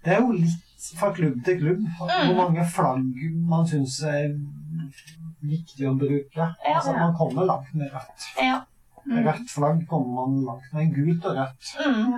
Det 0.01 0.15
er 0.15 0.23
jo 0.23 0.33
litt 0.33 0.87
fra 0.97 1.11
klubb 1.13 1.43
til 1.45 1.59
klubb 1.59 1.83
hvor 1.99 2.33
mange 2.39 2.63
flagg 2.73 3.19
man 3.45 3.67
syns 3.69 3.99
er 4.09 4.31
viktig 5.45 5.87
å 5.89 5.93
bruke. 5.97 6.37
Ja. 6.37 6.49
Altså, 6.73 6.95
man 6.97 7.13
kommer 7.17 7.45
langt 7.49 7.73
med 7.77 7.93
rødt. 7.93 8.27
Ja. 8.41 8.63
Mm. 9.05 9.19
Rødt 9.27 9.49
flagg 9.49 9.85
kommer 9.89 10.23
man 10.23 10.41
langt 10.47 10.73
med. 10.73 10.93
Gult 10.95 11.25
og 11.29 11.37
rødt. 11.37 11.73
Mm. 11.85 12.17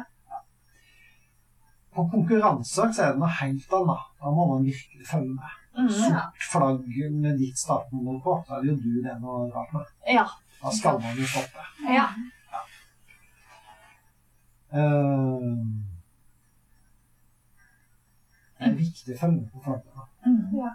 På 1.93 2.07
konkurranser 2.11 2.91
så 2.95 3.03
er 3.05 3.13
det 3.13 3.21
noe 3.21 3.35
helt 3.41 3.75
annet. 3.79 4.07
Da 4.23 4.31
må 4.33 4.47
man 4.53 4.65
virkelig 4.65 5.07
følge 5.11 5.35
med. 5.35 5.59
Mhm. 5.77 5.89
Sort 5.89 6.43
flagg 6.51 7.11
med 7.11 7.39
ditt 7.39 7.57
startnummer 7.59 8.19
på, 8.21 8.43
så 8.47 8.55
er 8.55 8.61
det 8.61 8.69
jo 8.69 8.75
du 8.75 9.01
det 9.01 9.11
er 9.11 9.19
noe 9.19 9.47
rart 9.51 9.73
med. 9.73 9.85
Ja. 10.07 10.25
Da 10.63 10.71
skal 10.71 10.99
man 11.01 11.17
jo 11.17 11.25
stoppe. 11.27 11.65
ja. 11.89 12.07
Eh, 14.73 15.49
det 18.59 18.69
er 18.71 18.77
viktig 18.77 19.13
å 19.13 19.19
følge 19.19 19.35
med 19.41 19.49
på 19.53 19.61
flaggene. 19.65 20.05
Ja 20.57 20.71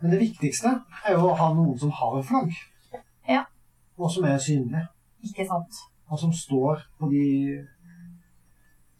Men 0.00 0.10
det 0.10 0.18
viktigste 0.18 0.72
er 1.06 1.14
jo 1.14 1.28
å 1.28 1.36
ha 1.38 1.52
noen 1.54 1.76
som 1.78 1.92
har 1.94 2.16
flagg. 2.26 2.54
Ja. 3.28 3.44
Og 3.98 4.10
som 4.10 4.24
er 4.26 4.40
synlig. 4.42 4.80
Ikke 5.22 5.46
sant. 5.46 5.78
Og 6.10 6.18
som 6.18 6.32
står 6.34 6.82
på 6.98 7.10
de 7.12 7.26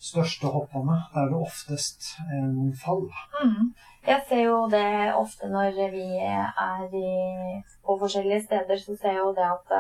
største 0.03 0.51
hoppene, 0.51 0.99
der 1.15 1.31
det 1.31 1.39
oftest 1.39 2.09
er 2.27 2.43
noen 2.43 2.75
fall. 2.85 3.05
Mm. 3.43 3.71
Jeg 4.07 4.25
ser 4.29 4.43
jo 4.49 4.59
det 4.71 5.15
ofte 5.15 5.49
når 5.51 5.79
vi 5.93 6.07
er 6.19 6.97
i, 6.99 7.63
på 7.87 7.97
forskjellige 8.01 8.45
steder, 8.49 8.83
så 8.83 8.97
ser 8.99 9.17
jeg 9.17 9.23
jo 9.23 9.35
det 9.37 9.47
at 9.47 9.75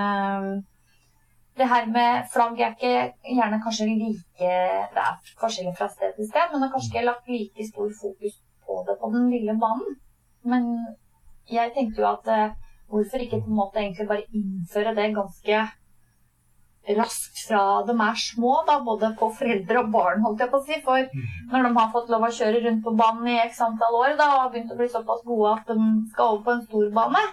eh, 0.00 0.48
det 1.58 1.68
her 1.72 1.86
med 1.96 2.28
flagg 2.32 2.60
er 2.60 2.74
ikke 2.76 2.94
gjerne 3.36 3.60
kanskje 3.64 3.88
like 3.90 4.52
Det 4.94 5.02
er 5.08 5.16
forskjellig 5.42 5.74
fra 5.78 5.88
sted 5.92 6.14
til 6.16 6.28
sted, 6.30 6.46
men 6.50 6.62
det 6.62 6.68
er 6.68 6.74
kanskje 6.74 6.90
ikke 6.92 7.08
lagt 7.10 7.28
like 7.34 7.68
stor 7.72 7.90
fokus 8.02 8.34
på 8.64 8.84
det 8.86 8.96
på 9.00 9.10
den 9.14 9.28
lille 9.34 9.54
banen. 9.64 9.98
Men 10.50 10.62
jeg 11.50 11.72
tenkte 11.74 12.02
jo 12.02 12.08
at 12.16 12.32
eh, 12.36 12.56
hvorfor 12.88 13.24
ikke 13.24 13.42
på 13.42 13.50
en 13.50 13.60
måte 13.60 13.80
egentlig 13.82 14.08
bare 14.08 14.28
innføre 14.38 14.94
det 14.98 15.14
ganske 15.20 15.56
raskt 16.96 17.42
fra 17.48 17.62
de 17.88 17.94
er 17.94 18.20
små, 18.22 18.54
da, 18.68 18.78
både 18.84 19.12
på 19.18 19.30
foreldre 19.40 19.82
og 19.82 19.90
barn, 19.94 20.22
holdt 20.24 20.44
jeg 20.44 20.52
på 20.52 20.60
å 20.60 20.66
si. 20.66 20.78
For 20.84 21.08
når 21.52 21.68
de 21.68 21.74
har 21.80 21.92
fått 21.94 22.12
lov 22.12 22.26
å 22.28 22.32
kjøre 22.38 22.62
rundt 22.64 22.84
på 22.86 22.94
banen 22.98 23.28
i 23.34 23.38
x 23.44 23.60
antall 23.64 24.00
år 24.00 24.16
da, 24.20 24.30
og 24.34 24.42
har 24.44 24.54
begynt 24.54 24.72
å 24.74 24.78
bli 24.78 24.88
såpass 24.92 25.24
gode 25.28 25.54
at 25.56 25.70
de 25.72 25.78
skal 26.12 26.34
over 26.34 26.44
på 26.46 26.56
en 26.56 26.66
stor 26.68 26.90
bane, 27.00 27.24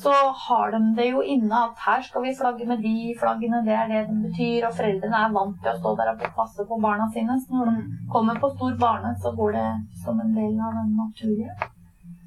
så 0.00 0.12
har 0.46 0.70
de 0.72 0.80
det 0.96 1.08
jo 1.10 1.22
inne 1.34 1.64
at 1.66 1.82
her 1.84 2.04
skal 2.06 2.22
vi 2.24 2.36
flagge 2.36 2.66
med 2.68 2.80
de 2.84 3.10
flaggene, 3.20 3.64
det 3.66 3.74
er 3.76 3.90
det 3.90 4.04
det 4.08 4.20
betyr, 4.28 4.68
og 4.68 4.76
foreldrene 4.78 5.24
er 5.24 5.34
vant 5.34 5.58
til 5.60 5.72
å 5.72 5.80
stå 5.80 5.96
der 5.98 6.12
og 6.14 6.24
passe 6.38 6.66
på 6.68 6.78
barna 6.84 7.10
sine. 7.14 7.36
Så 7.42 7.58
når 7.58 7.74
de 7.74 8.06
kommer 8.14 8.38
på 8.40 8.52
stor 8.54 8.78
bane, 8.80 9.12
så 9.20 9.34
går 9.36 9.58
det 9.58 9.68
som 10.04 10.22
en 10.22 10.32
del 10.38 10.54
av 10.56 10.78
den 10.78 10.96
naturlige. 11.02 11.70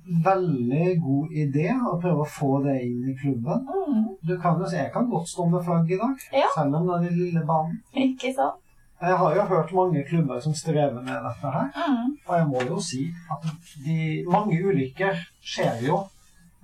Veldig 0.06 0.88
god 1.02 1.30
idé 1.32 1.70
å 1.74 1.94
prøve 2.02 2.24
å 2.26 2.28
få 2.28 2.64
det 2.66 2.76
inn 2.84 3.06
i 3.10 3.16
klubben. 3.16 3.64
Mm, 3.68 4.10
Du 4.24 4.38
kan 4.40 4.60
jo 4.60 4.66
si, 4.68 4.76
Jeg 4.78 4.92
kan 4.94 5.10
godt 5.10 5.28
stå 5.28 5.46
med 5.50 5.64
flagg 5.66 5.92
i 5.92 5.98
dag, 5.98 6.16
Ja. 6.34 6.48
selv 6.56 6.76
om 6.76 6.88
det 6.88 6.96
er 6.96 7.10
den 7.10 7.18
lille 7.20 7.46
banen. 7.46 7.82
ikke 7.96 8.34
sant? 8.36 8.60
Jeg 9.02 9.18
har 9.18 9.36
jo 9.36 9.42
hørt 9.42 9.74
mange 9.74 10.04
klubber 10.08 10.40
som 10.42 10.54
strever 10.54 10.94
med 11.04 11.14
dette 11.24 11.52
her. 11.52 11.72
Mm, 11.76 12.18
Og 12.28 12.38
jeg 12.38 12.48
må 12.48 12.68
jo 12.70 12.80
si 12.80 13.12
at 13.32 13.44
de, 13.86 14.24
mange 14.28 14.60
ulykker 14.64 15.14
skjer 15.42 15.82
jo 15.88 16.04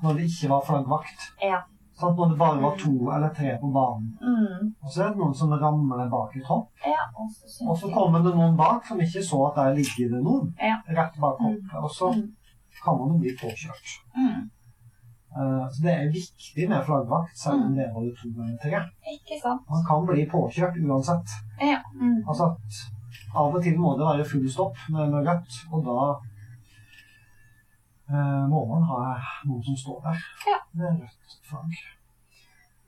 når 0.03 0.13
det 0.15 0.23
ikke 0.29 0.49
var 0.49 0.61
flaggvakt. 0.61 1.19
Ja. 1.41 1.59
Sant? 1.99 2.15
Når 2.17 2.29
det 2.29 2.37
bare 2.39 2.61
var 2.61 2.75
to 2.77 3.11
eller 3.11 3.29
tre 3.35 3.57
på 3.61 3.67
banen. 3.73 4.17
mm, 4.21 4.73
Og 4.83 4.89
så 4.91 5.03
er 5.03 5.09
det 5.09 5.17
noen 5.17 5.33
som 5.35 5.49
ramler 5.51 6.09
bak 6.09 6.35
et 6.37 6.45
hopp. 6.45 6.69
ja, 6.85 7.03
og 7.67 7.77
så 7.77 7.91
kommer 7.93 8.23
det 8.23 8.35
noen 8.35 8.55
bak 8.55 8.85
som 8.85 8.97
ikke 8.99 9.19
så 9.23 9.47
at 9.49 9.55
der 9.55 9.73
ligger 9.75 10.15
det 10.15 10.23
noen. 10.23 10.53
Ja. 10.61 10.77
Rett 10.87 11.19
bak 11.19 11.37
hoppet. 11.39 11.83
Og 11.83 11.89
så 11.91 12.13
Mm. 12.15 12.31
Kan 12.83 12.97
man 12.99 13.11
jo 13.13 13.19
bli 13.25 13.35
påkjørt. 13.43 13.99
mm, 14.15 14.47
Uh, 15.29 15.67
Så 15.69 15.83
det 15.85 15.91
er 15.93 16.07
viktig 16.09 16.63
med 16.69 16.85
flaggvakt, 16.87 17.35
selv 17.37 17.61
om 17.67 17.75
det 17.77 17.83
er 17.85 17.91
både 17.93 18.15
to 18.17 18.31
ganger, 18.33 18.55
tre. 18.63 18.79
Ikke 19.13 19.35
sant? 19.43 19.61
Man 19.69 19.83
kan 19.85 20.07
bli 20.09 20.23
påkjørt 20.31 20.79
uansett. 20.81 21.35
Ja. 21.61 21.77
Mm. 21.93 22.23
Altså 22.27 22.47
at 22.49 22.79
av 23.37 23.53
og 23.55 23.61
til 23.63 23.77
må 23.77 23.91
det 23.99 24.07
være 24.07 24.25
full 24.25 24.47
stopp 24.49 24.77
med, 24.89 25.11
med 25.13 25.27
rødt, 25.29 25.59
og 25.71 25.85
da 25.85 25.99
uh, 28.09 28.43
må 28.49 28.63
man 28.71 28.83
ha 28.89 29.03
noen 29.45 29.63
som 29.69 29.77
står 29.83 30.01
der 30.07 30.17
Ja. 30.49 30.57
med 30.73 30.99
rødt 31.03 31.37
flagg. 31.51 31.77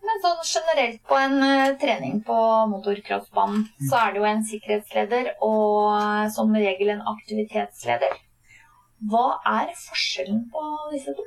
Men 0.01 0.17
sånn 0.25 0.41
generelt 0.55 0.99
på 1.05 1.15
en 1.21 1.37
uh, 1.45 1.77
trening 1.77 2.23
på 2.25 2.39
motocrossbanen, 2.73 3.67
så 3.85 4.01
er 4.01 4.11
det 4.15 4.21
jo 4.23 4.29
en 4.31 4.43
sikkerhetsleder 4.49 5.29
og 5.45 6.31
som 6.33 6.49
regel 6.57 6.89
en 6.95 7.05
aktivitetsleder. 7.13 8.17
Hva 9.09 9.27
er 9.49 9.71
forskjellen 9.77 10.43
på 10.53 10.63
disse 10.93 11.13
to? 11.17 11.25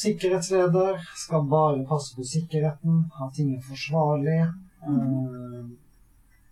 Sikkerhetsleder 0.00 1.00
skal 1.18 1.48
bare 1.50 1.86
passe 1.88 2.14
på 2.16 2.24
sikkerheten, 2.24 3.04
at 3.22 3.34
ting 3.36 3.54
er 3.56 3.64
forsvarlig. 3.68 4.42
Mm. 4.88 5.76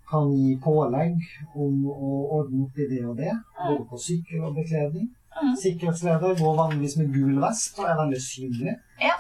kan 0.09 0.29
gi 0.33 0.55
pålegg 0.65 1.17
om 1.53 1.85
å 1.89 2.11
ordne 2.39 2.63
opp 2.65 2.79
i 2.81 2.87
det 2.89 3.03
og 3.05 3.17
det, 3.17 3.33
både 3.59 3.85
på 3.91 3.99
sykkel 4.01 4.47
og 4.49 4.55
bekledning. 4.57 5.11
Mm. 5.37 5.55
Sikkerhetsleder 5.63 6.37
går 6.39 6.57
vanligvis 6.57 6.97
med 6.97 7.13
gul 7.13 7.37
vest 7.43 7.77
og 7.79 7.91
er 7.91 7.99
veldig 8.01 8.21
synlig. 8.25 8.75
Ja. 9.03 9.15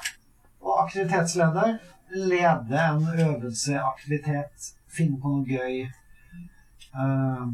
Og 0.64 0.80
aktivitetsleder 0.86 1.74
leder 2.32 2.78
en 2.86 3.04
øvelse, 3.26 3.76
aktivitet, 3.80 4.70
finne 4.88 5.20
på 5.20 5.34
noe 5.34 5.44
gøy. 5.44 5.82
Eh, 6.88 7.44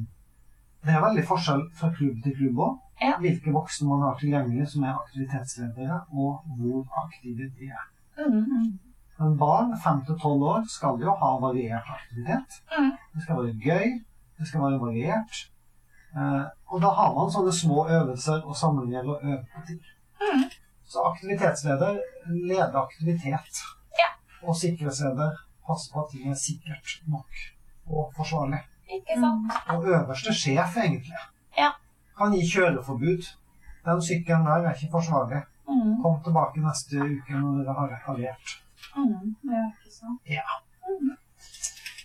det 0.84 0.94
er 0.94 1.04
veldig 1.04 1.24
forskjell 1.28 1.62
fra 1.78 1.90
klubb 1.96 2.22
til 2.24 2.36
klubb 2.38 2.58
òg. 2.66 2.80
Ja. 3.02 3.14
Hvilke 3.20 3.52
voksne 3.52 3.88
man 3.88 4.04
har 4.06 4.18
tilgjengelig 4.20 4.68
som 4.72 4.84
er 4.86 4.98
aktivitetsledere, 4.98 6.00
og 6.12 6.44
hvor 6.58 6.84
aktive 7.04 7.48
de 7.58 7.70
er. 7.70 7.86
Mm. 8.18 8.78
Men 9.18 9.38
barn 9.38 9.72
5-12 9.86 10.44
år 10.52 10.68
skal 10.68 11.00
jo 11.02 11.14
ha 11.20 11.30
variert 11.42 11.90
aktivitet. 11.96 12.60
Mm. 12.74 12.92
Det 13.14 13.22
skal 13.22 13.40
være 13.40 13.56
gøy, 13.66 13.98
det 14.38 14.48
skal 14.48 14.64
være 14.66 14.80
variert. 14.80 15.40
Eh, 16.16 16.44
og 16.70 16.82
da 16.82 16.90
har 16.98 17.14
man 17.14 17.32
sånne 17.34 17.54
små 17.54 17.86
øvelser 17.98 18.44
og 18.44 18.58
samlinger 18.58 19.06
å 19.06 19.18
øve 19.22 19.40
på 19.54 19.64
til. 19.68 19.80
Mm. 20.22 20.44
Så 20.86 21.02
aktivitetsleder 21.10 21.98
leder 22.28 22.78
aktivitet. 22.82 23.64
Ja. 23.98 24.12
Og 24.42 24.56
sikkerhetsleder 24.60 25.40
passer 25.66 25.94
på 25.94 26.04
at 26.04 26.12
ting 26.12 26.30
er 26.30 26.38
sikkert 26.38 26.98
nok 27.10 27.42
og 27.86 28.12
forsvarlig. 28.16 28.60
Ikke 28.88 29.16
sant? 29.20 29.52
Og 29.72 29.86
øverste 29.88 30.34
sjef, 30.34 30.76
egentlig, 30.76 31.18
Ja. 31.58 31.70
kan 32.18 32.32
gi 32.32 32.42
kjøreforbud. 32.46 33.26
Den 33.84 34.02
sykkelen 34.02 34.44
der 34.46 34.68
er 34.68 34.74
ikke 34.74 34.90
forsvarlig. 34.92 35.42
Mm. 35.68 36.02
Kom 36.02 36.20
tilbake 36.24 36.60
neste 36.60 36.96
uke 37.00 37.32
når 37.40 37.64
dere 37.64 37.74
har 37.74 37.88
reparert. 37.94 38.56
Mm. 38.96 39.36
Ja, 39.50 39.64
ikke 39.80 39.92
sant. 39.92 40.20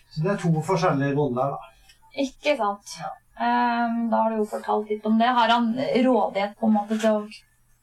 Så 0.09 0.23
det 0.23 0.32
er 0.32 0.38
to 0.38 0.61
forskjellige 0.61 1.15
roller, 1.15 1.53
da. 1.55 1.57
Ikke 2.23 2.55
sant. 2.57 2.95
Ehm, 3.39 4.09
da 4.11 4.23
har 4.23 4.30
du 4.34 4.38
jo 4.41 4.45
fortalt 4.45 4.89
litt 4.89 5.05
om 5.05 5.19
det. 5.19 5.27
Har 5.27 5.47
han 5.53 5.69
rådighet 5.77 6.57
på 6.59 6.67
en 6.67 6.73
måte 6.73 6.97
til 6.99 7.09
å 7.09 7.27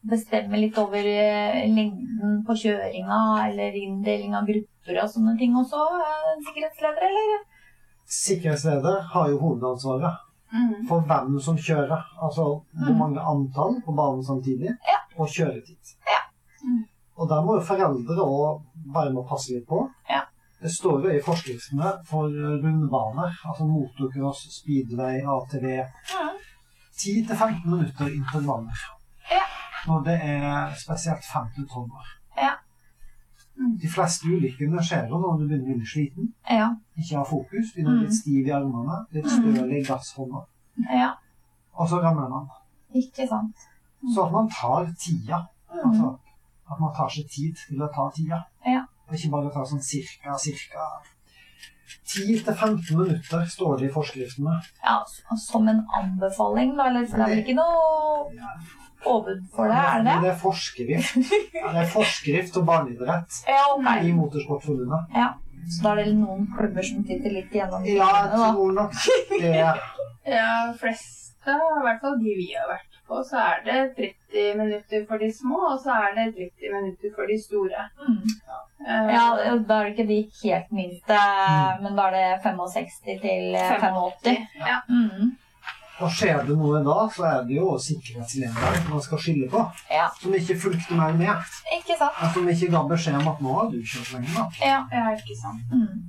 bestemme 0.06 0.58
litt 0.60 0.76
over 0.78 1.06
eh, 1.08 1.62
lengden 1.72 2.42
på 2.46 2.54
kjøringa 2.62 3.20
eller 3.48 3.74
inndeling 3.80 4.34
av 4.38 4.46
grupper 4.46 5.00
og 5.02 5.08
sånne 5.10 5.36
ting 5.38 5.56
også, 5.56 5.80
eh, 6.02 6.34
sikkerhetsleder, 6.48 7.08
eller? 7.08 7.44
Sikkerhetsleder 8.06 9.00
har 9.12 9.28
jo 9.30 9.38
hovedansvaret 9.38 10.16
Mm. 10.52 10.86
for 10.88 11.00
hvem 11.00 11.40
som 11.40 11.56
kjører. 11.56 12.02
Altså 12.22 12.42
hvor 12.72 12.92
Mm. 12.92 12.98
mange 12.98 13.20
antall 13.20 13.82
på 13.86 13.92
banen 13.92 14.24
samtidig, 14.24 14.68
Ja. 14.92 14.98
og 15.18 15.28
kjøretid. 15.28 15.82
Ja. 16.06 16.20
Mm. 16.64 16.84
Og 17.16 17.28
der 17.28 17.42
må 17.44 17.54
jo 17.54 17.60
foreldre 17.60 18.22
òg 18.22 18.62
være 18.94 19.12
med 19.12 19.22
og 19.22 19.28
passe 19.28 19.52
litt 19.54 19.68
på. 19.68 19.88
Ja. 20.10 20.20
Det 20.62 20.70
står 20.70 21.02
jo 21.02 21.08
i 21.08 21.20
forskriftene 21.26 21.92
for 22.06 22.22
rundbaner, 22.62 23.30
altså 23.48 23.64
motocross, 23.64 24.40
speedway, 24.58 25.16
ATV, 25.34 25.66
Mm. 26.14 26.36
10-15 26.98 27.70
minutter 27.70 28.06
intervaller. 28.06 28.78
Ja. 29.30 29.42
Når 29.86 30.04
det 30.04 30.20
er 30.22 30.74
spesielt 30.84 31.24
5-12 31.24 31.90
år. 32.00 32.06
Ja. 32.38 32.52
Mm. 33.58 33.76
De 33.80 33.88
fleste 33.88 34.24
ulykkene 34.28 34.82
skjer 34.84 35.08
jo 35.08 35.18
når 35.18 35.38
du 35.40 35.46
begynner 35.48 35.74
å 35.74 35.78
bli 35.78 35.86
sliten, 35.86 36.32
Ja. 36.50 36.68
ikke 36.98 37.16
har 37.16 37.24
fokus, 37.24 37.72
begynner 37.74 37.94
å 37.94 37.98
bli 38.02 38.06
Mm. 38.10 38.18
stiv 38.20 38.46
i 38.46 38.50
armene, 38.52 39.06
litt 39.12 39.24
Mm. 39.24 39.30
støl 39.54 39.72
i 39.72 39.82
gasshånda, 39.82 40.44
ja. 40.92 41.14
og 41.74 41.88
så 41.88 42.02
ramler 42.02 42.28
man. 42.28 42.48
Ikke 42.94 43.26
sant. 43.28 43.56
Så 44.14 44.26
at 44.26 44.32
man 44.32 44.48
tar 44.48 44.86
tida. 44.98 45.48
Mm. 45.72 45.90
Altså 45.90 46.18
at 46.70 46.80
man 46.80 46.92
tar 46.94 47.08
seg 47.08 47.28
tid 47.30 47.54
til 47.56 47.78
å 47.82 47.88
ta 47.94 48.10
tida. 48.10 48.44
Ja. 48.66 48.84
Og 49.08 49.14
ikke 49.14 49.30
bare 49.30 49.50
ta 49.50 49.62
sånn 49.64 49.82
cirka, 49.82 50.36
cirka 50.38 50.84
10-15 52.04 52.96
minutter 52.98 53.44
står 53.46 53.78
det 53.78 53.88
i 53.90 53.92
forskriftene. 53.94 54.60
Ja, 54.84 55.02
som 55.36 55.68
en 55.68 55.84
anbefaling, 55.94 56.76
da, 56.76 56.88
eller? 56.90 57.06
For 57.06 57.16
det 57.16 57.26
er 57.26 57.34
vel 57.34 57.44
ikke 57.44 57.56
noe 57.56 58.30
påbud 59.06 59.40
for 59.56 59.70
det, 59.72 59.80
er 59.80 60.02
det 60.02 60.12
det? 60.12 60.16
Det 60.26 60.30
er 60.34 60.38
forskrift. 60.42 61.16
Ja, 61.56 61.72
det 61.72 61.82
er 61.86 61.90
forskrift 61.94 62.56
om 62.60 62.66
barneidrett 62.68 63.40
Ja, 63.56 63.64
i. 64.02 64.12
Motorsportforbundet. 64.18 65.06
Ja. 65.16 65.28
Så 65.66 65.82
da 65.82 65.94
er 65.96 66.04
det 66.04 66.12
noen 66.14 66.44
klubber 66.54 66.84
som 66.86 67.00
sitter 67.08 67.32
litt 67.40 67.54
gjennom 67.54 67.86
Ja, 67.90 68.10
jeg 68.26 68.34
tror 68.38 68.74
nok 68.76 68.92
det. 69.40 69.54
Ja, 70.36 70.50
fleste, 70.78 71.54
i 71.54 71.82
hvert 71.86 72.00
fall 72.02 72.16
de 72.18 72.32
vi 72.38 72.48
har 72.54 72.66
vært 72.70 72.96
på, 73.06 73.20
så 73.22 73.38
er 73.38 73.60
det 73.66 73.80
30 74.34 74.56
minutter 74.58 75.04
for 75.06 75.22
de 75.22 75.28
små, 75.30 75.60
og 75.72 75.76
så 75.82 75.94
er 76.08 76.16
det 76.16 76.24
30 76.34 76.72
minutter 76.74 77.12
for 77.14 77.30
de 77.30 77.36
store. 77.38 77.84
Mm. 78.02 78.16
Uh, 78.82 79.06
Ja, 79.14 79.26
da 79.68 79.76
er 79.80 79.84
det 79.86 79.92
ikke 79.94 80.08
de 80.08 80.18
helt 80.42 80.72
minste, 80.74 81.14
Mm. 81.18 81.82
men 81.84 81.94
da 81.98 82.08
er 82.10 82.16
det 82.16 82.42
65 82.42 82.98
til 83.06 83.20
85. 83.22 83.54
85. 83.80 84.46
Ja. 84.66 84.78
Mm. 84.90 85.30
Og 86.00 86.10
skjer 86.12 86.42
det 86.46 86.56
noe 86.58 86.82
da, 86.84 86.96
så 87.08 87.24
er 87.24 87.44
det 87.48 87.56
jo 87.56 87.70
sikkerhetslederen 87.80 88.90
man 88.90 89.00
skal 89.00 89.18
skylde 89.18 89.48
på. 89.50 89.62
Ja. 89.90 90.08
Som 90.20 90.34
ikke 90.36 90.56
fulgte 90.60 90.94
mer 90.98 91.14
med. 91.16 91.46
Ikke 91.78 91.96
sant? 91.98 92.18
Og 92.22 92.34
som 92.34 92.48
ikke 92.52 92.68
ga 92.74 92.82
beskjed 92.90 93.16
om 93.20 93.28
at 93.32 93.40
nå 93.40 93.54
har 93.56 93.70
du 93.72 93.78
kjørt 93.80 94.12
lenge. 94.12 94.28
nok. 94.36 94.58
Ja. 94.60 94.82
ja, 94.92 95.04
ikke 95.16 95.36
sant. 95.40 95.62
Mm. 95.72 96.02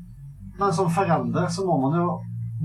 Men 0.60 0.74
som 0.74 0.90
forelder 0.92 1.48
så 1.54 1.66
må 1.66 1.78
man 1.86 2.00
jo 2.00 2.08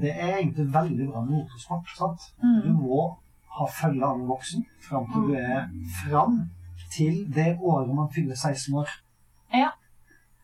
Det 0.01 0.09
er 0.17 0.37
egentlig 0.39 0.65
veldig 0.75 1.07
bra 1.13 1.21
med 1.21 1.31
motorsport. 1.37 1.89
sant? 1.99 2.21
Du 2.41 2.71
Mm. 2.73 2.77
må 2.81 3.17
ha 3.59 3.67
følge 3.67 4.05
av 4.05 4.15
en 4.17 4.27
voksen 4.27 4.65
fram 4.81 5.05
til 5.13 5.27
du 5.29 5.35
er 5.35 5.69
fram 6.03 6.39
til 6.95 7.27
det 7.35 7.59
året 7.61 7.95
man 7.95 8.09
fyller 8.15 8.35
16 8.35 8.75
år. 8.75 8.89
Ja. 9.55 9.69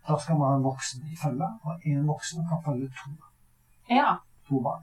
Da 0.09 0.19
skal 0.19 0.37
man 0.39 0.49
ha 0.51 0.57
en 0.57 0.63
voksen 0.65 1.01
i 1.13 1.17
følge, 1.17 1.49
og 1.65 1.81
én 1.87 2.05
voksen 2.07 2.45
kan 2.49 2.63
følge 2.67 2.89
to, 2.89 3.11
Ja. 3.91 4.17
to 4.49 4.61
barn. 4.61 4.83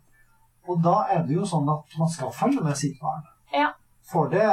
Og 0.68 0.82
da 0.84 0.96
er 1.14 1.24
det 1.28 1.36
jo 1.38 1.46
sånn 1.48 1.68
at 1.70 1.98
man 2.00 2.10
skal 2.10 2.34
følge 2.34 2.64
med 2.66 2.78
sitt 2.80 2.98
barn. 3.02 3.24
Ja. 3.54 3.70
Får 4.12 4.30
det 4.34 4.48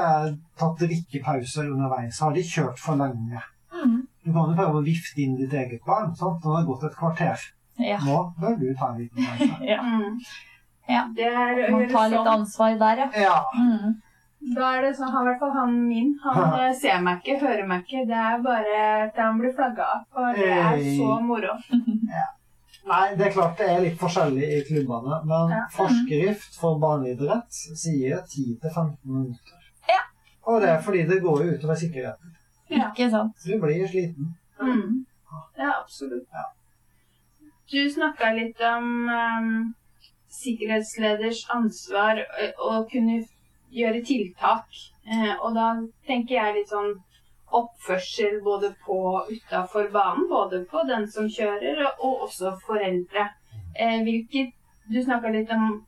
tatt 0.60 0.78
drikkepauser 0.80 1.68
underveis? 1.72 2.20
Har 2.24 2.32
de 2.36 2.44
kjørt 2.46 2.80
for 2.80 3.00
lenge? 3.00 3.42
Mm. 3.72 3.98
Du 4.24 4.30
kan 4.32 4.52
jo 4.52 4.56
prøve 4.56 4.80
å 4.80 4.86
vifte 4.86 5.20
inn 5.24 5.34
ditt 5.40 5.52
eget 5.52 5.82
barn. 5.88 6.14
sant? 6.16 6.44
Nå 6.44 6.54
har 6.54 6.62
det 6.62 6.70
gått 6.70 6.86
et 6.88 6.96
kvarter. 6.96 7.44
Ja. 7.82 7.98
Nå 8.04 8.16
bør 8.40 8.56
du 8.60 8.68
ta 8.78 8.92
en 8.92 9.02
liten 9.02 9.26
pause. 9.26 9.50
ja. 9.72 9.80
Mm. 9.82 10.20
Ja. 10.88 11.04
Det 11.16 11.28
er 11.28 11.60
Man 11.72 11.88
tar 11.90 12.08
litt 12.12 12.18
sånn. 12.20 12.32
ansvar 12.36 12.78
der, 12.80 13.04
ja. 13.04 13.10
Ja. 13.26 13.36
Mm. 13.56 14.00
Da 14.56 14.72
er 14.74 14.82
det 14.82 14.96
sånn, 14.98 15.10
han, 15.14 15.22
i 15.22 15.30
hvert 15.30 15.38
fall 15.38 15.52
han 15.54 15.74
min, 15.86 16.14
han 16.24 16.38
ja. 16.58 16.70
ser 16.74 17.02
meg 17.04 17.20
ikke, 17.22 17.38
hører 17.44 17.66
meg 17.68 17.84
ikke. 17.86 18.06
Det 18.08 18.16
er 18.18 18.40
bare 18.42 18.78
at 19.06 19.20
han 19.22 19.38
blir 19.38 19.52
flagga 19.54 19.86
av. 19.96 20.06
Og 20.18 20.40
det 20.40 20.48
er 20.50 20.80
så 20.96 21.18
moro. 21.22 21.58
Nei, 22.84 23.14
det 23.14 23.26
er 23.26 23.32
klart 23.32 23.58
det 23.58 23.68
er 23.70 23.80
litt 23.84 23.98
forskjellig 24.00 24.46
i 24.56 24.62
klubbene, 24.66 25.20
men 25.24 25.50
Ja. 25.54 25.60
forskrift 25.70 26.56
for 26.60 26.78
barneidrett 26.82 27.52
sier 27.78 28.22
10-15 28.26 28.96
minutter. 29.04 29.58
Ja. 29.88 30.00
Og 30.46 30.60
det 30.60 30.68
er 30.68 30.80
fordi 30.82 31.04
det 31.06 31.20
går 31.22 31.44
jo 31.44 31.52
utover 31.58 31.74
sikkerheten. 31.78 32.34
Ja. 32.70 32.88
Ikke 32.90 33.10
sant? 33.10 33.36
Du 33.46 33.60
blir 33.60 33.86
sliten. 33.88 34.34
Mm. 34.60 35.06
Ja, 35.58 35.70
absolutt. 35.82 36.26
Ja. 36.32 36.44
Du 37.72 37.90
snakka 37.90 38.32
litt 38.34 38.60
om 38.60 39.08
um, 39.08 39.74
sikkerhetsleders 40.28 41.44
ansvar 41.54 42.18
å 42.58 42.82
kunne 42.90 43.22
gjøre 43.72 44.02
tiltak. 44.04 44.66
Eh, 45.06 45.32
og 45.40 45.54
da 45.54 45.70
tenker 46.06 46.34
jeg 46.36 46.54
litt 46.58 46.68
sånn 46.72 46.92
oppførsel 47.58 48.40
både 48.44 48.72
på 48.86 48.98
utafor 49.30 49.88
banen. 49.92 50.26
Både 50.30 50.64
på 50.70 50.82
den 50.88 51.06
som 51.10 51.28
kjører, 51.30 51.84
og 52.00 52.26
også 52.28 52.56
foreldre. 52.66 53.28
Eh, 53.78 54.02
hvilke, 54.06 54.50
du 54.92 54.98
snakka 55.04 55.30
litt 55.32 55.50
om 55.54 55.80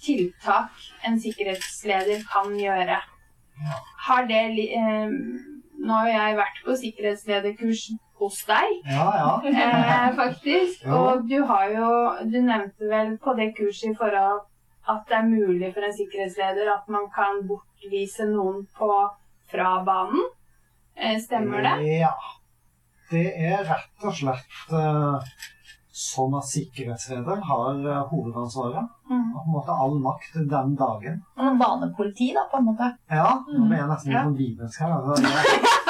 tiltak 0.00 0.70
en 1.06 1.20
sikkerhetsleder 1.20 2.22
kan 2.32 2.52
gjøre. 2.58 3.00
Har 4.06 4.28
det 4.28 4.44
eh, 4.74 5.16
Nå 5.80 5.96
har 5.96 6.08
jeg 6.12 6.36
vært 6.36 6.58
på 6.64 6.74
sikkerhetslederkurs 6.76 7.82
hos 8.20 8.42
deg, 8.44 8.72
Ja, 8.84 9.06
ja. 9.16 9.30
eh, 9.48 10.10
faktisk. 10.16 10.84
Og 10.92 11.24
du 11.28 11.38
har 11.48 11.70
jo 11.72 11.90
Du 12.28 12.36
nevnte 12.44 12.88
vel 12.90 13.14
på 13.18 13.32
det 13.38 13.54
kurset 13.56 13.92
i 13.92 13.96
forhold 13.96 14.42
at 14.90 15.06
det 15.08 15.16
er 15.16 15.28
mulig 15.28 15.70
for 15.74 15.86
en 15.86 15.96
sikkerhetsleder 15.96 16.68
at 16.72 16.88
man 16.88 17.06
kan 17.14 17.40
bortvise 17.48 18.26
noen 18.26 18.64
på, 18.78 18.90
fra 19.52 19.70
banen. 19.86 20.24
Eh, 20.96 21.16
stemmer 21.20 21.62
det? 21.64 21.76
Ja. 22.00 22.14
Det 23.10 23.26
er 23.34 23.64
rett 23.66 24.04
og 24.06 24.14
slett 24.14 24.74
eh, 24.76 25.32
sånn 26.00 26.34
at 26.38 26.46
sikkerhetsleder 26.48 27.42
har 27.48 27.80
eh, 27.82 28.02
hovedansvaret. 28.12 28.90
Mm. 29.10 29.26
Og 29.34 29.40
på 29.40 29.46
en 29.46 29.56
måte 29.56 29.78
all 29.84 29.96
makt 30.04 30.38
den 30.52 30.76
dagen. 30.78 31.20
Og 31.38 31.58
banepoliti, 31.60 32.30
da, 32.36 32.46
på 32.50 32.60
en 32.60 32.68
måte. 32.70 32.92
Ja, 33.10 33.32
nå 33.50 33.66
ble 33.66 33.80
jeg 33.80 33.90
nesten 33.90 34.14
litt 34.14 34.28
sånn 34.28 34.38
bibelsk 34.38 34.84
her. 34.84 34.96
Altså, 35.00 35.80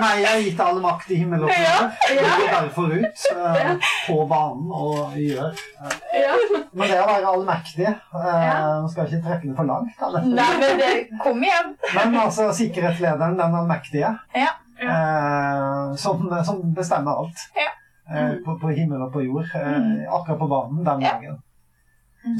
meg, 0.00 0.18
jeg 0.22 0.30
er 0.30 0.42
gitt 0.44 0.60
all 0.64 0.80
makt 0.82 1.10
i 1.14 1.18
himmel 1.20 1.44
og 1.46 1.50
jord. 1.52 1.92
Jeg 2.10 2.24
går 2.24 2.50
derfor 2.54 2.94
ut 2.94 3.24
eh, 3.34 3.88
på 4.08 4.16
banen 4.30 4.72
og 4.80 5.14
gjør 5.20 5.50
eh, 5.52 5.96
Ja. 6.20 6.34
Men 6.74 6.90
det 6.90 6.98
å 7.00 7.06
være 7.06 7.30
allmektig 7.30 7.86
eh, 7.86 8.86
skal 8.90 9.06
ikke 9.08 9.22
trekke 9.28 9.48
det 9.50 9.56
for 9.58 9.68
langt, 9.68 9.94
da. 10.00 10.22
Nei, 10.26 10.48
men 10.60 10.80
det, 10.82 10.90
kom 11.22 11.42
igjen! 11.44 11.72
men 11.94 12.16
altså 12.24 12.48
sikkerhetslederen, 12.56 13.36
den 13.38 13.56
allmektige, 13.60 14.10
Ja. 14.34 14.50
eh, 14.82 15.94
som, 16.02 16.26
som 16.44 16.62
bestemmer 16.74 17.22
alt 17.24 17.44
Ja. 17.58 17.70
eh, 18.10 18.32
på, 18.44 18.56
på 18.62 18.72
himmel 18.74 19.02
og 19.06 19.12
på 19.14 19.22
jord, 19.26 19.46
eh, 19.54 20.02
akkurat 20.10 20.38
på 20.42 20.50
banen 20.50 20.84
den 20.86 21.06
Ja. 21.06 21.12
dagen. 21.18 21.40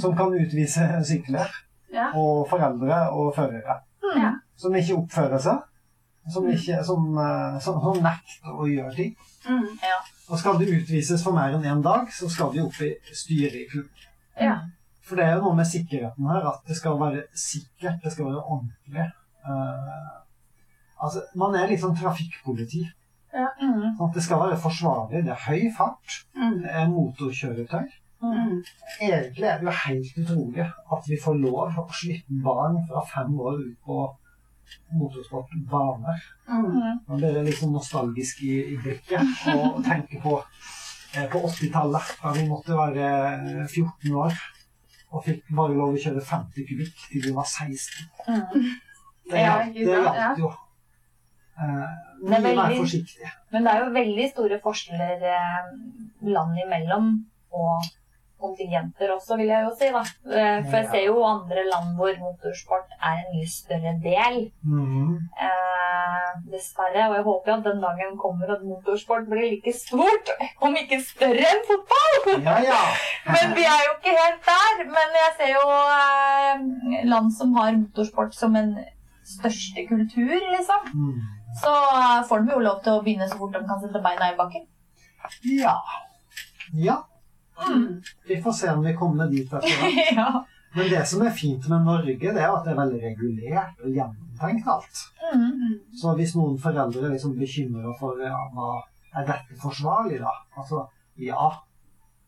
Som 0.01 0.16
kan 0.16 0.33
utvise 0.33 0.87
sykler 1.05 1.51
Ja. 1.93 2.09
og 2.16 2.49
foreldre 2.51 3.05
og 3.12 3.35
førere. 3.37 3.79
Ja. 4.16 4.31
Som 4.57 4.75
ikke 4.75 4.97
oppfører 4.97 5.39
seg. 5.39 5.62
Som, 6.33 6.47
ikke, 6.49 6.79
som, 6.85 7.18
eh, 7.20 7.57
som, 7.61 7.81
som 7.85 7.99
nekter 8.01 8.55
å 8.57 8.64
gjøre 8.70 8.95
ting. 8.97 9.11
Mm. 9.45 9.66
Og 10.31 10.39
skal 10.41 10.57
det 10.61 10.70
utvises 10.72 11.20
for 11.25 11.37
mer 11.37 11.53
enn 11.53 11.66
én 11.68 11.83
dag, 11.85 12.09
så 12.12 12.31
skal 12.33 12.53
de 12.55 12.62
opp 12.64 12.79
i 12.81 12.95
styret 13.12 13.59
i 13.61 13.66
klubben. 13.68 14.07
Ja. 14.41 14.55
For 15.05 15.20
det 15.20 15.27
er 15.27 15.35
jo 15.37 15.43
noe 15.45 15.59
med 15.59 15.68
sikkerheten 15.68 16.31
her, 16.31 16.47
at 16.49 16.62
det 16.68 16.79
skal 16.79 16.97
være 17.01 17.27
sikkert, 17.37 18.01
det 18.01 18.12
skal 18.14 18.31
være 18.31 18.41
ordentlig. 18.41 19.05
Uh, 19.45 20.14
altså, 21.05 21.27
man 21.37 21.59
er 21.61 21.68
litt 21.68 21.83
sånn 21.85 21.97
trafikkpoliti. 21.99 22.87
Mm. 23.35 23.97
Sånn 23.99 24.09
at 24.09 24.16
det 24.16 24.25
skal 24.25 24.41
være 24.47 24.57
forsvarlig. 24.62 25.25
Det 25.27 25.35
er 25.35 25.45
høy 25.49 25.68
fart, 25.77 26.22
Mm. 26.39 26.62
det 26.62 26.72
er 26.72 26.89
motorkjøretøy. 26.89 27.93
Mm. 28.25 28.64
Egentlig 29.03 29.45
er 29.45 29.59
det 29.61 29.66
jo 29.68 29.75
helt 29.85 30.18
utrolig 30.22 30.64
at 30.64 31.09
vi 31.09 31.18
får 31.20 31.35
lov 31.43 31.75
å 31.83 31.85
slippe 31.93 32.39
barn 32.45 32.79
fra 32.89 33.03
fem 33.11 33.35
år 33.41 33.59
ut 33.61 33.77
på 33.85 33.99
motorsportbaner. 34.95 36.25
Mm. 36.49 36.99
Man 37.09 37.21
blir 37.21 37.39
litt 37.47 37.61
sånn 37.61 37.75
nostalgisk 37.75 38.43
i, 38.47 38.57
i 38.75 38.81
blikket 38.81 39.47
og 39.55 39.79
tenker 39.89 40.23
på, 40.25 40.39
eh, 41.15 41.29
på 41.33 41.45
80-tallet, 41.51 42.12
da 42.23 42.35
vi 42.37 42.49
måtte 42.51 42.79
være 42.79 43.09
14 43.69 44.19
år 44.25 44.37
og 45.15 45.23
fikk 45.23 45.47
bare 45.55 45.77
lov 45.79 45.95
å 45.95 46.01
kjøre 46.03 46.23
50 46.27 46.69
kubikk 46.69 47.07
til 47.11 47.23
vi 47.29 47.33
var 47.37 47.47
16. 47.47 48.09
Mm. 48.27 48.71
Det, 49.31 49.41
Ja, 49.41 49.59
gjaldt 49.73 50.41
jo. 50.43 50.51
Eh, 51.55 51.85
Det 52.25 52.31
veldig, 52.31 52.41
mye 52.43 52.57
mer 52.59 52.75
forsiktig. 52.81 53.31
Men 53.55 53.67
det 53.67 53.73
er 53.73 53.85
jo 53.85 53.93
veldig 53.95 54.27
store 54.33 54.59
forskjeller 54.65 55.23
eh, 55.31 55.69
land 56.35 56.59
imellom 56.65 57.12
og 57.55 57.87
kontingenter 58.45 59.12
også, 59.16 59.38
vil 59.40 59.51
jeg 59.51 59.66
jo 59.66 59.72
si. 59.80 59.90
da. 59.97 60.03
Eh, 60.38 60.61
For 60.68 60.76
jeg 60.78 60.88
ser 60.92 61.05
jo 61.09 61.24
andre 61.26 61.64
land 61.72 61.95
hvor 61.99 62.14
motorsport 62.22 62.95
er 63.01 63.20
en 63.22 63.30
mye 63.34 63.51
større 63.51 63.95
del. 64.05 64.38
Mm. 64.62 65.14
Eh, 65.49 66.30
dessverre. 66.53 67.09
Og 67.09 67.14
jeg 67.18 67.26
håper 67.28 67.53
jo 67.53 67.57
at 67.59 67.68
den 67.68 67.82
dagen 67.84 68.16
kommer 68.24 68.55
at 68.57 68.64
motorsport 68.70 69.28
blir 69.30 69.47
like 69.51 69.74
stort, 69.76 70.32
om 70.64 70.76
ikke 70.80 71.01
større 71.05 71.47
enn 71.53 71.62
fotball. 71.70 72.18
Ja, 72.49 72.57
ja. 72.70 72.80
Men 73.34 73.55
vi 73.59 73.64
er 73.74 73.86
jo 73.88 73.95
ikke 73.99 74.16
helt 74.20 74.51
der. 74.51 74.84
Men 74.97 75.18
jeg 75.20 75.30
ser 75.38 75.55
jo 75.55 75.64
eh, 76.01 77.07
land 77.12 77.32
som 77.38 77.55
har 77.59 77.72
motorsport 77.78 78.36
som 78.36 78.57
en 78.61 78.74
største 79.24 79.86
kultur, 79.88 80.36
liksom. 80.57 80.92
Mm. 80.95 81.16
Så 81.62 81.72
eh, 81.72 82.20
får 82.28 82.45
de 82.45 82.57
jo 82.57 82.62
lov 82.68 82.82
til 82.84 82.99
å 82.99 83.03
begynne 83.05 83.28
så 83.30 83.38
fort 83.40 83.55
de 83.57 83.64
kan 83.68 83.82
sette 83.82 84.03
beina 84.05 84.32
i 84.32 84.38
bakken. 84.38 84.66
Ja. 85.57 85.78
Ja. 86.74 86.97
Vi 88.28 88.40
får 88.42 88.52
se 88.52 88.70
om 88.72 88.82
vi 88.84 88.94
kommer 88.98 89.30
dit 89.30 89.52
etter 89.52 89.78
hvert. 89.80 90.11
ja. 90.18 90.44
Men 90.74 90.88
det 90.90 91.05
som 91.07 91.22
er 91.22 91.30
fint 91.30 91.68
med 91.70 91.84
Norge, 91.86 92.16
det 92.18 92.32
er 92.42 92.50
at 92.50 92.64
det 92.66 92.72
er 92.72 92.80
veldig 92.80 93.00
regulert 93.02 93.84
og 93.84 93.92
gjennomtenkt 93.94 94.66
alt. 94.72 95.02
Mm. 95.34 95.76
Så 96.00 96.14
hvis 96.18 96.32
noen 96.34 96.57
foreldre 96.59 97.12
liksom 97.12 97.36
bekymra 97.38 97.92
for 98.00 98.18
ja, 98.18 98.34
hva 98.57 98.72
er 99.14 99.28
dette 99.28 99.55
forsvarlig, 99.62 100.18
da? 100.24 100.32
Altså, 100.59 100.82
ja. 101.22 101.52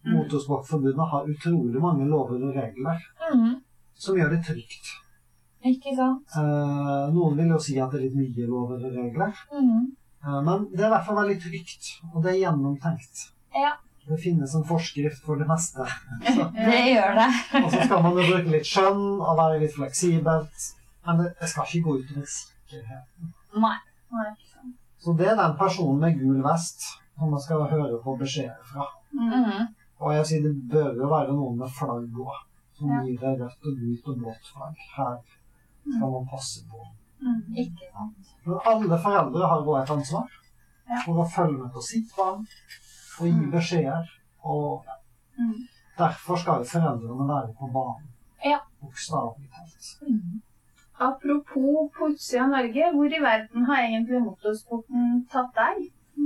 Motorsportforbundet 0.06 1.08
har 1.10 1.26
utrolig 1.32 1.80
mange 1.82 2.06
lover 2.06 2.38
og 2.46 2.54
regler 2.54 3.00
Mm. 3.32 3.56
som 3.94 4.14
gjør 4.16 4.30
det 4.36 4.44
trygt. 4.46 4.92
Ikke 5.66 5.96
sant? 5.96 6.22
Eh, 6.38 7.06
noen 7.10 7.34
vil 7.36 7.48
jo 7.50 7.58
si 7.58 7.74
at 7.82 7.90
det 7.90 7.98
er 7.98 8.04
litt 8.04 8.14
mye 8.14 8.46
lover 8.46 8.84
og 8.86 8.92
regler, 8.94 9.32
Mm. 9.50 9.96
eh, 10.22 10.40
men 10.46 10.68
det 10.70 10.80
er 10.84 10.86
i 10.86 10.92
hvert 10.94 11.06
fall 11.06 11.16
veldig 11.18 11.40
trygt, 11.42 11.88
og 12.14 12.22
det 12.22 12.30
er 12.36 12.38
gjennomtenkt. 12.44 13.32
Ja. 13.56 13.72
Det 14.07 14.18
finnes 14.22 14.52
en 14.54 14.64
forskrift 14.64 15.24
for 15.26 15.36
det 15.40 15.46
meste. 15.48 15.82
Så, 16.34 16.44
Det 16.54 16.82
gjør 16.92 17.14
det. 17.18 17.28
og 17.64 17.70
så 17.72 17.80
skal 17.84 18.02
man 18.04 18.18
jo 18.20 18.26
bruke 18.28 18.52
litt 18.54 18.68
skjønn 18.68 19.00
og 19.20 19.32
være 19.40 19.61
litt 19.64 19.74
fleksibelt, 19.74 20.66
men 21.07 21.18
det, 21.22 21.32
det 21.40 21.48
skal 21.50 21.66
ikke 21.66 21.84
gå 21.88 21.94
ut 21.98 22.11
utover 22.12 22.28
sikkerheten. 22.34 23.32
Nei. 23.57 23.76
Så 25.02 25.12
det 25.18 25.26
er 25.30 25.36
den 25.38 25.57
personen 25.59 25.98
med 26.02 26.18
gul 26.20 26.38
vest 26.44 26.86
som 27.16 27.30
man 27.32 27.40
skal 27.42 27.66
høre 27.70 27.98
på 28.04 28.14
beskjeder 28.20 28.62
fra. 28.70 28.86
Mm. 29.16 29.66
Og 30.04 30.12
jeg 30.14 30.26
sier 30.28 30.42
det 30.44 30.54
bør 30.70 30.92
jo 31.00 31.09
være 31.11 31.34
noen 31.36 31.59
med 31.62 31.70
flagg 31.78 32.18
òg, 32.22 32.38
som 32.78 32.90
Ja. 32.92 33.02
gir 33.07 33.18
deg 33.22 33.40
rødt 33.42 33.68
og 33.70 33.78
gult 33.82 34.09
og 34.12 34.18
blått 34.22 34.50
flagg. 34.52 34.80
Her 34.96 35.18
skal 35.96 36.11
man 36.14 36.26
passe 36.30 36.64
på. 36.70 36.82
Ikke 37.57 37.90
sant. 37.92 38.34
Men 38.44 38.59
alle 38.72 38.98
foreldre 39.02 39.46
har 39.52 39.62
også 39.62 39.78
et 39.82 39.94
ansvar 39.98 40.26
Ja. 40.90 41.00
for 41.04 41.22
å 41.24 41.28
følge 41.36 41.59
med 41.62 41.72
på 41.74 41.82
sitt 41.82 42.12
barn 42.16 42.46
og 43.20 43.26
gi 43.26 43.50
beskjeder. 43.56 44.12
Og. 44.46 44.84
Mm. 45.38 45.68
derfor 45.98 46.36
skal 46.36 46.64
foreldrene 46.72 47.28
være 47.28 47.54
på 47.58 47.66
banen. 47.76 48.08
Ja. 48.44 48.58
Bokstavelig 48.80 49.48
talt. 49.56 49.86
Mm. 50.08 50.42
Apropos 51.08 51.90
på 51.98 52.08
utsida 52.12 52.42
av 52.42 52.48
Norge, 52.48 52.92
hvor 52.94 53.16
i 53.18 53.22
verden 53.30 53.64
har 53.68 53.82
egentlig 53.82 54.22
motorsporten 54.28 55.26
tatt 55.32 55.52
deg? 55.56 55.82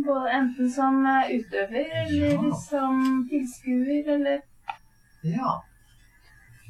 Både 0.06 0.30
enten 0.38 0.70
som 0.70 1.00
eh, 1.06 1.32
utøver 1.38 1.90
eller 2.02 2.28
Ja. 2.28 2.54
som 2.68 3.26
tilskuer, 3.30 4.14
eller 4.14 4.38
Ja. 5.24 5.52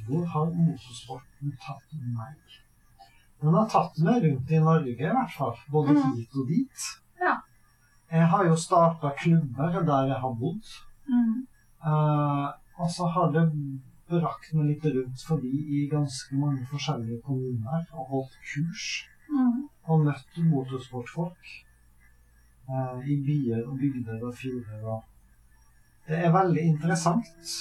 Hvor 0.07 0.25
har 0.25 0.47
motorsporten 0.69 1.53
tatt 1.67 1.93
meg? 2.17 2.37
Den 3.41 3.55
har 3.55 3.69
tatt 3.69 3.99
meg 3.99 4.25
rundt 4.25 4.51
i 4.51 4.59
Norge, 4.59 4.97
i 5.11 5.15
hvert 5.17 5.37
fall. 5.39 5.57
Både 5.73 5.93
mm. 5.93 6.17
hit 6.17 6.41
og 6.41 6.49
dit. 6.49 6.89
Ja. 7.21 7.37
Jeg 8.11 8.27
har 8.33 8.45
jo 8.45 8.57
starta 8.59 9.13
klubber 9.19 9.83
der 9.87 10.11
jeg 10.13 10.19
har 10.25 10.35
bodd. 10.35 10.75
mm. 11.07 11.47
Uh, 11.81 12.49
og 12.81 12.91
så 12.91 13.07
har 13.07 13.31
det 13.33 13.45
brakt 14.11 14.53
meg 14.57 14.67
litt 14.71 14.85
rundt 14.85 15.23
forbi 15.25 15.53
i 15.79 15.87
ganske 15.89 16.37
mange 16.37 16.67
forskjellige 16.69 17.21
kommuner 17.25 17.85
og 17.93 18.15
holdt 18.15 18.37
kurs. 18.53 18.87
Mm. 19.31 19.69
Og 19.89 20.07
møtt 20.07 20.41
motorsportfolk 20.53 21.53
uh, 22.69 22.99
i 23.07 23.17
byer 23.27 23.63
og 23.67 23.79
bygder 23.79 24.25
og 24.27 24.35
fjorder. 24.35 24.89
Og 24.95 26.09
det 26.09 26.19
er 26.25 26.35
veldig 26.35 26.65
interessant 26.73 27.55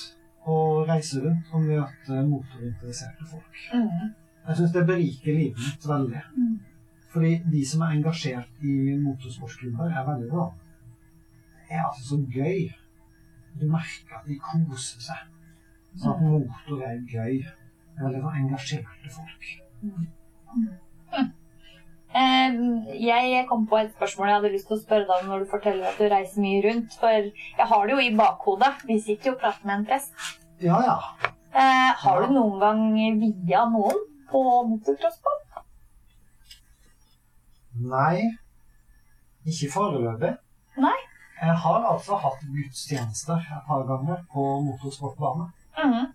å 0.50 0.58
reise 0.88 1.22
rundt 1.24 1.54
og 1.54 1.68
møte 1.68 2.24
motorinteresserte 2.26 3.28
folk. 3.30 3.62
Mm. 3.76 4.16
Jeg 4.47 4.58
syns 4.58 4.74
det 4.74 4.88
beriker 4.88 5.36
livet 5.36 5.62
mitt 5.62 5.88
veldig. 5.88 6.24
Mm. 6.36 6.56
Fordi 7.10 7.32
de 7.51 7.62
som 7.66 7.82
er 7.82 7.95
engasjert 7.97 8.60
i 8.62 8.74
motorsportsklubber, 9.01 9.89
er 9.89 10.05
veldig 10.12 10.28
bra. 10.30 10.43
Det 11.70 11.78
er 11.78 11.86
altså 11.88 12.03
så 12.12 12.20
gøy. 12.36 12.68
Du 13.60 13.66
merker 13.72 14.20
at 14.20 14.28
de 14.30 14.38
koser 14.43 15.01
seg. 15.01 15.24
Så 15.97 16.14
at 16.14 16.22
motor 16.22 16.84
er 16.86 16.99
gøy. 17.10 17.39
Det 17.41 17.97
er 17.97 18.05
veldig 18.05 18.22
sånn 18.26 18.39
engasjerte 18.43 19.16
folk. 19.16 19.49
Eh, 22.10 22.55
Jeg 22.99 23.45
kom 23.49 23.66
på 23.70 23.78
et 23.78 23.91
spørsmål 23.93 24.28
jeg 24.30 24.38
hadde 24.39 24.53
lyst 24.53 24.68
til 24.70 24.78
å 24.78 24.82
spørre 24.82 25.05
deg 25.10 25.24
om 25.24 25.28
når 25.34 25.43
du 25.43 25.49
forteller 25.51 25.89
at 25.89 25.99
du 26.01 26.07
reiser 26.10 26.41
mye 26.45 26.62
rundt. 26.66 26.95
For 27.01 27.10
jeg 27.10 27.68
har 27.74 27.86
det 27.89 27.95
jo 27.97 28.05
i 28.05 28.16
bakhodet. 28.18 28.72
Vi 28.89 28.99
sitter 29.01 29.32
jo 29.32 29.36
og 29.36 29.41
prater 29.43 29.66
med 29.70 29.76
en 29.80 29.86
prest. 29.89 30.14
Ja, 30.62 30.80
ja. 30.86 30.97
Eh, 31.49 31.91
har 32.05 32.22
du 32.26 32.34
noen 32.38 32.57
gang 32.62 32.82
via 33.22 33.66
noen 33.70 34.01
på 34.30 34.41
motocrossball? 34.72 35.39
Nei. 37.80 38.22
Ikke 39.48 39.70
foreløpig. 39.74 40.34
Nei. 40.78 40.98
Jeg 41.42 41.56
har 41.64 41.86
altså 41.94 42.18
hatt 42.20 42.42
gudstjenester 42.52 43.40
et 43.40 43.62
par 43.68 43.86
ganger 43.88 44.18
på 44.34 44.46
motorsportbane. 44.66 45.46
Mm. 45.80 46.08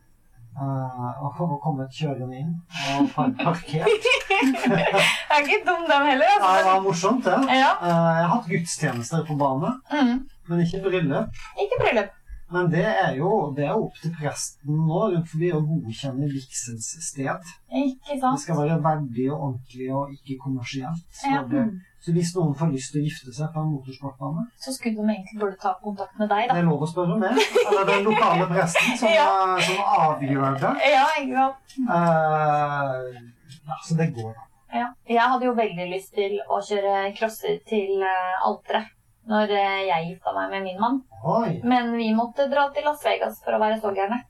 Og 0.60 1.30
kom- 1.36 1.50
og 1.56 1.60
kommet 1.64 1.90
kjørende 1.96 2.36
inn 2.38 2.50
og 2.98 3.08
par 3.14 3.30
parkert. 3.40 3.88
det 4.70 4.82
er 4.84 5.40
ikke 5.40 5.62
dum, 5.66 5.86
dem 5.90 6.04
heller. 6.10 6.28
Ja, 6.28 6.36
det 6.38 6.50
Altså. 6.50 6.68
var 6.70 6.80
morsomt, 6.84 7.24
det. 7.24 7.38
Ja. 7.58 7.72
Uh, 7.80 7.88
jeg 7.88 8.26
har 8.28 8.30
hatt 8.34 8.50
gudstjenester 8.52 9.24
på 9.26 9.34
bane, 9.40 9.72
Mm. 9.94 10.20
men 10.48 10.60
ikke 10.66 10.82
bryllup. 10.84 11.40
Ikke 11.64 11.80
bryllup. 11.82 12.13
Men 12.54 12.68
det 12.70 12.84
er 12.86 13.16
jo 13.18 13.30
det 13.56 13.64
er 13.66 13.74
opp 13.74 13.96
til 14.02 14.12
presten 14.14 14.76
nå 14.86 15.00
rundt 15.10 15.26
forbi 15.32 15.48
å 15.56 15.60
godkjenne 15.66 16.28
vigselssted. 16.30 17.48
Ikke 17.74 18.14
Det 18.22 18.30
skal 18.44 18.60
være 18.60 18.76
verdig 18.84 19.26
og 19.32 19.40
ordentlig 19.48 19.88
og 19.90 20.12
ikke 20.14 20.36
kommersielt. 20.44 21.02
Så, 21.10 21.32
Ja. 21.32 21.42
det, 21.50 21.64
så 22.04 22.12
hvis 22.14 22.30
noen 22.36 22.54
får 22.54 22.70
lyst 22.76 22.92
til 22.92 23.00
å 23.02 23.04
gifte 23.08 23.34
seg 23.34 23.50
på 23.54 23.60
en 23.64 23.72
motorsportbane, 23.74 24.46
Så 24.60 24.72
skulle 24.76 24.96
de 25.02 25.08
egentlig 25.16 25.40
burde 25.40 25.58
ta 25.60 25.74
kontakt 25.82 26.18
med 26.18 26.28
deg, 26.30 26.48
det 26.52 26.58
er 26.62 26.68
lov 26.70 26.82
å 26.86 26.90
spørre 26.92 27.18
meg. 27.18 27.42
Eller 27.66 27.84
den 27.90 28.04
lokale 28.06 28.46
presten 28.54 28.96
som, 28.98 29.08
Ja. 29.08 29.28
som 29.58 29.76
avgjør 29.98 30.58
det. 30.60 30.74
Ja, 30.94 31.06
ikke 31.18 31.34
sant? 31.42 31.78
Uh, 31.90 33.22
ja, 33.66 33.76
så 33.88 33.96
det 33.98 34.12
går, 34.14 34.32
da. 34.34 34.44
Ja. 34.74 34.88
Jeg 35.08 35.22
hadde 35.30 35.46
jo 35.46 35.54
veldig 35.54 35.86
lyst 35.90 36.14
til 36.14 36.38
å 36.50 36.58
kjøre 36.62 37.14
crosser 37.18 37.58
til 37.68 38.02
uh, 38.02 38.46
alteret 38.48 38.90
når 39.30 39.50
eh, 39.56 39.80
jeg 39.88 40.06
gifta 40.10 40.32
meg 40.36 40.50
med 40.52 40.62
min 40.68 40.80
mann. 40.80 41.00
Oi. 41.24 41.60
Men 41.64 41.92
vi 41.96 42.10
måtte 42.14 42.48
dra 42.52 42.66
til 42.74 42.84
Las 42.84 43.04
Vegas 43.06 43.38
for 43.44 43.56
å 43.56 43.60
være 43.62 43.78
så 43.80 43.92
gærne. 43.96 44.20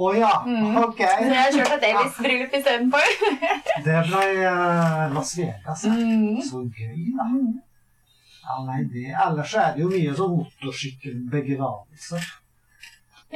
Å 0.00 0.10
ja, 0.16 0.30
Mm. 0.46 0.76
ok. 0.80 1.00
Så 1.04 1.28
jeg 1.34 1.52
kjørte 1.58 1.74
et 1.76 1.82
Elvis-bryllup 1.90 2.54
istedenfor. 2.56 3.10
Det 3.86 3.98
ble 4.08 4.22
uh, 4.48 5.10
Las 5.12 5.34
Vegas. 5.36 5.84
Mm. 5.84 6.38
Så 6.46 6.62
gøy, 6.72 7.10
da. 7.18 7.26
Ja, 8.48 8.56
nei, 8.66 8.80
det. 8.90 9.10
Ellers 9.26 9.52
er 9.60 9.74
det 9.76 9.84
jo 9.84 9.90
mye 9.92 10.14
sånn 10.16 10.38
motorsykkelbegravelser. 10.40 12.24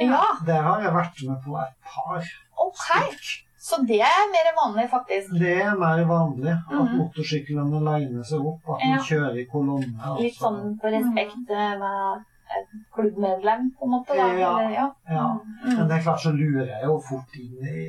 Ja, 0.01 0.23
Der 0.45 0.61
har 0.65 0.81
jeg 0.83 0.91
vært 0.97 1.21
med 1.29 1.37
på 1.45 1.55
et 1.61 1.75
par. 1.85 2.25
ok. 2.65 3.44
Så 3.65 3.79
det 3.89 3.97
er 4.05 4.25
mer 4.33 4.47
vanlig, 4.59 4.85
faktisk. 4.91 5.31
Det 5.41 5.55
er 5.63 5.75
mer 5.79 6.03
vanlig 6.05 6.51
at 6.53 6.71
Mhm. 6.75 6.97
motorsyklene 6.99 7.79
liner 7.87 8.23
seg 8.23 8.45
opp, 8.45 8.61
at 8.75 8.83
man 8.89 8.99
kjører 9.07 9.39
i 9.41 9.45
kolonne. 9.49 9.89
Litt 10.19 10.35
altså. 10.35 10.43
sånn 10.43 10.79
på 10.79 10.91
respekt 10.93 11.49
eh, 11.49 11.77
med 11.81 12.25
et 12.57 12.67
klubbmedlem, 12.93 13.71
på 13.79 13.85
en 13.87 13.91
måte. 13.95 14.13
Da. 14.19 14.27
Ja. 14.37 14.51
Eller, 14.59 14.69
ja. 14.75 14.91
Ja. 15.09 15.25
Mm. 15.65 15.77
Men 15.77 15.87
det 15.87 15.97
er 15.97 16.03
klart 16.05 16.21
så 16.21 16.31
lurer 16.35 16.67
jeg 16.67 16.83
jo 16.83 16.99
fort 17.09 17.39
inn 17.41 17.65
i 17.65 17.87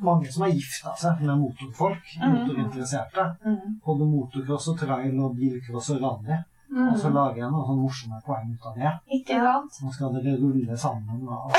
mange 0.00 0.30
som 0.30 0.42
har 0.46 0.50
gifta 0.54 0.94
seg 0.96 1.20
med 1.26 1.38
motorfolk, 1.40 2.04
Mhm. 2.20 2.36
motorinteresserte. 2.36 3.24
Mm. 3.44 3.80
Både 3.84 4.06
motocross 4.06 4.68
og 4.68 4.78
trail 4.78 5.18
og 5.20 5.34
bilcross 5.36 5.90
og 5.90 6.00
rally. 6.02 6.38
Mm. 6.68 6.88
Og 6.92 6.98
så 7.00 7.08
lager 7.08 7.38
jeg 7.40 7.48
noen 7.48 7.64
sånne 7.64 7.80
morsomme 7.80 8.18
poeng 8.26 8.48
ut 8.52 8.66
av 8.68 8.74
det. 8.76 8.90
Ikke 9.16 9.38
sant? 9.40 9.78
Nå 9.84 9.92
skal 9.94 10.10
dere 10.18 10.34
rulle 10.36 10.76
sammen 10.76 11.22
og 11.24 11.54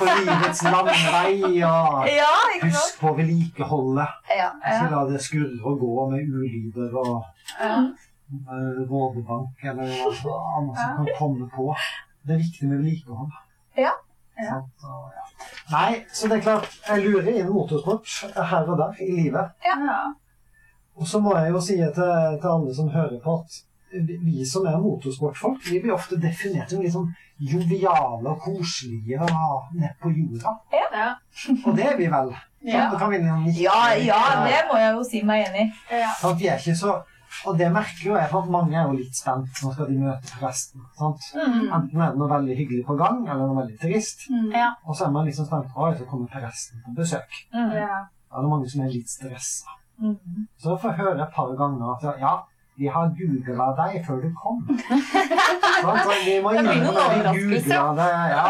på 0.00 0.08
livets 0.08 0.62
landvei 0.66 1.62
og 1.68 2.08
Ja, 2.10 2.32
husk 2.64 2.98
på 3.02 3.12
vedlikeholdet. 3.20 4.16
Ja. 4.34 4.48
Ikke 4.58 4.90
la 4.94 5.04
det 5.12 5.20
skurre 5.22 5.62
og 5.70 5.78
gå 5.84 6.08
med 6.10 6.34
ulyder 6.34 6.96
og 6.98 7.14
Ja. 7.60 7.76
eh, 7.86 8.82
rådebank 8.90 9.62
eller 9.70 9.94
hva 10.22 10.34
annet 10.58 10.82
som 10.82 10.96
kan 10.98 11.12
komme 11.18 11.48
på. 11.54 11.70
Det 12.26 12.34
er 12.34 12.42
viktig 12.42 12.68
med 12.68 12.82
vedlikehold. 12.82 13.32
Ja. 13.78 13.94
Ja. 14.38 14.58
Og, 14.84 15.06
ja. 15.14 15.24
Nei, 15.70 16.02
så 16.12 16.28
det 16.28 16.38
er 16.38 16.42
klart, 16.42 16.68
jeg 16.88 17.04
lurer 17.06 17.30
inn 17.38 17.48
motorsport 17.54 18.34
her 18.36 18.66
og 18.68 18.78
der 18.78 19.00
i 19.02 19.10
livet. 19.14 19.54
Ja. 19.64 20.02
Og 20.98 21.06
så 21.06 21.20
må 21.22 21.36
jeg 21.38 21.50
jo 21.54 21.60
si 21.62 21.76
til, 21.78 22.38
til 22.42 22.48
alle 22.50 22.74
som 22.74 22.88
hører 22.90 23.18
på, 23.22 23.38
at 23.44 23.62
vi- 23.92 24.44
som 24.44 24.66
er 24.66 24.78
motorsportfolk, 24.78 25.62
vi 25.70 25.80
blir 25.80 25.92
ofte 25.94 26.16
definert 26.20 26.70
som 26.70 26.80
litt 26.82 26.92
sånn 26.92 27.12
joviale 27.40 28.28
og 28.30 28.40
koselige 28.40 29.20
og 29.20 29.74
nede 29.74 29.94
på 30.02 30.10
jorda. 30.10 30.54
Ja. 30.72 31.14
Og 31.66 31.76
det 31.76 31.86
er 31.86 31.96
vi 31.96 32.06
vel. 32.06 32.34
Ja. 32.64 32.88
Det 32.90 32.98
kan 32.98 33.10
vi 33.10 33.18
liksom 33.18 33.46
Ja, 33.62 33.94
ja, 33.94 34.44
det 34.44 34.64
må 34.70 34.78
jeg 34.78 34.94
jo 34.96 35.04
si 35.04 35.22
meg 35.22 35.46
enig 35.46 35.68
i. 35.68 36.00
Ja. 36.00 36.32
Vi 36.34 36.46
er 36.48 36.58
ikke 36.58 36.76
så 36.76 37.02
Og 37.46 37.58
det 37.58 37.70
merker 37.70 38.04
jo 38.06 38.14
jeg, 38.16 38.28
for 38.30 38.42
at 38.42 38.48
mange 38.50 38.74
er 38.74 38.86
jo 38.88 38.94
litt 38.96 39.14
spent. 39.14 39.50
Nå 39.62 39.72
skal 39.74 39.86
de 39.86 39.98
møte 40.00 40.30
presten. 40.40 40.80
Sant? 40.98 41.20
Mm. 41.36 41.68
Enten 41.76 42.00
er 42.00 42.10
det 42.14 42.18
noe 42.18 42.28
veldig 42.30 42.56
hyggelig 42.56 42.86
på 42.86 42.96
gang, 42.96 43.18
eller 43.28 43.46
noe 43.46 43.58
veldig 43.60 43.76
trist. 43.82 44.24
Mm. 44.32 44.50
Ja. 44.56 44.70
Og 44.88 44.96
så 44.96 45.04
er 45.04 45.10
man 45.10 45.26
liksom 45.26 45.44
spent 45.46 45.68
på 45.74 45.84
at 45.86 45.98
så 45.98 46.06
kommer 46.08 46.26
presten 46.26 46.80
på 46.86 46.94
besøk. 46.96 47.28
Mm. 47.52 47.70
Ja. 47.76 47.98
Da 48.30 48.38
er 48.38 48.42
det 48.42 48.50
mange 48.50 48.70
som 48.72 48.80
er 48.80 48.88
litt 48.88 49.08
stressa. 49.12 49.76
Mm. 50.00 50.16
Så 50.56 50.70
jeg 50.72 50.80
får 50.80 50.96
høre 51.02 51.20
et 51.22 51.34
par 51.36 51.52
ganger 51.60 51.92
at 51.94 52.18
ja, 52.18 52.32
vi 52.78 52.86
har 52.94 53.08
googla 53.18 53.66
deg 53.78 53.96
før 54.06 54.20
du 54.22 54.28
kom. 54.38 54.60
sånn, 55.82 55.98
så 56.04 56.16
vi 56.22 56.36
må 56.44 56.52
innrømme 56.54 56.92
at 56.94 57.14
vi 57.16 57.22
googlet 57.26 57.66
det. 57.98 58.08
Ja. 58.32 58.44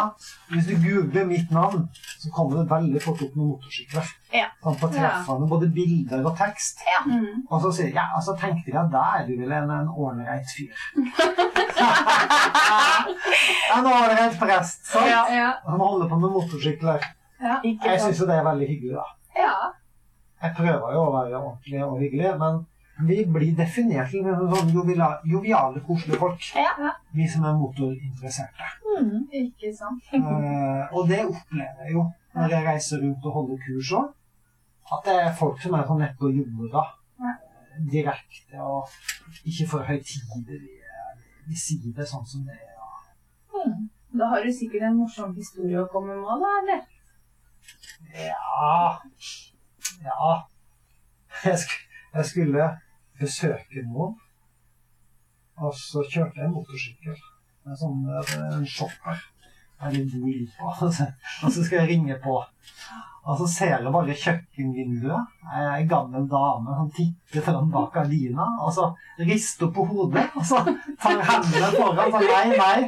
Hvis 0.53 0.68
du 0.68 0.74
googler 0.83 1.24
mitt 1.31 1.55
navn, 1.55 1.87
så 2.18 2.33
kommer 2.35 2.61
det 2.61 2.66
veldig 2.72 3.03
fort 3.07 3.22
opp 3.24 3.39
med 3.39 3.47
motorsykler. 3.55 4.12
Ja. 4.37 4.51
Sånn 4.64 4.76
på 4.83 4.91
treffene, 4.93 5.49
både 5.49 5.70
bilder 5.72 6.29
og 6.29 6.37
tekst. 6.37 6.85
Mm. 7.09 7.47
Og 7.49 7.64
så 7.64 7.72
sier 7.72 7.89
jeg, 7.89 7.97
ja, 7.97 8.07
og 8.18 8.24
så 8.29 8.37
tenkte 8.37 8.68
jeg 8.68 8.81
at 8.83 8.93
da 8.93 9.05
er 9.16 9.26
du 9.31 9.35
vel 9.41 9.55
en, 9.62 9.72
en 9.79 9.89
ålreit 9.89 10.53
fyr. 10.53 10.76
en 13.76 13.93
ålreit 13.97 14.41
prest, 14.41 14.85
sant? 14.93 15.09
Ja. 15.09 15.24
Ja. 15.33 15.51
Han 15.66 15.81
holder 15.81 16.09
på 16.09 16.20
med 16.20 16.37
motorsykler. 16.37 17.12
Ja. 17.41 17.61
Jeg 17.64 18.01
syns 18.03 18.20
jo 18.20 18.26
det 18.29 18.37
er 18.37 18.45
veldig 18.45 18.68
hyggelig, 18.76 18.97
da. 18.99 19.07
Ja. 19.39 19.55
Jeg 20.43 20.55
prøver 20.59 20.93
jo 20.95 21.05
å 21.07 21.14
være 21.14 21.39
ordentlig 21.39 21.81
og 21.87 22.03
hyggelig, 22.03 22.35
men 22.41 22.66
vi 23.07 23.24
blir 23.30 23.55
definert 23.57 24.11
som 24.11 24.55
sånn 24.55 24.70
joviale, 24.74 25.82
koselige 25.86 26.18
folk. 26.18 26.46
Ja. 26.59 26.94
Vi 27.14 27.26
som 27.30 27.44
er 27.46 27.59
motorinteresserte. 27.59 28.70
Mm. 28.99 29.28
Ikke 29.44 29.70
sant. 29.74 30.09
uh, 30.14 30.88
og 30.90 31.07
det 31.11 31.20
opplever 31.26 31.84
jeg 31.84 31.94
jo 31.94 32.09
når 32.34 32.55
jeg 32.55 32.66
reiser 32.66 33.03
rundt 33.05 33.28
og 33.28 33.36
holder 33.36 33.61
kurs 33.66 33.92
òg. 34.01 34.09
At 34.88 35.05
det 35.07 35.14
er 35.20 35.36
folk 35.36 35.61
som 35.62 35.76
er 35.76 35.86
sånn 35.86 36.03
nede 36.03 36.16
på 36.18 36.32
jorda. 36.32 36.84
Ja. 37.22 37.34
Direkte 37.92 38.64
og 38.64 38.90
ikke 39.46 39.68
for 39.70 39.86
høytidelige. 39.86 40.96
De 41.49 41.57
sier 41.57 41.94
det 41.94 42.07
sånn 42.09 42.26
som 42.26 42.42
det 42.49 42.57
er. 42.57 42.74
Mm. 43.55 43.88
Da 44.18 44.28
har 44.32 44.42
du 44.42 44.51
sikkert 44.53 44.88
en 44.88 44.99
morsom 44.99 45.34
historie 45.36 45.78
å 45.80 45.88
komme 45.92 46.16
med, 46.16 46.42
da, 46.42 46.53
eller? 46.62 46.82
Ja 48.16 48.99
Ja. 50.03 50.30
Jeg, 51.44 51.59
sk 51.61 51.74
jeg 52.14 52.24
skulle 52.26 52.68
besøke 53.21 53.83
noen, 53.87 54.14
og 55.59 55.75
så 55.75 56.05
kjørte 56.07 56.41
jeg 56.43 56.53
motorsykkel. 56.55 57.19
En 57.69 57.77
sånn 57.77 58.07
en 58.39 58.66
shopper. 58.66 59.19
Jeg 59.79 59.93
vil 59.95 60.07
bo 60.11 60.31
på. 60.59 60.71
Og 60.87 60.93
så, 61.53 61.62
skal 61.62 61.77
jeg 61.85 61.89
ringe 61.93 62.16
på. 62.23 62.37
Og 63.29 63.37
så 63.39 63.47
ser 63.51 63.75
jeg 63.77 63.93
bare 63.95 64.14
kjøkkenvinduet. 64.23 65.35
Ei 65.55 65.85
gammel 65.91 66.25
dame 66.31 66.75
som 66.79 66.89
titter 66.97 67.45
fram 67.47 67.69
bak 67.71 67.93
gardina, 67.95 68.47
og 68.64 68.73
så 68.75 68.89
rister 69.21 69.71
på 69.75 69.85
hodet. 69.91 70.25
Og 70.35 70.47
så 70.49 70.62
tar 71.03 71.23
hendene 71.29 71.71
foran 71.77 72.11
Så 72.14 72.23
Nei, 72.25 72.57
nei, 72.57 72.81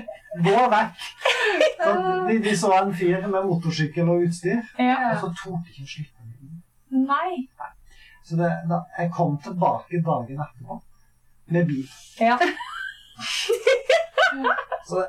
gå 0.46 0.66
vekk. 0.74 1.04
Så 1.84 1.92
de, 2.30 2.38
de 2.48 2.56
så 2.58 2.72
en 2.80 2.94
fyr 2.96 3.26
med 3.26 3.46
motorsykkel 3.50 4.10
og 4.10 4.26
utstyr, 4.26 4.62
Ja. 4.78 4.96
og 5.12 5.20
så 5.22 5.32
torde 5.42 5.62
de 5.66 5.74
ikke 5.76 5.86
å 5.86 5.92
slippe 5.94 6.26
meg 6.26 6.48
inn. 6.48 6.62
Nei. 7.06 7.46
Så 8.30 8.36
det, 8.38 8.50
da, 8.70 8.76
jeg 8.98 9.10
kom 9.16 9.32
tilbake 9.42 9.98
dagen 10.06 10.38
etterpå 10.44 10.76
med 11.50 11.66
bil. 11.66 11.86
Ja. 12.22 12.36
Så 14.86 15.00
det, 15.00 15.08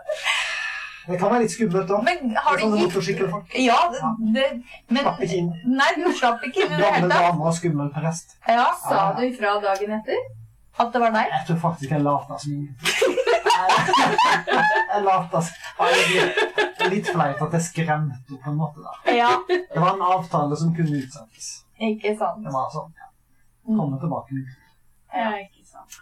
det 1.08 1.18
kan 1.22 1.32
være 1.32 1.44
litt 1.44 1.54
skummelt 1.54 1.90
òg. 1.94 2.02
Men 2.06 2.34
har 2.38 2.58
du 2.58 2.64
Sånne 2.64 2.80
gitt 2.80 2.88
motorsykkelfolk. 2.88 3.54
Ja, 3.62 3.78
det, 3.94 4.02
det 4.36 4.48
men 4.90 5.04
Slapp 5.06 5.22
ikke 5.26 5.38
inn. 5.42 5.50
Nei, 5.78 5.90
du 5.98 6.10
slapp 6.18 6.44
ikke 6.48 6.66
inn 6.66 6.74
i 6.74 6.80
det 6.82 6.92
hele 6.96 7.10
tatt. 7.10 7.28
dame 7.30 7.48
og 7.50 7.56
skummel 7.58 7.90
prest. 7.94 8.36
Ja, 8.50 8.68
Sa 8.88 9.04
du 9.18 9.24
ifra 9.28 9.56
dagen 9.64 9.98
etter? 10.00 10.22
at 10.82 10.94
det 10.96 11.02
var 11.04 11.12
deg? 11.14 11.28
Jeg 11.30 11.46
tror 11.48 11.58
faktisk 11.62 11.92
jeg 11.94 12.02
lata 12.02 12.38
som 12.42 12.54
ingenting. 12.56 13.18
Jeg 14.92 15.02
lata 15.06 15.42
som 15.46 15.54
Det 15.78 16.88
blir 16.88 16.94
litt 16.96 17.10
flaut 17.12 17.44
at 17.46 17.54
jeg 17.58 17.66
skremte 17.68 18.16
henne 18.18 18.40
på 18.42 18.50
en 18.50 18.58
måte. 18.58 18.82
da. 18.82 18.94
Ja. 19.14 19.30
Det 19.52 19.78
var 19.84 19.94
en 19.94 20.06
avtale 20.16 20.58
som 20.58 20.72
kunne 20.74 21.04
utsettes. 21.04 21.52
Ikke 21.78 22.16
sant. 22.18 22.42
Det 22.48 22.54
var 22.56 22.72
sånn. 22.74 22.90
ja. 22.98 23.11
Komme 23.78 24.00
tilbake 24.02 24.38
litt. 24.38 24.58
Ja, 25.12 25.32
ikke 25.40 25.66
sant. 25.68 26.02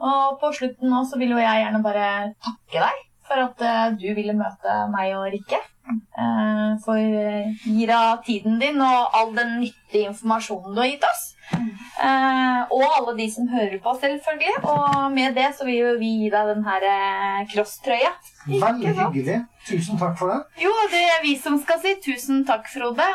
Og 0.00 0.38
på 0.40 0.52
slutten 0.56 0.88
nå 0.90 1.02
så 1.04 1.18
vil 1.20 1.34
jo 1.34 1.42
jeg 1.42 1.64
gjerne 1.64 1.82
bare 1.84 2.08
takke 2.44 2.86
deg 2.86 3.04
for 3.28 3.42
at 3.44 3.64
eh, 3.64 3.88
du 4.00 4.06
ville 4.16 4.36
møte 4.36 4.76
meg 4.92 5.12
og 5.18 5.28
Rikke. 5.34 5.58
Eh, 5.88 6.70
for 6.84 7.00
gir 7.00 7.92
av 7.94 8.22
tiden 8.24 8.56
din 8.60 8.80
og 8.84 9.18
all 9.18 9.34
den 9.36 9.58
nyttige 9.62 10.08
informasjonen 10.12 10.72
du 10.72 10.82
har 10.82 10.88
gitt 10.88 11.04
oss. 11.08 11.26
Eh, 11.52 12.60
og 12.72 12.86
alle 12.86 13.14
de 13.20 13.28
som 13.32 13.48
hører 13.52 13.76
på, 13.84 13.94
selvfølgelig. 14.00 14.56
Og 14.72 15.12
med 15.12 15.36
det 15.36 15.50
så 15.58 15.68
vil 15.68 15.80
jo 15.82 15.94
vi 16.00 16.14
gi 16.24 16.32
deg 16.32 16.52
den 16.54 16.66
her 16.68 16.88
crosstrøya. 17.52 18.16
Veldig 18.48 18.96
hyggelig. 19.02 19.40
Tusen 19.68 20.00
takk 20.00 20.16
for 20.20 20.32
det. 20.32 20.42
Jo, 20.64 20.72
det 20.92 21.04
er 21.12 21.24
vi 21.24 21.36
som 21.40 21.60
skal 21.60 21.82
si 21.84 21.98
tusen 22.04 22.46
takk, 22.48 22.68
Frode. 22.72 23.12